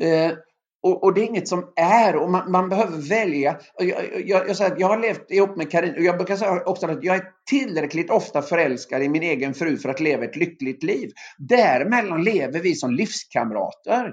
Eh, 0.00 0.38
och, 0.86 1.04
och, 1.04 1.14
det 1.14 1.20
är 1.20 1.24
inget 1.24 1.48
som 1.48 1.72
är 1.76 2.16
och 2.16 2.30
man, 2.30 2.50
man 2.50 2.68
behöver 2.68 3.08
välja. 3.08 3.58
Jag, 3.78 3.88
jag, 3.88 4.28
jag, 4.28 4.48
jag, 4.48 4.80
jag 4.80 4.88
har 4.88 4.98
levt 4.98 5.30
ihop 5.30 5.56
med 5.56 5.70
Karin 5.70 5.94
och 5.94 6.02
jag 6.02 6.16
brukar 6.16 6.36
säga 6.36 6.62
också 6.66 6.86
att 6.86 7.04
jag 7.04 7.16
är 7.16 7.24
tillräckligt 7.50 8.10
ofta 8.10 8.42
förälskad 8.42 9.02
i 9.02 9.08
min 9.08 9.22
egen 9.22 9.54
fru 9.54 9.76
för 9.76 9.88
att 9.88 10.00
leva 10.00 10.24
ett 10.24 10.36
lyckligt 10.36 10.82
liv. 10.82 11.10
Däremellan 11.38 12.24
lever 12.24 12.60
vi 12.60 12.74
som 12.74 12.94
livskamrater. 12.94 14.12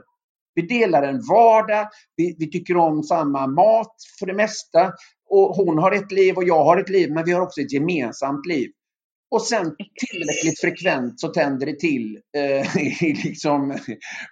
Vi 0.55 0.61
delar 0.61 1.03
en 1.03 1.21
vardag, 1.29 1.87
vi, 2.15 2.35
vi 2.39 2.51
tycker 2.51 2.77
om 2.77 3.03
samma 3.03 3.47
mat 3.47 3.95
för 4.19 4.25
det 4.25 4.33
mesta. 4.33 4.93
Och 5.29 5.55
hon 5.55 5.77
har 5.77 5.91
ett 5.91 6.11
liv 6.11 6.35
och 6.35 6.43
jag 6.43 6.63
har 6.63 6.77
ett 6.77 6.89
liv, 6.89 7.11
men 7.11 7.25
vi 7.25 7.31
har 7.31 7.41
också 7.41 7.61
ett 7.61 7.73
gemensamt 7.73 8.45
liv. 8.45 8.71
Och 9.33 9.41
sen 9.41 9.75
tillräckligt 9.75 10.59
frekvent 10.61 11.19
så 11.19 11.27
tänder 11.27 11.65
det 11.65 11.79
till. 11.79 12.19
Eh, 12.37 12.67
liksom 13.25 13.77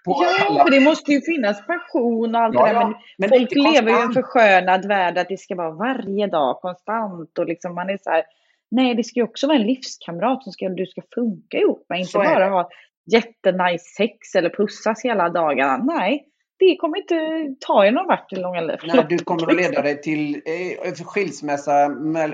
på 0.05 0.11
ja, 0.23 0.45
alla... 0.45 0.63
för 0.63 0.71
det 0.71 0.79
måste 0.79 1.11
ju 1.11 1.21
finnas 1.21 1.67
passion 1.67 2.35
och 2.35 2.41
allt 2.41 2.55
ja, 2.55 2.67
det 2.67 2.73
där. 2.73 2.85
Men, 2.85 2.93
men 3.17 3.29
folk 3.29 3.55
lever 3.55 3.91
ju 3.91 3.97
i 3.97 4.01
en 4.01 4.13
förskönad 4.13 4.87
värld 4.87 5.17
att 5.17 5.29
det 5.29 5.39
ska 5.39 5.55
vara 5.55 5.71
varje 5.71 6.27
dag 6.27 6.61
konstant. 6.61 7.37
Och 7.39 7.45
liksom 7.45 7.75
man 7.75 7.89
är 7.89 7.97
så 7.97 8.09
här, 8.09 8.23
nej 8.71 8.95
det 8.95 9.03
ska 9.03 9.19
ju 9.19 9.23
också 9.23 9.47
vara 9.47 9.57
en 9.57 9.67
livskamrat 9.67 10.43
som 10.43 10.53
ska, 10.53 10.69
du 10.69 10.85
ska 10.85 11.01
funka 11.15 11.57
ihop 11.57 11.85
med. 11.89 11.99
Inte 11.99 12.17
bara 12.17 12.49
ha 12.49 12.69
jättenice 13.11 13.85
sex 13.97 14.35
eller 14.35 14.49
pussas 14.49 15.03
hela 15.03 15.29
dagarna. 15.29 15.77
Nej, 15.77 16.25
det 16.61 16.75
kommer 16.75 16.97
inte 16.97 17.15
ta 17.59 17.85
er 17.85 17.91
någon 17.91 18.07
vart 18.07 18.33
i 18.33 18.35
långa 18.35 18.61
liv. 18.61 18.77
Nej, 18.83 19.05
du 19.09 19.17
kommer 19.17 19.49
att 19.49 19.55
leda 19.55 19.81
dig 19.81 20.01
till 20.01 20.35
eh, 20.35 20.93
skilsmässa 20.93 21.89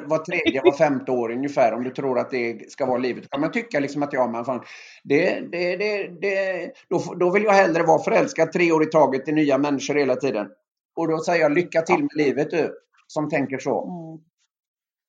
var 0.06 0.26
tredje, 0.26 0.62
var 0.64 0.72
femte 0.72 1.12
år 1.12 1.32
ungefär 1.32 1.74
om 1.74 1.84
du 1.84 1.90
tror 1.90 2.20
att 2.20 2.32
det 2.32 2.72
ska 2.72 2.86
vara 2.86 2.98
livet. 2.98 3.30
Kan 3.30 3.42
man 3.42 3.52
tycka 3.52 3.80
liksom 3.80 4.04
att 4.04 4.14
ja, 4.14 4.28
men 4.28 4.46
fan, 4.46 4.64
det, 5.04 5.40
det, 5.52 5.76
det, 5.76 6.08
det, 6.22 6.72
då, 6.90 7.14
då 7.20 7.32
vill 7.32 7.44
jag 7.44 7.52
hellre 7.52 7.84
vara 7.84 8.04
förälskad 8.04 8.52
tre 8.52 8.72
år 8.72 8.84
i 8.84 8.86
taget 8.86 9.28
i 9.28 9.32
nya 9.32 9.58
människor 9.58 9.96
hela 9.96 10.16
tiden. 10.16 10.48
Och 10.96 11.08
då 11.08 11.18
säger 11.18 11.42
jag 11.42 11.52
lycka 11.52 11.82
till 11.82 12.00
med 12.00 12.26
livet 12.26 12.52
du, 12.52 12.74
som 13.08 13.30
tänker 13.30 13.60
så. 13.60 13.84
Mm. 13.84 14.24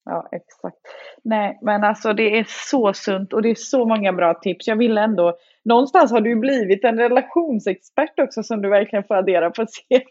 Ja, 0.04 0.28
exakt. 0.32 0.76
Nej, 1.24 1.58
men 1.62 1.84
alltså 1.84 2.12
det 2.12 2.38
är 2.38 2.46
så 2.48 2.92
sunt 2.92 3.32
och 3.32 3.42
det 3.42 3.50
är 3.50 3.54
så 3.54 3.84
många 3.84 4.12
bra 4.12 4.34
tips. 4.34 4.68
Jag 4.68 4.76
vill 4.76 4.98
ändå 4.98 5.38
någonstans 5.68 6.10
har 6.10 6.20
du 6.20 6.36
blivit 6.36 6.84
en 6.84 6.98
relationsexpert 6.98 8.18
också 8.18 8.42
som 8.42 8.62
du 8.62 8.68
verkligen 8.68 9.04
får 9.04 9.14
addera 9.14 9.50
på 9.50 9.66
CV. 9.66 10.02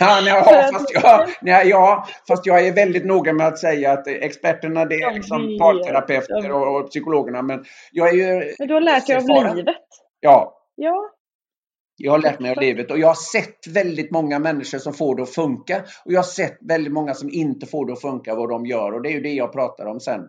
Ja, 0.00 0.20
ja, 0.26 0.44
fast 0.72 0.94
jag, 0.94 1.28
nej, 1.40 1.68
ja, 1.68 2.06
fast 2.28 2.46
jag 2.46 2.66
är 2.66 2.72
väldigt 2.72 3.06
noga 3.06 3.32
med 3.32 3.46
att 3.46 3.58
säga 3.58 3.92
att 3.92 4.06
experterna 4.06 4.84
det 4.84 4.94
är 4.94 5.14
liksom 5.14 5.58
parterapeuter 5.58 6.52
och, 6.52 6.76
och 6.76 6.90
psykologerna. 6.90 7.42
Men 7.42 7.64
jag 7.92 8.08
är 8.08 8.12
ju... 8.12 8.54
Men 8.58 8.68
du 8.68 8.74
har 8.74 8.80
lärt 8.80 9.06
dig 9.06 9.16
av 9.16 9.56
livet. 9.56 9.76
Ja. 10.20 10.58
Ja. 10.74 11.10
Jag 11.96 12.12
har 12.12 12.18
lärt 12.18 12.40
mig 12.40 12.50
av 12.50 12.60
livet 12.60 12.90
och 12.90 12.98
jag 12.98 13.08
har 13.08 13.14
sett 13.14 13.66
väldigt 13.74 14.10
många 14.10 14.38
människor 14.38 14.78
som 14.78 14.92
får 14.92 15.16
det 15.16 15.22
att 15.22 15.34
funka. 15.34 15.82
Och 16.04 16.12
jag 16.12 16.18
har 16.18 16.24
sett 16.24 16.58
väldigt 16.60 16.92
många 16.92 17.14
som 17.14 17.30
inte 17.32 17.66
får 17.66 17.86
det 17.86 17.92
att 17.92 18.00
funka 18.00 18.34
vad 18.34 18.48
de 18.48 18.66
gör 18.66 18.92
och 18.92 19.02
det 19.02 19.08
är 19.08 19.12
ju 19.12 19.20
det 19.20 19.32
jag 19.32 19.52
pratar 19.52 19.86
om 19.86 20.00
sen. 20.00 20.20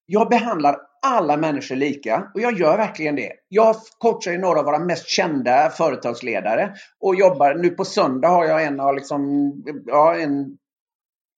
jag 0.06 0.28
behandlar 0.28 0.76
alla 1.06 1.36
människor 1.36 1.76
lika 1.76 2.30
och 2.34 2.40
jag 2.40 2.58
gör 2.58 2.76
verkligen 2.76 3.16
det. 3.16 3.32
Jag 3.48 3.76
coachar 3.98 4.32
ju 4.32 4.38
några 4.38 4.58
av 4.58 4.64
våra 4.64 4.78
mest 4.78 5.08
kända 5.08 5.70
företagsledare 5.70 6.74
och 7.00 7.14
jobbar, 7.14 7.54
nu 7.54 7.70
på 7.70 7.84
söndag 7.84 8.28
har 8.28 8.44
jag 8.44 8.64
en 8.64 8.80
av 8.80 8.94
liksom, 8.94 9.52
ja, 9.86 10.16
en 10.16 10.56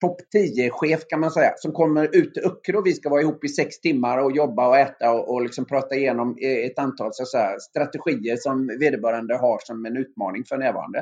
topp 0.06 0.20
10-chef 0.34 1.00
kan 1.08 1.20
man 1.20 1.30
säga, 1.30 1.52
som 1.56 1.72
kommer 1.72 2.16
ut 2.16 2.34
till 2.34 2.44
Öckerö 2.44 2.78
och 2.78 2.86
vi 2.86 2.92
ska 2.92 3.10
vara 3.10 3.20
ihop 3.20 3.44
i 3.44 3.48
sex 3.48 3.80
timmar 3.80 4.18
och 4.18 4.32
jobba 4.32 4.68
och 4.68 4.76
äta 4.76 5.12
och, 5.12 5.34
och 5.34 5.42
liksom 5.42 5.64
prata 5.64 5.94
igenom 5.94 6.36
eh, 6.42 6.66
ett 6.66 6.78
antal 6.78 7.10
så 7.12 7.24
säga, 7.24 7.58
strategier 7.60 8.36
som 8.36 8.66
vederbörande 8.66 9.36
har 9.36 9.58
som 9.62 9.86
en 9.86 9.96
utmaning 9.96 10.44
för 10.44 10.58
närvarande. 10.58 10.98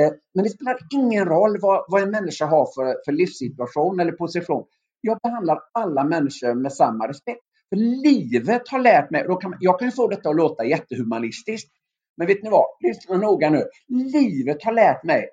Eh, 0.00 0.10
men 0.34 0.44
det 0.44 0.50
spelar 0.50 0.78
ingen 0.92 1.24
roll 1.24 1.58
vad, 1.60 1.84
vad 1.88 2.02
en 2.02 2.10
människa 2.10 2.46
har 2.46 2.68
för, 2.74 2.96
för 3.04 3.12
livssituation 3.12 4.00
eller 4.00 4.12
position. 4.12 4.64
Jag 5.00 5.18
behandlar 5.22 5.58
alla 5.72 6.04
människor 6.04 6.54
med 6.54 6.72
samma 6.72 7.08
respekt. 7.08 7.40
För 7.68 7.76
livet 7.76 8.68
har 8.68 8.78
lärt 8.78 9.10
mig, 9.10 9.24
då 9.28 9.36
kan, 9.36 9.56
jag 9.60 9.78
kan 9.78 9.92
få 9.92 10.08
detta 10.08 10.28
att 10.28 10.36
låta 10.36 10.64
jättehumanistiskt. 10.64 11.70
Men 12.16 12.26
vet 12.26 12.42
ni 12.42 12.50
vad? 12.50 12.66
Lyssna 12.80 13.16
noga 13.16 13.50
nu. 13.50 13.64
Livet 13.88 14.64
har 14.64 14.72
lärt 14.72 15.04
mig 15.04 15.28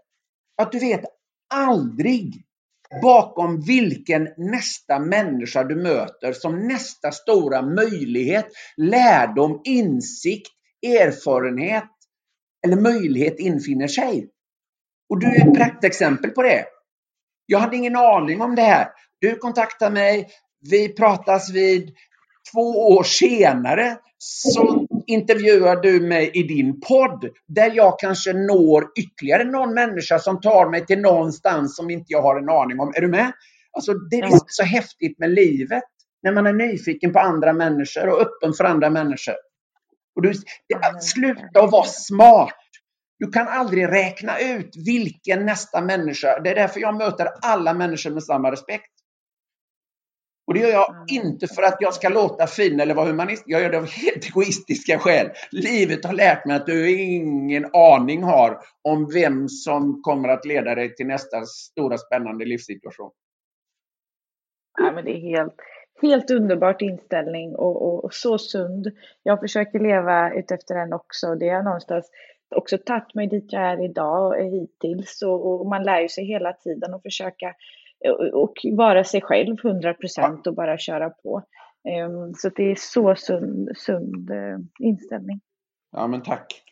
att 0.61 0.71
du 0.71 0.79
vet 0.79 1.01
aldrig 1.53 2.45
bakom 3.01 3.61
vilken 3.61 4.29
nästa 4.37 4.99
människa 4.99 5.63
du 5.63 5.75
möter 5.75 6.33
som 6.33 6.67
nästa 6.67 7.11
stora 7.11 7.61
möjlighet, 7.61 8.45
lärdom, 8.77 9.61
insikt, 9.63 10.51
erfarenhet 10.87 11.89
eller 12.65 12.75
möjlighet 12.75 13.39
infinner 13.39 13.87
sig. 13.87 14.29
Och 15.09 15.19
du 15.19 15.27
är 15.27 15.47
ett 15.47 15.57
praktexempel 15.57 16.29
på 16.29 16.41
det. 16.41 16.65
Jag 17.45 17.59
hade 17.59 17.75
ingen 17.77 17.95
aning 17.95 18.41
om 18.41 18.55
det 18.55 18.61
här. 18.61 18.87
Du 19.19 19.35
kontaktar 19.35 19.91
mig, 19.91 20.27
vi 20.69 20.89
pratas 20.89 21.51
vid. 21.51 21.91
Två 22.53 22.87
år 22.95 23.03
senare 23.03 23.97
så 24.17 24.87
intervjuar 25.07 25.75
du 25.75 26.07
mig 26.07 26.31
i 26.33 26.43
din 26.43 26.79
podd 26.81 27.29
där 27.47 27.71
jag 27.75 27.99
kanske 27.99 28.33
når 28.33 28.87
ytterligare 28.99 29.43
någon 29.43 29.73
människa 29.73 30.19
som 30.19 30.41
tar 30.41 30.69
mig 30.69 30.85
till 30.85 30.99
någonstans 30.99 31.75
som 31.75 31.89
inte 31.89 32.05
jag 32.07 32.21
har 32.21 32.35
en 32.39 32.49
aning 32.49 32.79
om. 32.79 32.93
Är 32.95 33.01
du 33.01 33.07
med? 33.07 33.31
Alltså, 33.73 33.93
det 33.93 34.15
är 34.15 34.39
så 34.47 34.63
häftigt 34.63 35.19
med 35.19 35.29
livet 35.29 35.83
när 36.23 36.31
man 36.31 36.47
är 36.47 36.53
nyfiken 36.53 37.13
på 37.13 37.19
andra 37.19 37.53
människor 37.53 38.09
och 38.09 38.21
öppen 38.21 38.53
för 38.53 38.63
andra 38.63 38.89
människor. 38.89 39.35
Och 40.15 40.21
du, 40.21 40.33
sluta 41.01 41.63
att 41.63 41.71
vara 41.71 41.85
smart. 41.85 42.57
Du 43.19 43.31
kan 43.31 43.47
aldrig 43.47 43.87
räkna 43.87 44.39
ut 44.39 44.75
vilken 44.85 45.45
nästa 45.45 45.81
människa... 45.81 46.39
Det 46.39 46.49
är 46.49 46.55
därför 46.55 46.79
jag 46.79 46.97
möter 46.97 47.27
alla 47.41 47.73
människor 47.73 48.11
med 48.11 48.23
samma 48.23 48.51
respekt. 48.51 48.91
Och 50.51 50.55
det 50.55 50.61
gör 50.61 50.71
jag 50.71 51.05
inte 51.07 51.47
för 51.47 51.63
att 51.63 51.77
jag 51.79 51.93
ska 51.93 52.09
låta 52.09 52.47
fin 52.47 52.79
eller 52.79 52.93
vara 52.93 53.05
humanist. 53.05 53.43
Jag 53.45 53.61
gör 53.61 53.69
det 53.69 53.77
av 53.77 53.85
helt 53.85 54.25
egoistiska 54.25 54.99
skäl. 54.99 55.29
Livet 55.51 56.05
har 56.05 56.13
lärt 56.13 56.45
mig 56.45 56.55
att 56.55 56.65
du 56.65 57.01
ingen 57.01 57.65
aning 57.73 58.23
har 58.23 58.57
om 58.81 59.09
vem 59.13 59.49
som 59.49 60.01
kommer 60.01 60.29
att 60.29 60.45
leda 60.45 60.75
dig 60.75 60.95
till 60.95 61.07
nästa 61.07 61.45
stora 61.45 61.97
spännande 61.97 62.45
livssituation. 62.45 63.11
Ja, 64.79 64.91
men 64.91 65.05
det 65.05 65.11
är 65.11 65.37
helt, 65.37 65.55
helt 66.01 66.31
underbart 66.31 66.81
inställning 66.81 67.55
och, 67.55 67.81
och, 67.81 68.03
och, 68.05 68.13
så 68.13 68.37
sund. 68.37 68.91
Jag 69.23 69.39
försöker 69.39 69.79
leva 69.79 70.33
utefter 70.33 70.75
den 70.75 70.93
också. 70.93 71.35
Det 71.35 71.49
har 71.49 71.63
någonstans 71.63 72.11
också 72.55 72.77
tagit 72.77 73.15
mig 73.15 73.27
dit 73.27 73.53
jag 73.53 73.61
är 73.61 73.85
idag 73.85 74.35
hittills 74.43 75.21
och, 75.21 75.61
och 75.61 75.67
man 75.67 75.83
lär 75.83 76.01
ju 76.01 76.09
sig 76.09 76.25
hela 76.25 76.53
tiden 76.53 76.93
och 76.93 77.01
försöka 77.01 77.55
och 78.33 78.53
vara 78.77 79.03
sig 79.03 79.21
själv 79.21 79.55
100 79.63 79.93
procent 79.93 80.47
och 80.47 80.55
bara 80.55 80.77
köra 80.77 81.09
på. 81.09 81.43
Ehm, 81.89 82.33
så 82.33 82.49
det 82.49 82.71
är 82.71 82.75
så 82.75 83.15
sund, 83.15 83.69
sund 83.77 84.31
eh, 84.31 84.57
inställning. 84.79 85.41
Ja, 85.91 86.07
men 86.07 86.21
tack. 86.21 86.63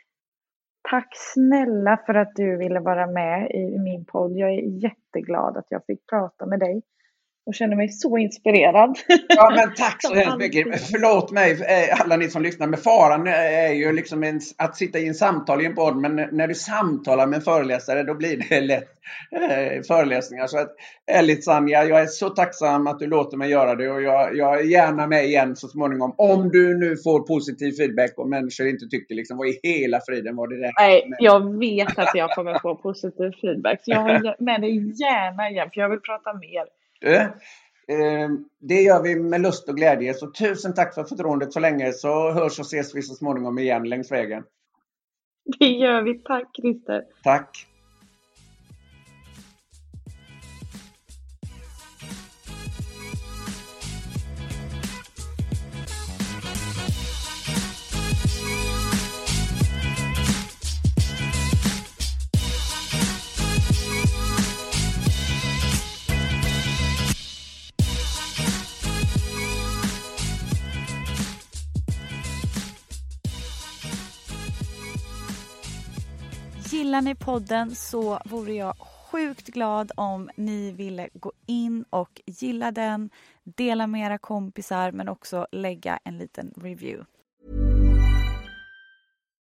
Tack 0.89 1.09
snälla 1.33 1.97
för 2.05 2.13
att 2.13 2.35
du 2.35 2.57
ville 2.57 2.79
vara 2.79 3.07
med 3.07 3.51
i 3.51 3.79
min 3.79 4.05
podd. 4.05 4.31
Jag 4.37 4.49
är 4.49 4.83
jätteglad 4.83 5.57
att 5.57 5.67
jag 5.69 5.85
fick 5.85 6.07
prata 6.07 6.45
med 6.45 6.59
dig 6.59 6.81
och 7.49 7.55
känner 7.55 7.75
mig 7.75 7.89
så 7.89 8.17
inspirerad. 8.17 8.97
Ja, 9.27 9.51
men 9.55 9.73
tack 9.75 9.97
så 9.99 10.15
hemskt 10.15 10.37
mycket. 10.37 10.81
Förlåt 10.91 11.31
mig, 11.31 11.51
eh, 11.51 12.01
alla 12.01 12.17
ni 12.17 12.29
som 12.29 12.41
lyssnar, 12.41 12.67
men 12.67 12.79
faran 12.79 13.27
är 13.27 13.73
ju 13.73 13.91
liksom 13.91 14.23
en, 14.23 14.39
att 14.57 14.77
sitta 14.77 14.99
i 14.99 15.07
en 15.07 15.13
samtal 15.13 15.61
i 15.61 15.65
en 15.65 15.75
podd, 15.75 15.97
men 15.97 16.15
när 16.15 16.47
du 16.47 16.55
samtalar 16.55 17.27
med 17.27 17.37
en 17.37 17.43
föreläsare, 17.43 18.03
då 18.03 18.13
blir 18.13 18.45
det 18.49 18.61
lätt 18.71 18.89
eh, 19.31 19.81
föreläsningar. 19.87 20.47
Så 20.47 20.57
att, 20.57 20.75
ärligt 21.11 21.45
Sanja, 21.45 21.83
jag 21.83 22.01
är 22.01 22.05
så 22.05 22.29
tacksam 22.29 22.87
att 22.87 22.99
du 22.99 23.07
låter 23.07 23.37
mig 23.37 23.49
göra 23.49 23.75
det 23.75 23.89
och 23.89 24.01
jag, 24.01 24.37
jag 24.37 24.59
är 24.59 24.63
gärna 24.63 25.07
med 25.07 25.25
igen 25.25 25.55
så 25.55 25.67
småningom. 25.67 26.15
Om 26.17 26.49
du 26.49 26.77
nu 26.77 26.97
får 26.97 27.19
positiv 27.27 27.71
feedback 27.71 28.13
och 28.17 28.29
människor 28.29 28.67
inte 28.67 28.85
tycker 28.85 29.15
liksom, 29.15 29.37
vad 29.37 29.47
i 29.47 29.59
hela 29.63 29.99
friden 30.07 30.35
var 30.35 30.47
det 30.47 30.57
där? 30.61 30.71
Nej, 30.79 31.11
jag 31.19 31.59
vet 31.59 31.99
att 31.99 32.11
jag 32.15 32.29
kommer 32.31 32.59
få 32.59 32.75
positiv 32.75 33.31
feedback. 33.41 33.79
Så 33.83 33.91
jag 33.91 33.99
har 33.99 34.43
med 34.43 34.61
dig 34.61 34.75
gärna 34.75 35.49
igen, 35.49 35.69
för 35.73 35.81
jag 35.81 35.89
vill 35.89 35.99
prata 35.99 36.33
mer. 36.33 36.78
Eh, 37.05 38.29
det 38.59 38.81
gör 38.81 39.03
vi 39.03 39.15
med 39.15 39.41
lust 39.41 39.69
och 39.69 39.75
glädje. 39.75 40.13
Så 40.13 40.31
tusen 40.31 40.73
tack 40.73 40.95
för 40.95 41.03
förtroendet 41.03 41.53
så 41.53 41.59
länge 41.59 41.93
så 41.93 42.31
hörs 42.31 42.59
och 42.59 42.65
ses 42.65 42.95
vi 42.95 43.01
så 43.01 43.13
småningom 43.15 43.59
igen 43.59 43.89
längs 43.89 44.11
vägen. 44.11 44.43
Det 45.59 45.67
gör 45.67 46.01
vi. 46.01 46.13
Tack 46.19 46.55
Christer. 46.61 47.03
Tack. 47.23 47.67
Gillar 76.71 77.01
ni 77.01 77.15
podden 77.15 77.75
så 77.75 78.19
vore 78.25 78.53
jag 78.53 78.75
sjukt 78.77 79.47
glad 79.47 79.91
om 79.95 80.29
ni 80.35 80.71
ville 80.71 81.09
gå 81.13 81.31
in 81.45 81.85
och 81.89 82.21
gilla 82.25 82.71
den, 82.71 83.09
dela 83.43 83.87
med 83.87 84.05
era 84.05 84.17
kompisar 84.17 84.91
men 84.91 85.09
också 85.09 85.47
lägga 85.51 85.99
en 86.03 86.17
liten 86.17 86.53
review. 86.55 87.05